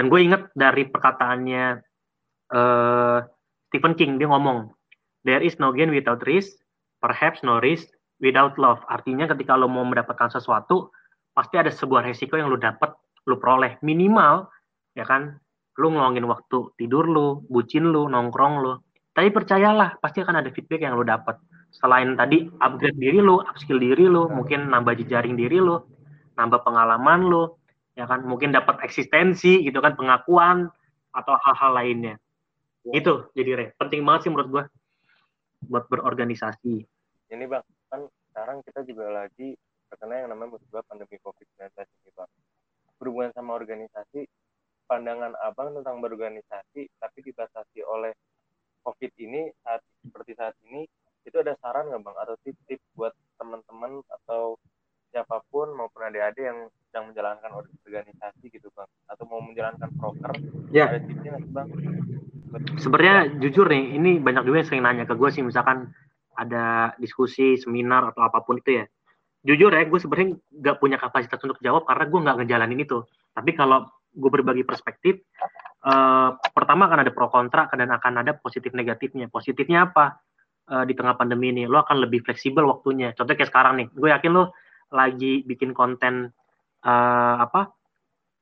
Dan 0.00 0.08
gue 0.08 0.20
inget 0.24 0.48
dari 0.56 0.88
perkataannya 0.88 1.64
uh, 2.56 3.20
Stephen 3.68 3.92
King, 3.92 4.16
dia 4.16 4.32
ngomong, 4.32 4.72
there 5.28 5.44
is 5.44 5.60
no 5.60 5.76
gain 5.76 5.92
without 5.92 6.24
risk, 6.24 6.56
perhaps 7.04 7.44
no 7.44 7.60
risk 7.60 7.92
without 8.24 8.56
love. 8.56 8.80
Artinya 8.88 9.28
ketika 9.28 9.60
lo 9.60 9.68
mau 9.68 9.84
mendapatkan 9.84 10.32
sesuatu, 10.32 10.88
pasti 11.36 11.60
ada 11.60 11.68
sebuah 11.68 12.08
resiko 12.08 12.40
yang 12.40 12.48
lu 12.48 12.56
dapat 12.56 12.96
lu 13.28 13.36
peroleh. 13.36 13.76
Minimal 13.84 14.48
ya 14.96 15.04
kan 15.04 15.36
lu 15.78 15.94
ngeluangin 15.94 16.26
waktu 16.26 16.58
tidur 16.76 17.06
lu 17.06 17.46
bucin 17.48 17.88
lu 17.88 18.10
nongkrong 18.10 18.54
lu 18.60 18.72
tapi 19.14 19.32
percayalah 19.32 19.96
pasti 20.02 20.20
akan 20.22 20.42
ada 20.42 20.50
feedback 20.50 20.82
yang 20.82 20.98
lu 20.98 21.06
dapat 21.06 21.38
selain 21.70 22.18
tadi 22.18 22.50
upgrade 22.60 22.98
diri 22.98 23.22
lu 23.22 23.38
upskill 23.40 23.78
diri 23.78 24.04
lu 24.04 24.26
mungkin 24.28 24.68
nambah 24.68 24.98
jejaring 25.00 25.38
diri 25.38 25.62
lu 25.62 25.78
nambah 26.34 26.60
pengalaman 26.66 27.30
lu 27.30 27.54
ya 28.00 28.08
kan? 28.08 28.24
Mungkin 28.24 28.56
dapat 28.56 28.80
eksistensi 28.80 29.60
gitu 29.60 29.84
kan 29.84 29.92
pengakuan 29.92 30.72
atau 31.12 31.34
hal-hal 31.36 31.72
lainnya. 31.76 32.16
Ya. 32.80 33.04
itu 33.04 33.28
jadi 33.36 33.50
re. 33.60 33.66
Penting 33.76 34.00
banget 34.08 34.24
sih 34.24 34.30
menurut 34.32 34.48
gua 34.48 34.64
buat 35.68 35.84
berorganisasi. 35.92 36.88
Ini 37.28 37.44
bang 37.44 37.60
kan 37.92 38.08
sekarang 38.32 38.64
kita 38.64 38.80
juga 38.88 39.12
lagi 39.12 39.52
terkena 39.92 40.24
yang 40.24 40.32
namanya 40.32 40.56
musibah 40.56 40.80
pandemi 40.88 41.20
COVID-19 41.20 41.76
ini 41.76 42.10
Pak. 42.16 42.28
Berhubungan 42.96 43.36
sama 43.36 43.60
organisasi, 43.60 44.24
pandangan 44.88 45.36
Abang 45.44 45.76
tentang 45.76 46.00
berorganisasi 46.00 46.88
tapi 46.96 47.18
dibatasi 47.20 47.84
oleh 47.84 48.16
COVID 48.80 49.12
ini 49.20 49.52
saat 49.60 49.84
seperti 50.00 50.32
saat 50.40 50.56
ini 50.64 50.88
itu 51.28 51.36
ada 51.36 51.52
saran 51.60 51.92
nggak 51.92 52.00
Bang? 52.00 52.16
Atau 52.16 52.40
tip-tip 52.40 52.80
buat 52.96 53.12
teman-teman 53.36 54.00
atau 54.08 54.56
siapa 55.10 55.42
pun 55.50 55.74
maupun 55.74 56.06
adik-adik 56.06 56.44
yang 56.46 56.58
sedang 56.90 57.10
menjalankan 57.10 57.50
organisasi 57.58 58.46
gitu 58.50 58.70
Bang. 58.74 58.86
Atau 59.10 59.26
mau 59.26 59.42
menjalankan 59.42 59.90
proker 59.98 60.32
ya. 60.70 60.90
ada 60.90 61.02
tipsnya 61.02 61.36
nggak 61.36 61.50
Bang? 61.50 61.68
Sebenarnya 62.78 63.38
jujur 63.38 63.66
nih, 63.70 63.94
ini 63.94 64.18
banyak 64.18 64.42
juga 64.42 64.62
yang 64.62 64.68
sering 64.70 64.82
nanya 64.82 65.04
ke 65.06 65.14
gue 65.14 65.30
sih 65.30 65.42
misalkan 65.42 65.90
ada 66.34 66.94
diskusi, 66.98 67.54
seminar 67.58 68.10
atau 68.10 68.26
apa 68.26 68.42
pun 68.42 68.58
itu 68.58 68.82
ya. 68.82 68.84
Jujur 69.46 69.70
ya 69.70 69.86
gue 69.86 69.98
sebenarnya 69.98 70.34
nggak 70.34 70.76
punya 70.82 70.96
kapasitas 70.98 71.38
untuk 71.46 71.62
jawab 71.62 71.86
karena 71.86 72.04
gue 72.10 72.20
nggak 72.26 72.36
ngejalanin 72.42 72.80
itu. 72.82 72.98
Tapi 73.34 73.50
kalau 73.54 73.86
gue 74.10 74.30
berbagi 74.30 74.66
perspektif 74.66 75.22
uh, 75.86 76.34
pertama 76.50 76.90
akan 76.90 77.06
ada 77.06 77.12
pro 77.14 77.30
kontra 77.30 77.70
dan 77.70 77.90
akan 77.94 78.26
ada 78.26 78.34
positif 78.34 78.74
negatifnya. 78.74 79.30
Positifnya 79.30 79.90
apa? 79.90 80.18
Uh, 80.70 80.86
di 80.86 80.94
tengah 80.94 81.18
pandemi 81.18 81.50
ini 81.50 81.66
lo 81.66 81.82
akan 81.82 82.02
lebih 82.02 82.22
fleksibel 82.22 82.62
waktunya. 82.66 83.10
Contoh 83.14 83.34
kayak 83.34 83.50
sekarang 83.50 83.74
nih 83.78 83.86
gue 83.90 84.10
yakin 84.10 84.30
lo 84.34 84.54
lagi 84.90 85.46
bikin 85.46 85.70
konten 85.70 86.34
uh, 86.84 87.36
apa 87.40 87.70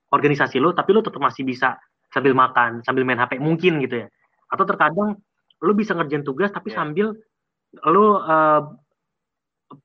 organisasi 0.09 0.57
lo 0.59 0.73
tapi 0.73 0.97
lo 0.97 1.05
tetap 1.05 1.21
masih 1.21 1.45
bisa 1.45 1.77
sambil 2.09 2.33
makan 2.33 2.81
sambil 2.81 3.05
main 3.05 3.21
hp 3.21 3.37
mungkin 3.41 3.81
gitu 3.85 4.05
ya. 4.05 4.09
Atau 4.49 4.65
terkadang 4.65 5.21
lo 5.61 5.73
bisa 5.77 5.93
ngerjain 5.93 6.25
tugas 6.25 6.49
tapi 6.53 6.73
yeah. 6.73 6.77
sambil 6.81 7.07
lo 7.85 8.25
uh, 8.25 8.63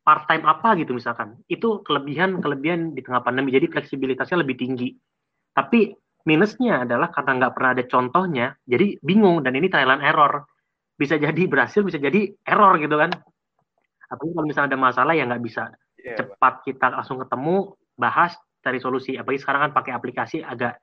part 0.08 0.24
time 0.32 0.48
apa 0.48 0.80
gitu 0.80 0.96
misalkan. 0.96 1.36
Itu 1.52 1.84
kelebihan 1.84 2.40
kelebihan 2.40 2.96
di 2.96 3.04
tengah 3.04 3.20
pandemi 3.24 3.52
jadi 3.52 3.68
fleksibilitasnya 3.68 4.40
lebih 4.40 4.56
tinggi. 4.56 4.96
Tapi 5.52 5.92
minusnya 6.24 6.88
adalah 6.88 7.12
karena 7.12 7.44
nggak 7.44 7.54
pernah 7.54 7.72
ada 7.76 7.84
contohnya 7.84 8.48
jadi 8.64 8.96
bingung 9.04 9.44
dan 9.44 9.60
ini 9.60 9.68
trial 9.68 10.00
and 10.00 10.08
error. 10.08 10.48
Bisa 10.96 11.20
jadi 11.20 11.44
berhasil 11.52 11.84
bisa 11.84 12.00
jadi 12.00 12.32
error 12.48 12.80
gitu 12.80 12.96
kan. 12.96 13.12
Apalagi 14.08 14.32
kalau 14.32 14.48
misalnya 14.48 14.70
ada 14.72 14.80
masalah 14.80 15.14
ya 15.18 15.28
nggak 15.28 15.44
bisa 15.44 15.68
yeah, 16.04 16.20
cepat 16.20 16.68
kita 16.68 16.92
langsung 16.92 17.18
ketemu 17.24 17.74
bahas 17.96 18.36
cari 18.60 18.80
solusi 18.84 19.16
apalagi 19.16 19.42
sekarang 19.42 19.70
kan 19.70 19.74
pakai 19.76 19.92
aplikasi 19.96 20.44
agak 20.44 20.78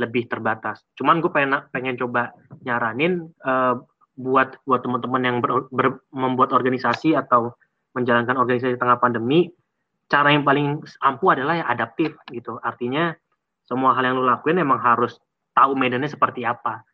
lebih 0.00 0.30
terbatas 0.30 0.80
cuman 0.96 1.20
gue 1.20 1.28
pengen 1.28 1.68
pengen 1.74 2.00
coba 2.00 2.32
nyaranin 2.64 3.28
uh, 3.44 3.76
buat 4.16 4.60
buat 4.68 4.80
teman-teman 4.84 5.22
yang 5.24 5.36
ber, 5.40 5.68
ber, 5.72 6.04
membuat 6.12 6.52
organisasi 6.52 7.16
atau 7.16 7.56
menjalankan 7.96 8.36
organisasi 8.36 8.76
tengah 8.76 9.00
pandemi, 9.00 9.48
cara 10.08 10.32
yang 10.32 10.44
paling 10.44 10.80
ampuh 11.00 11.36
adalah 11.36 11.60
ya 11.60 11.64
adaptif 11.68 12.16
gitu. 12.28 12.60
Artinya 12.60 13.16
semua 13.64 13.96
hal 13.96 14.12
yang 14.12 14.20
lo 14.20 14.24
lakuin 14.28 14.60
emang 14.60 14.80
harus 14.80 15.16
tahu 15.56 15.76
medannya 15.76 16.08
seperti 16.08 16.44
apa 16.44 16.84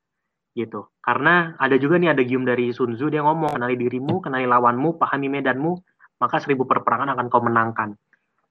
gitu. 0.54 0.90
Karena 1.02 1.54
ada 1.58 1.78
juga 1.78 1.98
nih 1.98 2.14
ada 2.14 2.22
gium 2.22 2.42
dari 2.46 2.70
Sun 2.74 2.98
Tzu 2.98 3.10
dia 3.10 3.22
ngomong 3.22 3.58
kenali 3.58 3.78
dirimu, 3.78 4.22
kenali 4.22 4.46
lawanmu, 4.46 4.98
pahami 4.98 5.30
medanmu, 5.30 5.78
maka 6.18 6.42
seribu 6.42 6.66
perperangan 6.66 7.10
akan 7.14 7.26
kau 7.30 7.42
menangkan. 7.42 7.94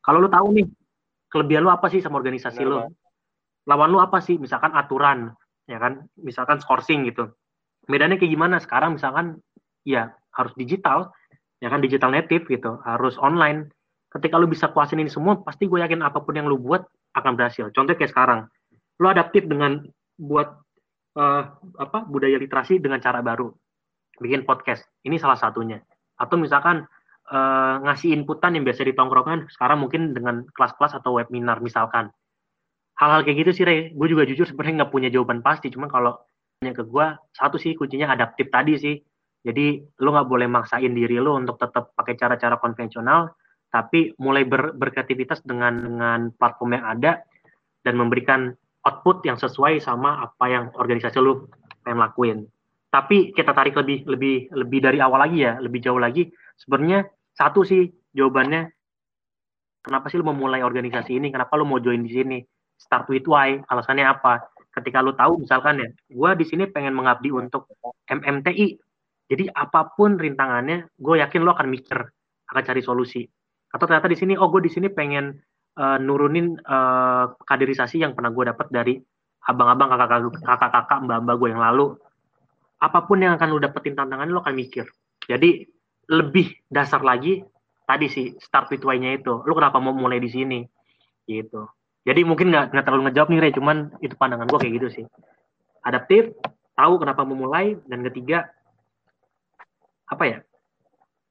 Kalau 0.04 0.24
lo 0.24 0.32
tahu 0.32 0.48
nih 0.56 0.68
kelebihan 1.28 1.68
lo 1.68 1.72
apa 1.72 1.92
sih 1.92 2.00
sama 2.00 2.20
organisasi 2.20 2.64
lo, 2.64 2.88
lawan 3.68 3.92
lo 3.92 4.00
apa 4.00 4.24
sih? 4.24 4.40
Misalkan 4.40 4.72
aturan, 4.76 5.36
ya 5.68 5.78
kan? 5.80 6.08
Misalkan 6.20 6.64
sourcing 6.64 7.08
gitu. 7.08 7.32
Medannya 7.92 8.16
kayak 8.20 8.32
gimana? 8.32 8.56
Sekarang 8.64 8.96
misalkan 8.96 9.40
ya 9.84 10.16
harus 10.32 10.56
digital, 10.56 11.12
ya 11.62 11.68
kan 11.74 11.82
digital 11.82 12.14
native 12.14 12.46
gitu 12.46 12.78
harus 12.86 13.18
online 13.18 13.70
ketika 14.14 14.38
lu 14.38 14.48
bisa 14.48 14.70
kuasain 14.70 15.02
ini 15.02 15.10
semua 15.10 15.42
pasti 15.42 15.66
gue 15.66 15.82
yakin 15.82 16.06
apa 16.06 16.22
pun 16.22 16.38
yang 16.38 16.46
lu 16.46 16.58
buat 16.62 16.86
akan 17.18 17.34
berhasil 17.34 17.74
contoh 17.74 17.98
kayak 17.98 18.14
sekarang 18.14 18.46
lu 19.02 19.08
adaptif 19.10 19.46
dengan 19.46 19.82
buat 20.18 20.58
uh, 21.18 21.44
apa 21.82 22.06
budaya 22.06 22.38
literasi 22.38 22.78
dengan 22.78 23.02
cara 23.02 23.26
baru 23.26 23.50
bikin 24.22 24.46
podcast 24.46 24.86
ini 25.06 25.18
salah 25.18 25.38
satunya 25.38 25.82
atau 26.18 26.38
misalkan 26.38 26.86
uh, 27.32 27.76
ngasih 27.84 28.16
inputan 28.16 28.56
yang 28.56 28.64
biasa 28.64 28.88
di 28.88 28.94
tongkrongan 28.96 29.52
sekarang 29.52 29.84
mungkin 29.84 30.16
dengan 30.16 30.48
kelas-kelas 30.56 30.98
atau 31.00 31.20
webinar 31.20 31.60
misalkan. 31.60 32.12
Hal-hal 32.98 33.22
kayak 33.22 33.46
gitu 33.46 33.52
sih 33.62 33.66
Rey 33.68 33.80
gue 33.94 34.08
juga 34.10 34.26
jujur 34.26 34.50
sebenarnya 34.50 34.84
nggak 34.84 34.92
punya 34.92 35.10
jawaban 35.14 35.46
pasti 35.46 35.70
cuman 35.70 35.86
kalau 35.86 36.18
tanya 36.58 36.74
ke 36.74 36.84
gue 36.90 37.06
satu 37.30 37.62
sih 37.62 37.78
kuncinya 37.78 38.10
adaptif 38.10 38.50
tadi 38.50 38.74
sih. 38.80 38.96
Jadi 39.46 39.80
lu 40.02 40.10
nggak 40.12 40.28
boleh 40.28 40.48
maksain 40.50 40.92
diri 40.92 41.22
lu 41.22 41.38
untuk 41.38 41.62
tetap 41.62 41.94
pakai 41.94 42.18
cara-cara 42.18 42.58
konvensional 42.58 43.32
tapi 43.68 44.16
mulai 44.18 44.48
ber, 44.48 44.74
berkreativitas 44.74 45.44
dengan 45.44 45.78
dengan 45.84 46.20
platform 46.34 46.80
yang 46.80 46.86
ada 46.88 47.12
dan 47.84 47.94
memberikan 48.00 48.56
output 48.88 49.22
yang 49.28 49.36
sesuai 49.36 49.84
sama 49.84 50.24
apa 50.24 50.46
yang 50.48 50.66
organisasi 50.74 51.20
lu 51.20 51.46
pengen 51.84 52.00
lakuin. 52.00 52.38
Tapi 52.88 53.36
kita 53.36 53.52
tarik 53.52 53.76
lebih 53.76 54.08
lebih 54.08 54.48
lebih 54.56 54.80
dari 54.80 54.98
awal 55.04 55.28
lagi 55.28 55.44
ya 55.44 55.60
lebih 55.60 55.84
jauh 55.84 56.00
lagi 56.00 56.32
sebenarnya 56.58 57.06
satu 57.38 57.62
sih 57.62 57.86
jawabannya 58.18 58.74
kenapa 59.86 60.10
sih 60.10 60.18
lu 60.18 60.26
memulai 60.26 60.66
organisasi 60.66 61.22
ini? 61.22 61.30
Kenapa 61.30 61.54
lu 61.54 61.70
mau 61.70 61.78
join 61.78 62.02
di 62.02 62.10
sini? 62.10 62.42
Start 62.76 63.06
with 63.14 63.30
why? 63.30 63.62
Alasannya 63.70 64.10
apa? 64.10 64.50
Ketika 64.74 65.06
lu 65.06 65.14
tahu 65.14 65.46
misalkan 65.46 65.78
ya 65.78 65.88
gue 65.94 66.32
di 66.42 66.46
sini 66.50 66.66
pengen 66.66 66.98
mengabdi 66.98 67.30
untuk 67.30 67.70
MMTI 68.10 68.78
jadi 69.30 69.54
apa 69.54 69.94
pun 69.94 70.18
rintangannya 70.18 70.90
gue 70.98 71.16
yakin 71.22 71.46
lo 71.46 71.54
akan 71.54 71.68
mikir 71.70 72.00
akan 72.48 72.64
cari 72.66 72.82
solusi. 72.82 73.22
Atau 73.70 73.86
ternyata 73.86 74.10
di 74.10 74.18
sini 74.18 74.34
oh 74.34 74.50
gue 74.50 74.66
di 74.66 74.72
sini 74.72 74.88
pengen 74.90 75.38
uh, 75.78 75.98
nurunin 76.02 76.58
uh, 76.66 77.38
kaderisasi 77.46 78.02
yang 78.02 78.18
pernah 78.18 78.34
gue 78.34 78.44
dapat 78.50 78.68
dari 78.74 78.94
abang-abang 79.48 79.94
kakak-kakak 79.94 81.00
mbak-mbak 81.06 81.36
gue 81.38 81.50
yang 81.54 81.64
lalu. 81.64 81.94
Apa 82.82 83.06
pun 83.06 83.22
yang 83.22 83.36
akan 83.36 83.48
lo 83.54 83.60
dapetin 83.60 83.98
tantangannya 83.98 84.34
lo 84.34 84.42
akan 84.42 84.56
mikir. 84.56 84.86
Jadi 85.28 85.77
lebih 86.08 86.56
dasar 86.72 87.04
lagi 87.04 87.44
tadi 87.88 88.08
sih 88.12 88.36
start 88.40 88.68
with 88.72 88.84
why-nya 88.84 89.20
itu. 89.20 89.44
Lu 89.48 89.54
kenapa 89.56 89.80
mau 89.80 89.96
mulai 89.96 90.20
di 90.20 90.28
sini? 90.32 90.60
Gitu. 91.28 91.68
Jadi 92.08 92.24
mungkin 92.24 92.52
nggak 92.52 92.72
nggak 92.72 92.86
terlalu 92.88 93.12
ngejawab 93.12 93.30
nih 93.32 93.40
Ray, 93.44 93.52
cuman 93.52 93.78
itu 94.00 94.16
pandangan 94.16 94.48
gue 94.48 94.60
kayak 94.60 94.74
gitu 94.80 94.88
sih. 94.88 95.06
Adaptif, 95.84 96.32
tahu 96.76 96.94
kenapa 97.04 97.28
mau 97.28 97.36
mulai, 97.36 97.76
dan 97.88 98.00
ketiga 98.08 98.48
apa 100.08 100.24
ya? 100.24 100.38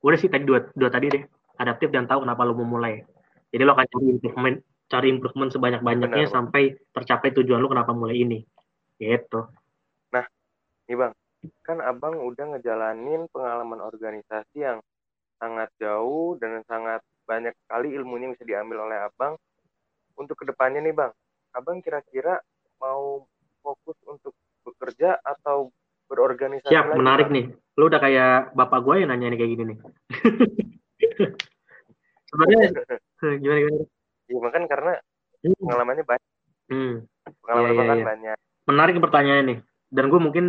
Udah 0.05 0.21
sih 0.21 0.29
tadi 0.29 0.45
dua, 0.45 0.69
dua 0.77 0.93
tadi 0.93 1.09
deh. 1.09 1.25
Adaptif 1.57 1.89
dan 1.89 2.05
tahu 2.05 2.29
kenapa 2.29 2.45
lo 2.45 2.53
mau 2.53 2.69
mulai. 2.77 3.01
Jadi 3.49 3.63
lo 3.65 3.73
akan 3.73 3.89
cari 3.89 4.07
improvement, 4.13 4.57
cari 4.93 5.09
improvement 5.09 5.51
sebanyak-banyaknya 5.57 6.29
sampai 6.29 6.77
tercapai 6.93 7.33
tujuan 7.33 7.65
lo 7.65 7.73
kenapa 7.73 7.97
mulai 7.97 8.21
ini. 8.21 8.45
Gitu. 9.01 9.41
Nah, 10.13 10.25
nih 10.89 10.97
bang, 11.01 11.13
kan 11.67 11.83
abang 11.83 12.19
udah 12.21 12.57
ngejalanin 12.57 13.27
pengalaman 13.31 13.83
organisasi 13.83 14.63
yang 14.63 14.79
sangat 15.37 15.69
jauh 15.77 16.39
dan 16.41 16.65
sangat 16.65 17.05
banyak 17.29 17.53
sekali 17.67 17.93
ilmunya 17.93 18.33
bisa 18.33 18.45
diambil 18.47 18.89
oleh 18.89 19.05
abang 19.05 19.37
untuk 20.17 20.39
ke 20.39 20.45
depannya 20.49 20.81
nih 20.81 20.95
bang 20.97 21.13
abang 21.53 21.83
kira-kira 21.85 22.41
mau 22.81 23.27
fokus 23.61 23.99
untuk 24.07 24.33
bekerja 24.65 25.21
atau 25.21 25.71
berorganisasi 26.07 26.71
siap 26.71 26.93
lagi, 26.93 26.99
menarik 27.03 27.29
bang? 27.29 27.35
nih 27.35 27.45
lu 27.77 27.85
udah 27.91 28.01
kayak 28.01 28.35
bapak 28.57 28.81
gue 28.87 28.95
yang 29.03 29.11
nanya 29.13 29.35
nih 29.35 29.39
kayak 29.39 29.53
gini 29.53 29.65
nih 29.69 29.79
sebenarnya 32.31 32.59
gimana 33.43 33.59
gimana 33.61 33.85
iya 34.27 34.39
makan 34.41 34.65
karena 34.71 34.93
hmm. 35.45 35.57
pengalamannya 35.61 36.05
banyak 36.07 36.31
hmm. 36.73 36.95
pengalaman 37.43 37.75
ya, 37.75 37.83
ya, 37.83 37.95
ya. 37.95 38.07
banyak 38.07 38.37
menarik 38.67 38.95
pertanyaan 39.03 39.45
nih 39.51 39.59
dan 39.93 40.05
gue 40.11 40.21
mungkin 40.21 40.45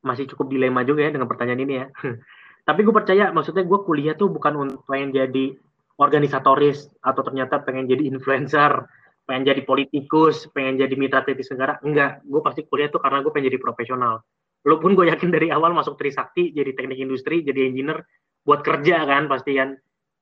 masih 0.00 0.24
cukup 0.32 0.48
dilema 0.52 0.84
juga 0.84 1.08
ya 1.08 1.10
dengan 1.12 1.28
pertanyaan 1.28 1.60
ini 1.64 1.74
ya. 1.80 1.86
Tapi 2.68 2.80
gue 2.84 2.94
percaya, 2.94 3.32
maksudnya 3.32 3.64
gue 3.64 3.78
kuliah 3.82 4.14
tuh 4.14 4.28
bukan 4.28 4.52
untuk 4.56 4.84
pengen 4.84 5.16
jadi 5.16 5.56
organisatoris 6.00 6.88
atau 7.04 7.20
ternyata 7.20 7.60
pengen 7.60 7.88
jadi 7.88 8.08
influencer, 8.08 8.84
pengen 9.28 9.52
jadi 9.52 9.62
politikus, 9.64 10.48
pengen 10.52 10.80
jadi 10.80 10.94
mitra 10.96 11.24
kritis 11.24 11.52
negara. 11.52 11.76
Enggak, 11.84 12.24
gue 12.24 12.40
pasti 12.40 12.64
kuliah 12.68 12.88
tuh 12.88 13.00
karena 13.00 13.20
gue 13.20 13.32
pengen 13.32 13.52
jadi 13.52 13.60
profesional. 13.60 14.24
Walaupun 14.60 14.92
gue 14.92 15.08
yakin 15.08 15.32
dari 15.32 15.48
awal 15.48 15.72
masuk 15.72 15.96
Trisakti, 15.96 16.52
jadi 16.52 16.76
teknik 16.76 17.00
industri, 17.00 17.40
jadi 17.40 17.68
engineer, 17.68 18.04
buat 18.44 18.60
kerja 18.60 19.08
kan 19.08 19.28
pasti 19.28 19.56
kan. 19.56 19.76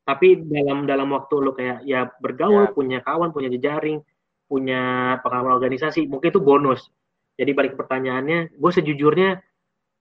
Tapi 0.07 0.41
dalam 0.47 0.87
dalam 0.87 1.11
waktu 1.11 1.35
lo 1.43 1.53
kayak 1.53 1.85
ya 1.85 2.07
bergaul, 2.22 2.70
ya. 2.70 2.74
punya 2.74 2.99
kawan, 3.03 3.35
punya 3.35 3.51
jejaring, 3.51 3.99
punya 4.49 5.14
pengalaman 5.20 5.59
organisasi, 5.59 6.07
mungkin 6.09 6.33
itu 6.33 6.41
bonus. 6.41 6.87
Jadi 7.39 7.51
balik 7.55 7.74
pertanyaannya, 7.79 8.57
gue 8.57 8.72
sejujurnya 8.72 9.39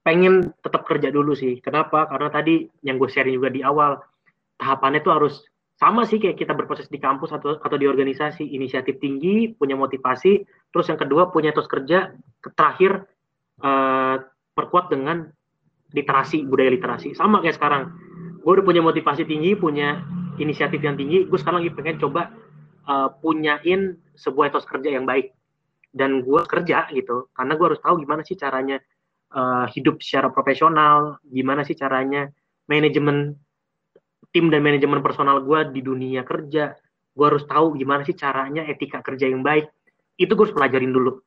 pengen 0.08 0.56
tetap 0.64 0.88
kerja 0.88 1.12
dulu 1.12 1.36
sih. 1.36 1.60
Kenapa? 1.60 2.08
Karena 2.08 2.32
tadi 2.32 2.64
yang 2.88 2.96
gue 2.96 3.12
sharing 3.12 3.36
juga 3.36 3.52
di 3.52 3.60
awal, 3.60 4.00
tahapannya 4.56 5.04
tuh 5.04 5.12
harus 5.12 5.44
sama 5.76 6.08
sih 6.08 6.16
kayak 6.16 6.40
kita 6.40 6.56
berproses 6.56 6.88
di 6.88 6.96
kampus 6.96 7.36
atau 7.36 7.60
atau 7.60 7.76
di 7.76 7.84
organisasi, 7.84 8.56
inisiatif 8.56 9.04
tinggi, 9.04 9.52
punya 9.52 9.76
motivasi, 9.76 10.48
terus 10.72 10.88
yang 10.88 10.96
kedua 10.96 11.28
punya 11.28 11.52
terus 11.52 11.68
kerja, 11.68 12.16
terakhir 12.56 13.04
uh, 13.60 14.24
perkuat 14.56 14.96
dengan 14.96 15.28
literasi, 15.92 16.48
budaya 16.48 16.72
literasi. 16.72 17.12
Sama 17.12 17.44
kayak 17.44 17.60
sekarang. 17.60 17.84
Gue 18.48 18.64
udah 18.64 18.66
punya 18.66 18.80
motivasi 18.80 19.28
tinggi, 19.28 19.60
punya 19.60 20.08
inisiatif 20.40 20.80
yang 20.80 20.96
tinggi, 20.96 21.28
gue 21.28 21.36
sekarang 21.36 21.60
lagi 21.60 21.76
pengen 21.76 22.00
coba 22.00 22.32
uh, 22.88 23.12
punyain 23.20 24.00
sebuah 24.16 24.56
etos 24.56 24.64
kerja 24.64 24.88
yang 24.88 25.04
baik. 25.04 25.36
Dan 25.92 26.24
gue 26.24 26.42
kerja 26.48 26.88
gitu, 26.96 27.28
karena 27.36 27.60
gue 27.60 27.66
harus 27.68 27.82
tahu 27.84 28.00
gimana 28.00 28.24
sih 28.24 28.40
caranya 28.40 28.80
uh, 29.34 29.66
hidup 29.72 30.00
secara 30.00 30.32
profesional, 30.32 31.20
gimana 31.28 31.68
sih 31.68 31.76
caranya 31.76 32.32
manajemen 32.70 33.36
tim 34.32 34.52
dan 34.52 34.62
manajemen 34.64 35.00
personal 35.00 35.42
gue 35.44 35.72
di 35.72 35.82
dunia 35.84 36.22
kerja, 36.24 36.76
gue 37.16 37.26
harus 37.26 37.44
tahu 37.48 37.76
gimana 37.80 38.04
sih 38.04 38.14
caranya 38.14 38.68
etika 38.68 39.02
kerja 39.02 39.28
yang 39.28 39.42
baik. 39.42 39.72
Itu 40.20 40.36
gue 40.36 40.46
harus 40.48 40.56
pelajarin 40.56 40.94
dulu. 40.94 41.20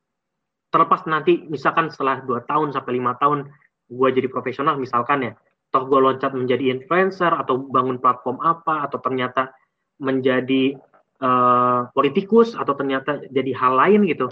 Terlepas 0.70 1.03
nanti 1.11 1.42
misalkan 1.51 1.90
setelah 1.90 2.22
2 2.22 2.46
tahun 2.46 2.70
sampai 2.70 2.92
lima 2.94 3.18
tahun 3.18 3.51
gue 3.90 4.09
jadi 4.14 4.30
profesional 4.30 4.78
misalkan 4.78 5.26
ya, 5.26 5.32
toh 5.74 5.82
gue 5.90 5.98
loncat 5.98 6.30
menjadi 6.30 6.70
influencer 6.78 7.34
atau 7.34 7.59
bangun 7.59 7.98
platform 7.98 8.38
apa 8.38 8.86
atau 8.86 9.03
ternyata 9.03 9.51
menjadi 9.98 10.78
uh, 11.18 11.90
politikus 11.90 12.55
atau 12.55 12.78
ternyata 12.78 13.26
jadi 13.34 13.51
hal 13.59 13.74
lain 13.74 14.07
gitu, 14.07 14.30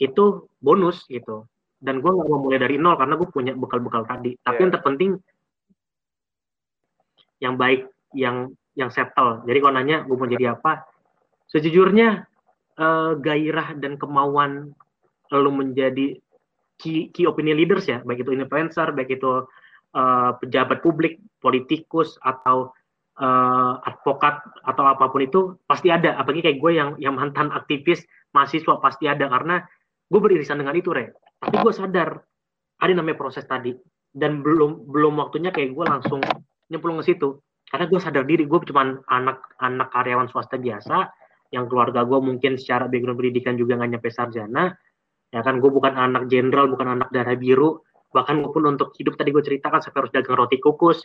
itu 0.00 0.48
bonus 0.64 1.04
gitu 1.12 1.44
dan 1.84 2.00
gue 2.00 2.10
nggak 2.10 2.28
mau 2.32 2.40
mulai 2.40 2.56
dari 2.56 2.80
nol 2.80 2.96
karena 2.96 3.14
gue 3.20 3.28
punya 3.28 3.52
bekal-bekal 3.52 4.08
tadi. 4.08 4.32
Tapi 4.40 4.56
yeah. 4.56 4.62
yang 4.64 4.72
terpenting 4.72 5.10
yang 7.44 7.54
baik 7.60 7.82
yang 8.16 8.36
yang 8.72 8.88
settle. 8.88 9.44
Jadi 9.44 9.58
kalau 9.60 9.74
nanya 9.76 10.08
gue 10.08 10.16
mau 10.16 10.24
jadi 10.24 10.56
apa? 10.56 10.88
Sejujurnya 11.52 12.24
uh, 12.80 13.12
gairah 13.20 13.76
dan 13.76 14.00
kemauan 14.00 14.72
lalu 15.28 15.50
menjadi 15.52 16.16
key, 16.80 17.12
key 17.12 17.28
opinion 17.28 17.60
leaders 17.60 17.84
ya 17.84 18.00
baik 18.02 18.24
itu 18.24 18.32
influencer 18.32 18.92
baik 18.92 19.20
itu 19.20 19.44
uh, 19.94 20.30
pejabat 20.40 20.80
publik 20.80 21.20
politikus 21.38 22.16
atau 22.24 22.72
uh, 23.20 23.78
advokat 23.84 24.40
atau 24.64 24.84
apa 24.88 25.12
pun 25.12 25.20
itu 25.20 25.40
pasti 25.68 25.92
ada. 25.92 26.16
Apalagi 26.16 26.48
kayak 26.48 26.58
gue 26.64 26.72
yang 26.72 26.90
yang 26.96 27.14
mantan 27.14 27.52
aktivis 27.52 28.02
mahasiswa 28.32 28.80
pasti 28.80 29.04
ada. 29.04 29.28
Karena 29.28 29.60
gue 30.14 30.20
beririsan 30.22 30.62
dengan 30.62 30.78
itu 30.78 30.94
re. 30.94 31.10
Tapi 31.42 31.58
gue 31.58 31.72
sadar 31.74 32.14
ada 32.78 32.92
namanya 32.94 33.18
proses 33.18 33.42
tadi. 33.50 33.74
Dan 34.14 34.46
belum 34.46 34.86
belum 34.86 35.18
waktunya 35.18 35.50
kayak 35.50 35.74
gue 35.74 35.84
langsung 35.90 36.22
nyemplung 36.70 37.02
ke 37.02 37.10
situ. 37.10 37.42
Karena 37.66 37.90
gue 37.90 37.98
sadar 37.98 38.22
diri 38.22 38.46
gue 38.46 38.58
cuma 38.70 39.02
anak 39.10 39.42
anak 39.58 39.90
karyawan 39.90 40.30
swasta 40.30 40.54
biasa 40.54 41.10
yang 41.50 41.66
keluarga 41.66 42.06
gue 42.06 42.18
mungkin 42.22 42.54
secara 42.54 42.86
background 42.86 43.18
pendidikan 43.18 43.58
juga 43.58 43.74
nggak 43.74 43.90
nyampe 43.98 44.08
sarjana. 44.14 44.70
Ya 45.34 45.42
kan 45.42 45.58
gue 45.58 45.66
bukan 45.66 45.98
anak 45.98 46.30
jenderal 46.30 46.70
bukan 46.70 46.94
anak 46.94 47.10
darah 47.10 47.34
biru. 47.34 47.82
Bahkan 48.14 48.46
gue 48.46 48.50
pun 48.54 48.62
untuk 48.70 48.94
hidup 48.94 49.18
tadi 49.18 49.34
gue 49.34 49.42
ceritakan 49.42 49.82
sampai 49.82 50.06
harus 50.06 50.14
dagang 50.14 50.38
roti 50.38 50.62
kukus 50.62 51.02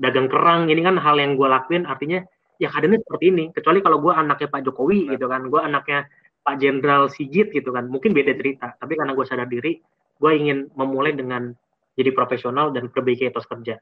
dagang 0.00 0.30
kerang 0.30 0.72
ini 0.72 0.80
kan 0.80 0.96
hal 0.96 1.18
yang 1.18 1.34
gue 1.34 1.48
lakuin. 1.50 1.84
Artinya 1.84 2.22
ya 2.56 2.70
keadaannya 2.70 3.02
seperti 3.02 3.24
ini. 3.34 3.44
Kecuali 3.50 3.78
kalau 3.82 3.98
gue 4.00 4.12
anaknya 4.14 4.48
Pak 4.48 4.60
Jokowi 4.64 5.10
gitu 5.12 5.26
kan. 5.26 5.50
Gue 5.50 5.60
anaknya 5.60 6.06
Pak 6.42 6.58
Jenderal 6.58 7.06
Sigit 7.08 7.54
gitu 7.54 7.70
kan. 7.70 7.86
Mungkin 7.86 8.10
beda 8.12 8.34
cerita 8.34 8.74
tapi 8.76 8.98
karena 8.98 9.14
gue 9.14 9.26
sadar 9.26 9.46
diri 9.46 9.78
gue 10.22 10.30
ingin 10.30 10.70
memulai 10.78 11.14
dengan 11.14 11.50
jadi 11.98 12.14
profesional 12.14 12.70
dan 12.70 12.90
perbaiki 12.90 13.26
etos 13.26 13.46
kerja. 13.46 13.78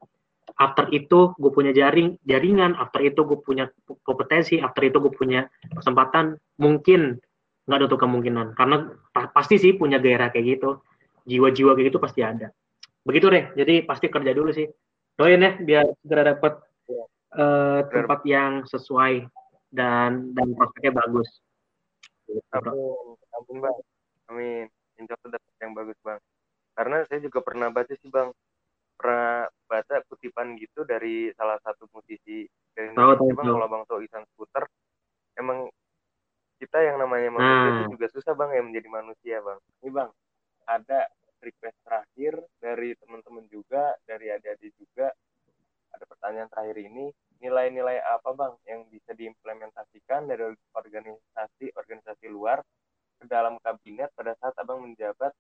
After 0.61 0.89
itu 0.93 1.33
gue 1.37 1.53
punya 1.53 1.73
jaring 1.73 2.21
jaringan 2.25 2.77
after 2.77 3.01
itu 3.01 3.25
gue 3.25 3.39
punya 3.41 3.69
kompetensi 4.05 4.61
after 4.61 4.85
itu 4.85 5.01
gue 5.01 5.13
punya 5.13 5.49
kesempatan 5.73 6.37
mungkin 6.61 7.21
nggak 7.69 7.77
ada 7.77 7.87
tuh 7.87 8.01
kemungkinan 8.01 8.57
karena 8.59 8.89
pasti 9.13 9.61
sih 9.61 9.77
punya 9.77 10.01
gairah 10.01 10.33
kayak 10.33 10.59
gitu. 10.59 10.81
Jiwa-jiwa 11.29 11.77
kayak 11.77 11.87
gitu 11.93 11.99
pasti 12.01 12.21
ada. 12.25 12.49
Begitu 13.05 13.27
deh 13.29 13.45
jadi 13.57 13.85
pasti 13.85 14.09
kerja 14.09 14.33
dulu 14.33 14.51
sih. 14.53 14.69
Doain 15.17 15.45
ya 15.45 15.53
biar 15.61 15.85
segera 16.01 16.33
dapat 16.33 16.57
uh, 17.37 17.85
tempat 17.93 18.21
yang 18.25 18.65
sesuai 18.65 19.29
dan 19.71 20.33
dan 20.35 20.57
prospeknya 20.57 20.99
bagus 20.99 21.29
Amin, 22.31 23.17
amin 23.35 23.57
bang. 23.59 23.79
Amin. 24.31 24.67
Insya 25.01 25.15
Allah 25.19 25.41
dapat 25.41 25.55
yang 25.61 25.73
bagus 25.75 25.99
bang. 26.05 26.21
karena 26.71 27.03
saya 27.11 27.21
juga 27.21 27.45
pernah 27.45 27.69
baca 27.69 27.93
sih 27.93 28.09
bang 28.09 28.31
pernah 28.95 29.49
baca 29.69 29.97
kutipan 30.09 30.57
gitu 30.57 30.85
dari 30.85 31.33
salah 31.37 31.57
satu 31.61 31.89
musisi 31.93 32.45
dari 32.73 32.93
Indonesia 32.93 33.33
bang 33.37 33.47
kalau 33.53 33.69
bang 33.69 33.83
tahu 33.85 34.01
Isan 34.05 34.25
Scooter 34.33 34.65
emang 35.37 35.69
kita 36.61 36.79
yang 36.85 37.01
namanya 37.01 37.33
manusia 37.33 37.69
nah. 37.69 37.77
itu 37.81 37.85
juga 37.97 38.07
susah 38.13 38.33
bang 38.37 38.51
ya 38.53 38.63
menjadi 38.65 38.89
manusia 38.89 39.37
bang 39.41 39.59
ini 39.81 39.91
bang 39.93 40.11
ada 40.69 41.01
request 41.41 41.79
terakhir 41.85 42.33
dari 42.61 42.93
teman-teman 43.01 43.45
juga 43.49 43.97
dari 44.05 44.29
adik-adik 44.29 44.73
juga 44.77 45.09
ada 45.91 46.05
pertanyaan 46.07 46.49
terakhir 46.49 46.77
ini 46.79 47.11
nilai-nilai 47.41 47.99
apa 48.05 48.31
bang 48.37 48.53
yang 48.69 48.81
bisa 48.93 49.17
diimplementasikan 49.17 50.29
dari 50.29 50.53
organisasi 50.77 51.73
organisasi 51.73 52.27
luar 52.29 52.61
ke 53.21 53.25
dalam 53.29 53.57
kabinet 53.61 54.13
pada 54.13 54.37
saat 54.41 54.55
abang 54.61 54.85
menjabat 54.85 55.33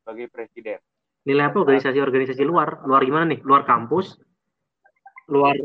sebagai 0.00 0.28
presiden? 0.32 0.80
Nilai 1.28 1.52
apa? 1.52 1.60
Organisasi-organisasi 1.64 2.42
luar. 2.44 2.84
Luar 2.88 3.04
gimana 3.04 3.36
nih? 3.36 3.40
Luar 3.44 3.68
kampus? 3.68 4.16
Luar 5.28 5.56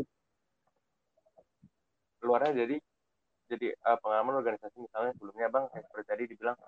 luarnya 2.26 2.66
jadi 2.66 2.76
jadi 3.46 3.78
uh, 3.86 3.98
pengalaman 4.02 4.42
organisasi 4.42 4.82
misalnya 4.82 5.14
sebelumnya 5.14 5.46
bang 5.46 5.64
seperti 5.70 6.06
tadi 6.10 6.24
dibilang 6.34 6.58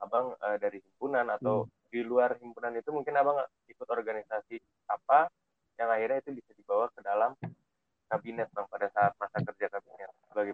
abang 0.00 0.32
uh, 0.40 0.56
dari 0.56 0.80
himpunan 0.80 1.28
atau 1.28 1.68
hmm. 1.68 1.92
di 1.92 2.00
luar 2.00 2.40
himpunan 2.40 2.72
itu 2.74 2.88
mungkin 2.88 3.14
abang 3.20 3.36
ikut 3.68 3.84
organisasi 3.84 4.56
apa 4.88 5.28
yang 5.80 5.88
akhirnya 5.88 6.18
itu 6.20 6.30
bisa 6.38 6.50
dibawa 6.56 6.86
ke 6.92 7.00
dalam 7.00 7.32
kabinet 8.12 8.48
bang 8.52 8.66
pada 8.68 8.86
saat 8.92 9.12
masa 9.16 9.40
kerja 9.40 9.66
kabinet 9.72 10.10
sebagai 10.28 10.52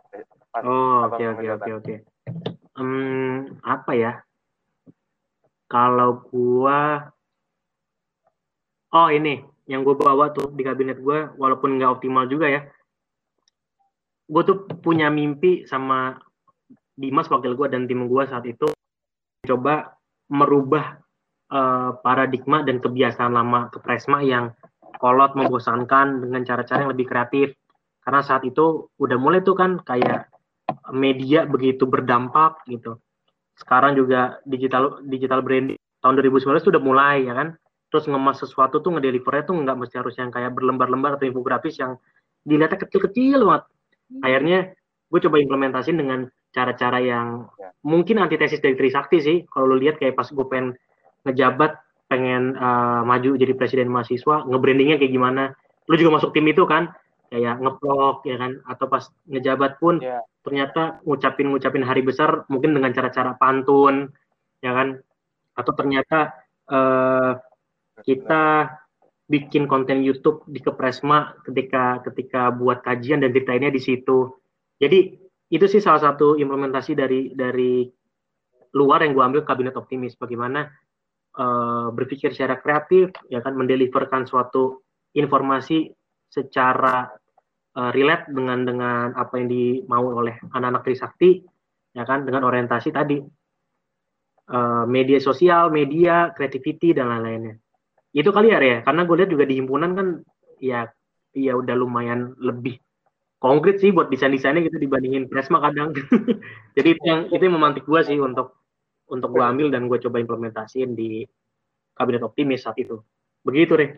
pas 0.54 0.62
oh 0.62 1.10
oke 1.10 1.22
oke 1.22 1.46
oke 1.58 1.70
oke. 1.82 1.94
Apa 3.66 3.92
ya? 3.98 4.12
Kalau 5.66 6.22
gua 6.30 7.10
oh 8.94 9.08
ini 9.12 9.42
yang 9.68 9.84
gue 9.84 9.94
bawa 10.00 10.32
tuh 10.32 10.48
di 10.56 10.64
kabinet 10.64 10.96
gue 11.02 11.28
walaupun 11.36 11.76
nggak 11.76 12.00
optimal 12.00 12.24
juga 12.24 12.48
ya. 12.48 12.60
Gue 14.28 14.42
tuh 14.44 14.64
punya 14.80 15.12
mimpi 15.12 15.68
sama 15.68 16.16
Dimas 16.98 17.30
wakil 17.30 17.54
gue 17.54 17.68
dan 17.70 17.86
tim 17.86 18.08
gue 18.08 18.22
saat 18.26 18.42
itu 18.48 18.66
coba 19.46 19.94
merubah 20.28 20.98
uh, 21.52 21.94
paradigma 22.00 22.64
dan 22.64 22.82
kebiasaan 22.82 23.32
lama 23.32 23.70
ke 23.70 23.78
Presma 23.78 24.24
yang 24.24 24.50
kolot 24.98 25.32
membosankan 25.38 26.26
dengan 26.26 26.42
cara-cara 26.44 26.84
yang 26.84 26.92
lebih 26.92 27.06
kreatif. 27.06 27.54
Karena 28.02 28.20
saat 28.24 28.42
itu 28.44 28.90
udah 28.98 29.18
mulai 29.20 29.40
tuh 29.40 29.54
kan 29.54 29.80
kayak 29.80 30.28
media 30.92 31.48
begitu 31.48 31.88
berdampak 31.88 32.60
gitu. 32.68 33.00
Sekarang 33.58 33.96
juga 33.98 34.38
digital 34.44 35.02
digital 35.06 35.42
branding 35.42 35.78
tahun 36.04 36.14
2019 36.22 36.68
sudah 36.68 36.82
mulai 36.82 37.26
ya 37.26 37.34
kan? 37.34 37.48
Terus 37.88 38.04
ngemas 38.04 38.44
sesuatu 38.44 38.84
tuh 38.84 38.96
ngedelivernya 38.96 39.48
tuh 39.48 39.56
nggak 39.64 39.76
mesti 39.76 39.96
harus 39.96 40.14
yang 40.20 40.28
kayak 40.28 40.52
berlembar-lembar 40.52 41.16
atau 41.16 41.26
infografis 41.26 41.80
yang 41.80 41.96
dilihatnya 42.44 42.78
kecil-kecil 42.84 43.44
banget. 43.48 43.64
Akhirnya 44.24 44.58
gue 45.08 45.20
coba 45.24 45.36
implementasiin 45.40 45.96
dengan 45.96 46.28
cara-cara 46.52 47.00
yang 47.00 47.48
ya. 47.60 47.72
mungkin 47.84 48.20
antitesis 48.20 48.60
dari 48.60 48.76
Trisakti 48.76 49.18
sih. 49.20 49.36
Kalau 49.48 49.72
lu 49.72 49.76
lihat 49.80 50.00
kayak 50.00 50.16
pas 50.16 50.28
gue 50.28 50.46
pengen 50.48 50.76
ngejabat 51.24 51.76
pengen 52.08 52.56
uh, 52.56 53.04
maju 53.04 53.36
jadi 53.36 53.52
presiden 53.52 53.92
mahasiswa 53.92 54.48
ngebrandingnya 54.48 54.96
kayak 54.96 55.12
gimana 55.12 55.52
lu 55.88 55.94
juga 56.00 56.20
masuk 56.20 56.32
tim 56.32 56.48
itu 56.48 56.64
kan 56.64 56.92
kayak 57.28 57.60
ngeplok 57.60 58.24
ya 58.24 58.40
kan 58.40 58.64
atau 58.64 58.86
pas 58.88 59.04
ngejabat 59.28 59.76
pun 59.76 60.00
ya. 60.00 60.24
ternyata 60.40 61.04
ngucapin 61.04 61.52
ngucapin 61.52 61.84
hari 61.84 62.00
besar 62.00 62.48
mungkin 62.48 62.72
dengan 62.72 62.96
cara-cara 62.96 63.36
pantun 63.36 64.08
ya 64.64 64.72
kan 64.72 64.96
atau 65.52 65.72
ternyata 65.76 66.32
uh, 66.72 67.36
kita 68.00 68.72
bikin 69.28 69.68
konten 69.68 70.00
YouTube 70.00 70.46
di 70.48 70.64
Kepresma 70.64 71.36
ketika 71.44 72.00
ketika 72.00 72.48
buat 72.48 72.80
kajian 72.80 73.20
dan 73.20 73.30
ceritainnya 73.30 73.68
di 73.68 73.82
situ. 73.82 74.32
Jadi 74.80 75.20
itu 75.52 75.64
sih 75.68 75.84
salah 75.84 76.00
satu 76.00 76.40
implementasi 76.40 76.96
dari 76.96 77.36
dari 77.36 77.84
luar 78.72 79.04
yang 79.04 79.12
gue 79.12 79.24
ambil 79.24 79.42
kabinet 79.44 79.76
optimis. 79.76 80.16
Bagaimana 80.16 80.72
uh, 81.38 81.88
berpikir 81.94 82.34
secara 82.34 82.58
kreatif, 82.58 83.14
ya 83.30 83.38
kan, 83.38 83.54
mendeliverkan 83.54 84.26
suatu 84.26 84.82
informasi 85.14 85.88
secara 86.28 87.08
uh, 87.78 87.90
relate 87.94 88.28
dengan 88.28 88.66
dengan 88.66 89.14
apa 89.14 89.38
yang 89.40 89.48
dimau 89.48 90.18
oleh 90.18 90.36
anak-anak 90.52 90.82
Trisakti, 90.84 91.40
ya 91.94 92.04
kan, 92.04 92.26
dengan 92.26 92.44
orientasi 92.44 92.90
tadi. 92.90 93.18
Uh, 94.48 94.88
media 94.88 95.20
sosial, 95.20 95.68
media, 95.68 96.32
creativity 96.32 96.96
dan 96.96 97.12
lain-lainnya. 97.12 97.60
Itu 98.16 98.32
kali 98.32 98.48
ya 98.48 98.58
ya. 98.64 98.80
Karena 98.80 99.04
gue 99.04 99.16
lihat 99.20 99.30
juga 99.30 99.44
di 99.44 99.60
himpunan 99.60 99.92
kan 99.92 100.08
ya 100.56 100.88
ya 101.36 101.52
udah 101.52 101.76
lumayan 101.76 102.32
lebih 102.40 102.80
konkret 103.38 103.78
sih 103.78 103.94
buat 103.94 104.10
desain 104.10 104.34
desainnya 104.34 104.66
gitu 104.66 104.78
dibandingin 104.82 105.30
Presma 105.30 105.62
kadang. 105.62 105.94
Jadi 106.76 106.88
itu 106.94 107.02
yang 107.06 107.20
itu 107.30 107.42
yang 107.42 107.54
memantik 107.54 107.86
gue 107.86 108.00
sih 108.02 108.18
untuk 108.18 108.58
untuk 109.08 109.32
gue 109.32 109.44
ambil 109.44 109.68
dan 109.72 109.88
gue 109.88 109.98
coba 110.00 110.20
implementasiin 110.20 110.92
di 110.92 111.24
kabinet 111.96 112.22
optimis 112.22 112.64
saat 112.64 112.78
itu. 112.78 113.00
Begitu 113.42 113.74
deh 113.74 113.90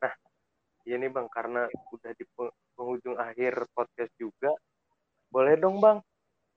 nah 0.00 0.12
iya 0.84 0.96
nih 1.00 1.10
bang 1.10 1.26
karena 1.32 1.66
udah 1.92 2.12
di 2.14 2.24
penghujung 2.76 3.16
akhir 3.18 3.66
podcast 3.72 4.12
juga 4.20 4.52
boleh 5.32 5.58
dong 5.58 5.82
bang 5.82 5.98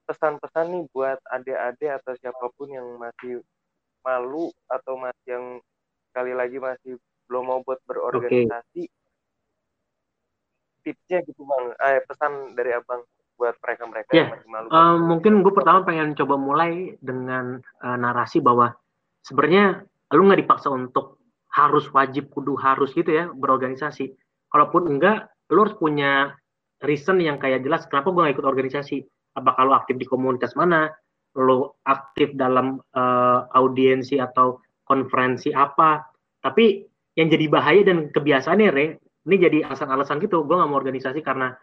pesan-pesan 0.06 0.66
nih 0.74 0.84
buat 0.94 1.20
adik-adik 1.30 2.02
atau 2.02 2.14
siapa 2.18 2.46
pun 2.58 2.70
yang 2.70 2.86
masih 2.98 3.42
malu 4.02 4.50
atau 4.66 4.98
masih 4.98 5.28
yang 5.30 5.46
sekali 6.10 6.34
lagi 6.34 6.58
masih 6.58 6.98
belum 7.30 7.44
mau 7.46 7.60
buat 7.62 7.78
berorganisasi 7.86 8.90
okay. 8.90 8.98
tipsnya 10.82 11.22
gitu 11.22 11.46
bang. 11.46 11.66
Eh, 11.78 12.02
pesan 12.10 12.58
dari 12.58 12.74
abang 12.74 13.06
buat 13.40 13.56
mereka 13.64 13.84
mereka 13.88 14.10
yeah. 14.12 14.28
yang 14.28 14.36
masih 14.36 14.50
malu 14.52 14.68
uh, 14.68 14.98
mungkin 15.00 15.34
gue 15.40 15.54
pertama 15.56 15.88
pengen 15.88 16.12
coba 16.20 16.36
mulai 16.36 17.00
dengan 17.00 17.64
uh, 17.80 17.98
narasi 17.98 18.44
bahwa 18.44 18.76
sebenarnya 19.24 19.88
lu 20.12 20.28
nggak 20.28 20.44
dipaksa 20.44 20.68
untuk 20.68 21.20
harus 21.50 21.90
wajib 21.94 22.30
kudu 22.30 22.54
harus 22.58 22.94
gitu 22.94 23.10
ya 23.10 23.26
berorganisasi. 23.34 24.14
Kalaupun 24.50 24.98
enggak 24.98 25.34
lu 25.50 25.66
harus 25.66 25.76
punya 25.78 26.34
reason 26.86 27.18
yang 27.18 27.42
kayak 27.42 27.66
jelas 27.66 27.90
kenapa 27.90 28.14
gue 28.14 28.22
gak 28.30 28.36
ikut 28.38 28.48
organisasi. 28.48 28.98
Apakah 29.38 29.66
lu 29.66 29.74
aktif 29.74 29.98
di 29.98 30.06
komunitas 30.06 30.54
mana 30.54 30.90
lu 31.38 31.70
aktif 31.86 32.34
dalam 32.34 32.82
uh, 32.98 33.40
audiensi 33.54 34.18
atau 34.22 34.62
konferensi 34.86 35.54
apa. 35.54 36.06
Tapi 36.42 36.86
yang 37.18 37.30
jadi 37.30 37.46
bahaya 37.50 37.82
dan 37.86 38.10
kebiasaannya 38.14 38.70
re 38.74 38.86
ini 39.30 39.36
jadi 39.38 39.58
alasan-alasan 39.70 40.22
gitu. 40.22 40.46
Gue 40.46 40.58
nggak 40.58 40.70
mau 40.70 40.78
organisasi 40.78 41.22
karena 41.26 41.54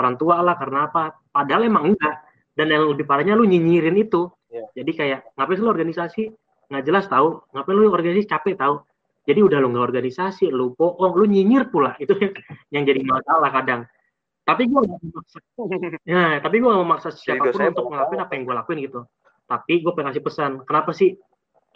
orang 0.00 0.16
tua 0.16 0.40
lah 0.40 0.56
karena 0.56 0.88
apa? 0.88 1.20
Padahal 1.28 1.68
emang 1.68 1.92
enggak. 1.92 2.24
Dan 2.56 2.72
yang 2.72 2.88
lebih 2.88 3.04
parahnya 3.04 3.36
lu 3.36 3.44
nyinyirin 3.44 3.96
itu. 4.00 4.32
Yeah. 4.50 4.66
jadi 4.74 4.90
kayak 4.98 5.20
ngapain 5.38 5.54
sih 5.54 5.62
lu 5.62 5.70
organisasi? 5.70 6.22
Nggak 6.74 6.84
jelas 6.88 7.04
tahu 7.06 7.38
ngapain 7.54 7.76
lu 7.78 7.86
organisasi? 7.86 8.26
Capek 8.26 8.58
tahu 8.58 8.82
jadi 9.28 9.40
udah 9.44 9.58
lu 9.60 9.68
nggak 9.70 9.86
organisasi 9.92 10.48
lu 10.48 10.72
bohong 10.74 11.12
lu 11.14 11.24
nyinyir 11.28 11.68
pula. 11.68 11.96
Itu 12.02 12.16
yang 12.72 12.84
jadi 12.88 13.00
masalah 13.04 13.50
kadang. 13.52 13.82
Tapi 14.42 14.66
gue 14.66 14.80
gak 14.80 15.00
memaksa. 15.04 15.38
Nah 16.10 16.40
tapi 16.40 16.56
gue 16.58 16.68
gak 16.68 16.82
memaksa 16.82 17.08
siapa 17.12 17.52
pun 17.52 17.60
untuk 17.60 17.86
ngelakuin 17.92 18.20
apa 18.20 18.32
yang 18.34 18.42
gue 18.48 18.54
lakuin 18.56 18.78
gitu. 18.88 19.00
Tapi 19.46 19.72
gue 19.82 19.92
pengen 19.94 20.08
kasih 20.14 20.22
pesan 20.24 20.50
kenapa 20.64 20.90
sih 20.90 21.14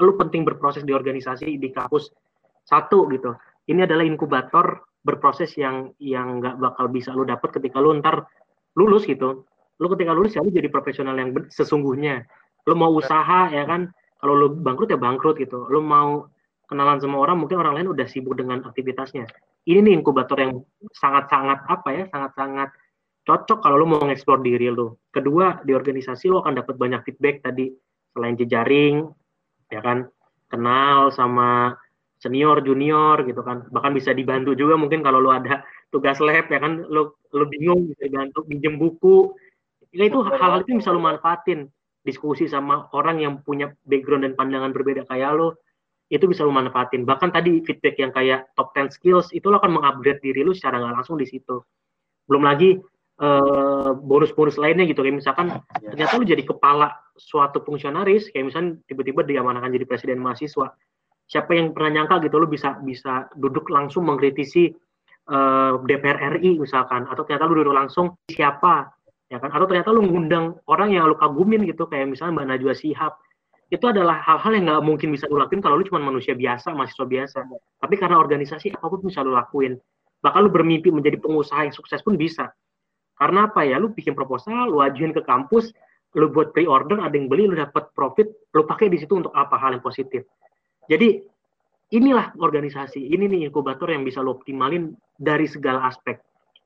lu 0.02 0.18
penting 0.18 0.42
berproses 0.42 0.82
di 0.82 0.90
organisasi 0.90 1.60
di 1.60 1.68
kampus? 1.70 2.10
Satu 2.64 3.06
gitu. 3.12 3.36
Ini 3.68 3.84
adalah 3.84 4.02
inkubator 4.02 4.82
berproses 5.05 5.52
yang 5.61 5.92
yang 6.00 6.40
nggak 6.40 6.57
bakal 6.57 6.88
bisa 6.88 7.12
lu 7.12 7.28
dapat 7.28 7.52
ketika 7.61 7.78
lu 7.78 7.92
ntar 8.00 8.24
lulus 8.74 9.05
gitu. 9.05 9.44
Lu 9.78 9.86
ketika 9.92 10.16
lulus 10.16 10.34
ya 10.34 10.40
lu 10.40 10.50
jadi 10.50 10.72
profesional 10.72 11.14
yang 11.14 11.30
sesungguhnya. 11.52 12.24
Lu 12.64 12.74
mau 12.74 12.90
usaha 12.96 13.52
ya 13.52 13.68
kan? 13.68 13.92
Kalau 14.18 14.34
lu 14.34 14.48
bangkrut 14.57 14.88
ya 14.88 14.98
bangkrut 14.98 15.36
gitu. 15.36 15.68
Lu 15.68 15.84
mau 15.84 16.26
kenalan 16.66 16.98
sama 16.98 17.20
orang 17.20 17.44
mungkin 17.44 17.61
orang 17.61 17.76
lain 17.76 17.92
udah 17.92 18.09
sibuk 18.09 18.34
dengan 18.40 18.64
aktivitasnya. 18.64 19.28
Ini 19.68 19.84
nih 19.84 20.00
inkubator 20.00 20.40
yang 20.40 20.64
sangat-sangat 20.96 21.68
apa 21.68 21.88
ya 21.92 22.05
sangat-sangat 22.09 22.68
cocok 23.24 23.64
kalau 23.64 23.80
lu 23.80 23.86
mau 23.88 24.05
ngeksplor 24.05 24.44
diri 24.44 24.68
lu 24.68 24.92
kedua 25.09 25.64
di 25.64 25.72
organisasi 25.72 26.28
lu 26.28 26.40
akan 26.40 26.61
dapat 26.61 26.74
banyak 26.80 27.00
feedback 27.05 27.44
tadi. 27.44 27.68
Selain 28.16 28.36
jejaring 28.40 29.05
ya 29.68 29.80
kan? 29.84 30.09
Kenal 30.48 31.11
sama 31.11 31.74
senior 32.24 32.64
junior 32.64 33.20
gitu 33.28 33.44
kan. 33.44 33.68
Bahkan 33.68 33.92
bisa 33.92 34.16
dibantu 34.16 34.56
juga 34.56 34.80
mungkin 34.80 35.04
kalau 35.04 35.20
lu 35.20 35.28
ada 35.28 35.60
tugas 35.92 36.16
lab 36.24 36.48
ya 36.48 36.56
kan. 36.56 36.88
Lu 36.88 37.12
lu 37.36 37.44
bingung 37.52 37.92
bisa 37.92 38.08
dibantu 38.08 38.48
pinjem 38.48 38.80
buku. 38.80 39.36
Ya 39.92 40.08
itu 40.08 40.24
hal-hal 40.24 40.64
itu 40.64 40.80
bisa 40.80 40.88
lu 40.96 41.04
manfaatin. 41.04 41.68
Diskusi 42.00 42.48
sama 42.48 42.88
orang 42.96 43.20
yang 43.20 43.44
punya 43.44 43.76
background 43.84 44.24
dan 44.24 44.32
pandangan 44.32 44.72
berbeda 44.72 45.04
kayak 45.04 45.36
lo 45.36 45.60
itu 46.08 46.24
bisa 46.24 46.44
lu 46.44 46.52
manfaatin. 46.52 47.04
Bahkan 47.04 47.32
tadi 47.32 47.60
feedback 47.64 48.00
yang 48.00 48.12
kayak 48.12 48.48
top 48.56 48.72
10 48.72 48.96
skills 48.96 49.32
itu 49.36 49.44
lo 49.52 49.60
akan 49.60 49.76
mengupgrade 49.76 50.20
diri 50.24 50.40
lu 50.40 50.56
secara 50.56 50.80
nggak 50.80 51.04
langsung 51.04 51.20
di 51.20 51.28
situ. 51.28 51.60
Belum 52.28 52.44
lagi 52.44 52.76
eh, 53.20 53.90
bonus-bonus 53.92 54.56
lainnya 54.60 54.84
gitu. 54.88 55.00
Kayak 55.04 55.20
misalkan 55.20 55.46
ya. 55.80 55.92
ternyata 55.92 56.12
lu 56.20 56.24
jadi 56.28 56.44
kepala 56.44 56.92
suatu 57.14 57.62
fungsionaris 57.62 58.28
kayak 58.34 58.50
misalnya 58.50 58.70
tiba-tiba 58.90 59.22
diamanahkan 59.22 59.70
jadi 59.70 59.86
presiden 59.86 60.18
mahasiswa 60.18 60.74
siapa 61.24 61.56
yang 61.56 61.72
pernah 61.72 62.00
nyangka 62.00 62.20
gitu 62.28 62.36
lo 62.36 62.46
bisa 62.46 62.76
bisa 62.84 63.28
duduk 63.32 63.72
langsung 63.72 64.04
mengkritisi 64.04 64.72
uh, 65.32 65.80
eh, 65.80 65.86
DPR 65.88 66.36
RI 66.40 66.60
misalkan 66.60 67.08
atau 67.08 67.24
ternyata 67.24 67.48
lu 67.48 67.64
duduk 67.64 67.74
langsung 67.76 68.12
siapa 68.28 68.92
ya 69.32 69.40
kan? 69.40 69.50
Atau 69.52 69.66
ternyata 69.68 69.90
lu 69.90 70.04
ngundang 70.04 70.60
orang 70.68 70.92
yang 70.92 71.08
lu 71.08 71.16
kagumin 71.16 71.64
gitu 71.64 71.88
kayak 71.88 72.12
misalnya 72.12 72.40
Mbak 72.40 72.46
Najwa 72.54 72.74
Sihab 72.76 73.12
itu 73.72 73.84
adalah 73.88 74.20
hal-hal 74.20 74.52
yang 74.54 74.64
nggak 74.68 74.84
mungkin 74.84 75.08
bisa 75.10 75.24
lu 75.26 75.40
lakuin 75.40 75.64
kalau 75.64 75.80
lu 75.80 75.84
cuma 75.88 75.98
manusia 75.98 76.36
biasa 76.36 76.76
mahasiswa 76.76 77.06
biasa. 77.08 77.38
Tapi 77.80 77.94
karena 77.96 78.20
organisasi 78.20 78.76
apa 78.76 78.86
pun 78.86 79.00
bisa 79.02 79.24
lu 79.24 79.32
lakuin. 79.32 79.80
Bahkan 80.20 80.40
lu 80.44 80.50
bermimpi 80.52 80.92
menjadi 80.92 81.16
pengusaha 81.20 81.68
yang 81.68 81.74
sukses 81.74 82.00
pun 82.04 82.14
bisa. 82.20 82.52
Karena 83.16 83.48
apa 83.48 83.64
ya? 83.64 83.80
Lu 83.80 83.90
bikin 83.90 84.12
proposal 84.12 84.68
lu 84.68 84.84
ajuin 84.84 85.16
ke 85.16 85.24
kampus 85.24 85.72
lu 86.14 86.30
buat 86.30 86.54
pre-order 86.54 87.02
ada 87.02 87.10
yang 87.10 87.26
beli 87.26 87.50
lu 87.50 87.58
dapat 87.58 87.90
profit 87.90 88.30
lu 88.54 88.62
pakai 88.62 88.86
di 88.86 89.02
situ 89.02 89.18
untuk 89.18 89.34
apa? 89.34 89.58
Hal 89.58 89.74
yang 89.74 89.82
positif 89.82 90.22
jadi 90.91 91.22
inilah 91.95 92.35
organisasi 92.39 93.01
ini 93.01 93.30
nih 93.30 93.41
inkubator 93.49 93.89
yang 93.91 94.03
bisa 94.03 94.24
lu 94.24 94.35
optimalin 94.35 94.97
dari 95.16 95.47
segala 95.47 95.87
aspek 95.87 96.18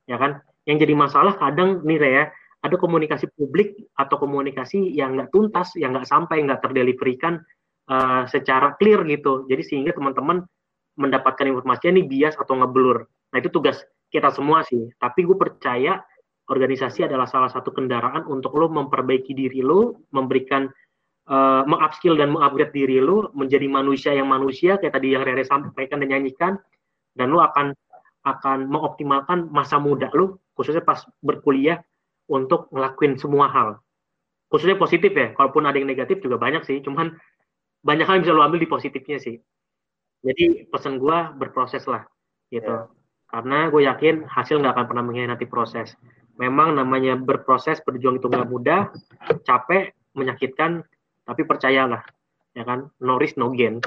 ya 0.09 0.17
kan 0.17 0.41
yang 0.69 0.77
jadi 0.81 0.95
masalah 0.97 1.37
kadang 1.41 1.81
nih 1.85 1.99
ya 2.01 2.25
ada 2.59 2.75
komunikasi 2.75 3.31
publik 3.39 3.79
atau 3.95 4.19
komunikasi 4.19 4.91
yang 4.91 5.15
nggak 5.15 5.31
tuntas, 5.31 5.79
yang 5.79 5.95
nggak 5.95 6.11
sampai, 6.11 6.43
nggak 6.43 6.59
terdeliverikan 6.59 7.39
uh, 7.87 8.27
secara 8.27 8.75
clear 8.77 9.07
gitu. 9.07 9.47
Jadi 9.47 9.63
sehingga 9.63 9.95
teman-teman 9.95 10.43
mendapatkan 10.99 11.47
informasinya 11.47 11.99
ini 11.99 12.05
bias 12.11 12.35
atau 12.35 12.59
ngeblur. 12.59 13.07
Nah 13.07 13.37
itu 13.39 13.49
tugas 13.55 13.79
kita 14.11 14.35
semua 14.35 14.67
sih. 14.67 14.91
Tapi 14.99 15.23
gue 15.23 15.39
percaya 15.39 16.03
organisasi 16.51 17.07
adalah 17.07 17.31
salah 17.31 17.53
satu 17.53 17.71
kendaraan 17.71 18.27
untuk 18.27 18.57
lo 18.59 18.67
memperbaiki 18.67 19.37
diri 19.37 19.63
lo, 19.63 20.03
memberikan 20.11 20.67
uh, 21.29 21.63
mengupskill 21.69 22.17
dan 22.17 22.33
mengupgrade 22.33 22.75
diri 22.75 22.99
lo 22.99 23.31
menjadi 23.37 23.69
manusia 23.69 24.11
yang 24.17 24.27
manusia 24.27 24.81
kayak 24.81 24.97
tadi 24.97 25.15
yang 25.15 25.23
Rere 25.23 25.45
sampaikan 25.45 26.01
dan 26.01 26.09
nyanyikan, 26.17 26.57
dan 27.15 27.31
lo 27.31 27.45
akan 27.45 27.77
akan 28.27 28.69
mengoptimalkan 28.69 29.49
masa 29.49 29.79
muda 29.81 30.11
lo 30.13 30.43
khususnya 30.59 30.83
pas 30.83 31.07
berkuliah 31.23 31.81
untuk 32.27 32.67
ngelakuin 32.75 33.17
semua 33.17 33.47
hal. 33.49 33.79
Khususnya 34.49 34.81
positif 34.81 35.13
ya, 35.13 35.37
kalaupun 35.37 35.69
ada 35.69 35.77
yang 35.77 35.87
negatif 35.87 36.25
juga 36.25 36.41
banyak 36.41 36.65
sih, 36.65 36.81
cuman 36.81 37.15
banyak 37.85 38.05
hal 38.09 38.19
yang 38.19 38.25
bisa 38.25 38.35
lo 38.35 38.43
ambil 38.43 38.61
di 38.61 38.69
positifnya 38.69 39.21
sih. 39.21 39.37
Jadi 40.25 40.67
pesan 40.67 40.99
gue 40.99 41.19
berproses 41.39 41.87
lah, 41.87 42.03
gitu. 42.51 42.67
Yeah. 42.67 42.91
Karena 43.29 43.69
gue 43.69 43.85
yakin 43.85 44.25
hasil 44.25 44.59
nggak 44.59 44.73
akan 44.75 44.87
pernah 44.89 45.05
mengkhianati 45.05 45.47
proses. 45.47 45.95
Memang 46.41 46.75
namanya 46.75 47.15
berproses, 47.15 47.79
berjuang 47.85 48.19
itu 48.19 48.27
nggak 48.27 48.49
mudah, 48.49 48.89
capek, 49.45 49.93
menyakitkan, 50.17 50.83
tapi 51.29 51.45
percayalah, 51.45 52.01
ya 52.57 52.65
kan, 52.65 52.89
no 53.05 53.21
risk 53.21 53.37
no 53.37 53.53
gain. 53.53 53.85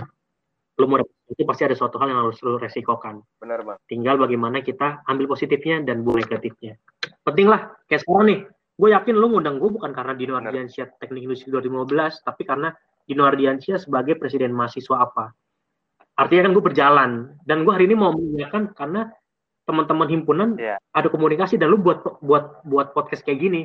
Lo 0.78 0.86
mau 0.86 1.02
itu 1.02 1.42
pasti 1.42 1.66
ada 1.66 1.74
suatu 1.74 1.98
hal 1.98 2.14
yang 2.14 2.22
harus 2.30 2.38
lo 2.46 2.62
resikokan. 2.62 3.18
Benar 3.42 3.66
bang. 3.66 3.78
Tinggal 3.90 4.22
bagaimana 4.22 4.62
kita 4.62 5.02
ambil 5.10 5.34
positifnya 5.34 5.82
dan 5.82 6.06
buang 6.06 6.22
negatifnya. 6.22 6.78
Penting 7.26 7.50
lah, 7.50 7.74
kayak 7.90 8.06
sekarang 8.06 8.26
nih, 8.30 8.40
gue 8.78 8.90
yakin 8.94 9.16
lo 9.18 9.26
ngundang 9.34 9.58
gue 9.58 9.70
bukan 9.74 9.90
karena 9.90 10.14
Dino 10.14 10.38
Ardiansyah 10.38 11.02
Teknik 11.02 11.26
Industri 11.26 11.50
2015, 11.50 12.22
tapi 12.22 12.46
karena 12.46 12.70
Dino 13.10 13.26
Ardiansyah 13.26 13.82
sebagai 13.82 14.22
presiden 14.22 14.54
mahasiswa 14.54 15.02
apa. 15.02 15.34
Artinya 16.22 16.46
kan 16.46 16.52
gue 16.54 16.64
berjalan, 16.64 17.12
dan 17.50 17.66
gue 17.66 17.74
hari 17.74 17.90
ini 17.90 17.98
mau 17.98 18.14
menanyakan 18.14 18.78
karena 18.78 19.10
teman-teman 19.66 20.08
himpunan 20.10 20.50
yeah. 20.62 20.78
ada 20.94 21.08
komunikasi 21.10 21.56
dan 21.56 21.72
lu 21.72 21.80
buat 21.80 22.04
buat 22.22 22.66
buat 22.68 22.94
podcast 22.94 23.26
kayak 23.26 23.40
gini, 23.42 23.62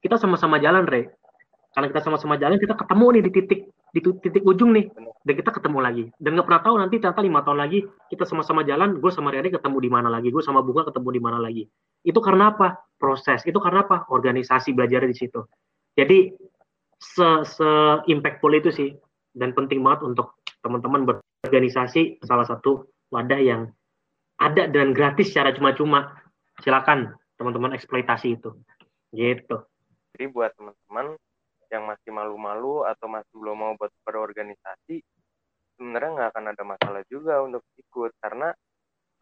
kita 0.00 0.16
sama-sama 0.16 0.56
jalan, 0.62 0.88
Re 0.88 1.17
karena 1.78 1.94
kita 1.94 2.02
sama-sama 2.02 2.34
jalan 2.34 2.58
kita 2.58 2.74
ketemu 2.74 3.06
nih 3.14 3.22
di 3.22 3.30
titik 3.30 3.60
di 3.94 4.00
titik 4.02 4.42
ujung 4.42 4.74
nih. 4.74 4.90
Dan 5.22 5.34
kita 5.38 5.54
ketemu 5.54 5.78
lagi. 5.78 6.04
Dan 6.18 6.34
nggak 6.34 6.50
pernah 6.50 6.62
tahu 6.66 6.74
nanti 6.74 6.98
ternyata 6.98 7.22
lima 7.22 7.46
tahun 7.46 7.58
lagi 7.62 7.86
kita 8.10 8.26
sama-sama 8.26 8.66
jalan 8.66 8.98
gue 8.98 9.10
sama 9.14 9.30
Rere 9.30 9.46
ketemu 9.46 9.78
di 9.78 9.86
mana 9.86 10.10
lagi 10.10 10.34
gue 10.34 10.42
sama 10.42 10.58
Bunga 10.58 10.90
ketemu 10.90 11.08
di 11.14 11.20
mana 11.22 11.38
lagi. 11.38 11.70
Itu 12.02 12.18
karena 12.18 12.50
apa? 12.50 12.82
Proses. 12.98 13.46
Itu 13.46 13.62
karena 13.62 13.86
apa? 13.86 14.10
Organisasi 14.10 14.74
belajar 14.74 15.06
di 15.06 15.14
situ. 15.14 15.46
Jadi 15.94 16.34
se 16.98 17.46
se 17.46 17.70
impactful 18.10 18.58
itu 18.58 18.74
sih. 18.74 18.90
Dan 19.30 19.54
penting 19.54 19.78
banget 19.78 20.02
untuk 20.02 20.42
teman-teman 20.58 21.06
berorganisasi. 21.06 22.26
Salah 22.26 22.42
satu 22.42 22.90
wadah 23.14 23.38
yang 23.38 23.70
ada 24.42 24.66
dan 24.66 24.90
gratis 24.90 25.30
secara 25.30 25.54
cuma-cuma. 25.54 26.10
Silakan 26.58 27.14
teman-teman 27.38 27.70
eksploitasi 27.70 28.34
itu. 28.34 28.50
Gitu. 29.14 29.56
Jadi 30.18 30.24
buat 30.34 30.50
teman-teman 30.58 31.14
yang 31.68 31.84
masih 31.84 32.10
malu-malu 32.10 32.84
atau 32.88 33.06
masih 33.08 33.34
belum 33.36 33.56
mau 33.56 33.72
buat 33.76 33.92
berorganisasi 34.04 35.04
sebenarnya 35.78 36.10
nggak 36.10 36.30
akan 36.34 36.44
ada 36.50 36.62
masalah 36.66 37.02
juga 37.06 37.38
untuk 37.44 37.62
ikut. 37.78 38.10
Karena 38.18 38.50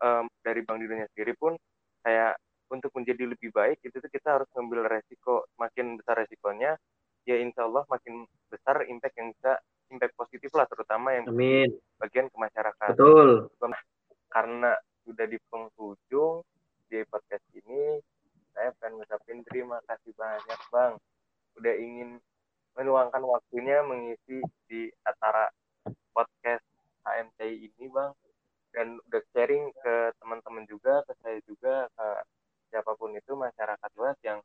um, 0.01 0.25
dari 0.41 0.65
Bang 0.65 0.81
Didonya 0.81 1.05
sendiri 1.13 1.37
pun 1.37 1.53
kayak 2.01 2.41
untuk 2.73 2.91
menjadi 2.97 3.31
lebih 3.31 3.55
baik 3.55 3.79
itu 3.87 3.95
tuh 4.03 4.11
kita 4.11 4.41
harus 4.41 4.49
ngambil 4.55 4.91
resiko 4.91 5.47
makin 5.55 5.95
besar 6.03 6.19
resikonya 6.19 6.75
ya 7.23 7.39
insya 7.39 7.67
Allah 7.67 7.87
makin 7.87 8.27
besar 8.51 8.83
impact 8.91 9.15
yang 9.19 9.31
bisa 9.35 9.59
impact 9.91 10.15
positif 10.19 10.51
lah 10.55 10.67
terutama 10.67 11.15
yang 11.15 11.31
Amin. 11.31 11.71
bagian 11.99 12.27
ke 12.27 12.37
masyarakat. 12.39 12.95
Betul. 12.95 13.51
Karena 14.31 14.75
sudah 15.07 15.27
di 15.31 15.39
penghujung 15.47 16.43
di 16.91 17.03
podcast 17.07 17.43
ini 17.55 18.03
saya 18.51 18.75
pengen 18.83 18.99
ngucapin 18.99 19.43
terima 19.47 19.79
kasih 19.87 20.11
banyak 20.15 20.61
bang. 20.71 20.93
Udah 21.59 21.75
ingin 21.79 22.19
meluangkan 22.77 23.25
waktunya 23.25 23.81
mengisi 23.81 24.45
di 24.69 24.93
acara 25.03 25.49
podcast 26.13 26.63
HMTI 27.03 27.73
ini 27.73 27.87
bang. 27.89 28.13
Dan 28.77 29.01
udah 29.09 29.23
sharing 29.33 29.73
ke 29.81 30.13
teman-teman 30.21 30.69
juga 30.69 31.01
ke 31.09 31.17
saya 31.25 31.41
juga 31.49 31.89
ke 31.97 32.09
siapa 32.69 32.93
pun 33.01 33.17
itu 33.17 33.33
masyarakat 33.33 33.91
luas 33.97 34.17
yang 34.21 34.45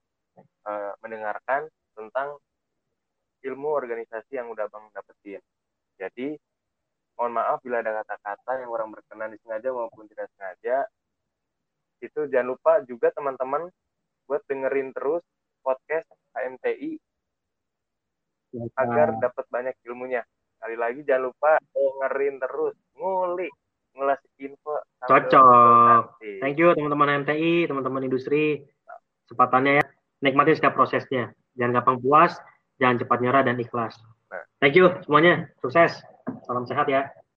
uh, 0.64 0.96
mendengarkan 1.04 1.68
tentang 1.92 2.40
ilmu 3.44 3.70
organisasi 3.76 4.40
yang 4.40 4.48
udah 4.48 4.72
bang 4.72 4.86
dapetin. 4.96 5.42
Jadi 6.00 6.40
mohon 7.20 7.36
maaf 7.36 7.60
bila 7.60 7.84
ada 7.84 8.02
kata-kata 8.02 8.64
yang 8.64 8.72
orang 8.72 8.96
berkenan 8.96 9.36
disengaja 9.36 9.76
maupun 9.76 10.08
tidak 10.08 10.32
sengaja. 10.40 10.88
Itu 12.00 12.32
jangan 12.32 12.56
lupa 12.56 12.80
juga 12.88 13.12
teman-teman 13.12 13.68
buat 14.32 14.42
dengerin 14.48 14.96
terus 14.96 15.22
podcast 15.60 16.08
HMTI 16.32 16.98
agar 18.76 19.20
dapat 19.20 19.46
banyak 19.48 19.76
ilmunya. 19.88 20.22
Kali 20.62 20.78
lagi 20.78 21.02
jangan 21.02 21.34
lupa 21.34 21.58
dengerin 21.74 22.38
terus, 22.38 22.76
ngulik, 22.94 23.50
ngulas 23.98 24.22
info. 24.38 24.78
Cocok. 25.10 26.22
Thank 26.40 26.62
you 26.62 26.72
teman-teman 26.78 27.26
MTI, 27.26 27.66
teman-teman 27.66 28.06
industri. 28.06 28.62
Kesempatannya 29.26 29.82
ya, 29.82 29.86
nikmati 30.22 30.54
setiap 30.54 30.78
prosesnya. 30.78 31.34
Jangan 31.58 31.82
gampang 31.82 31.98
puas, 32.04 32.38
jangan 32.78 33.02
cepat 33.02 33.18
nyerah 33.24 33.44
dan 33.48 33.58
ikhlas. 33.58 33.98
Nah. 34.30 34.44
Thank 34.62 34.78
you 34.78 34.92
semuanya, 35.08 35.50
sukses. 35.64 36.04
Salam 36.46 36.68
sehat 36.70 36.86
ya. 36.88 37.10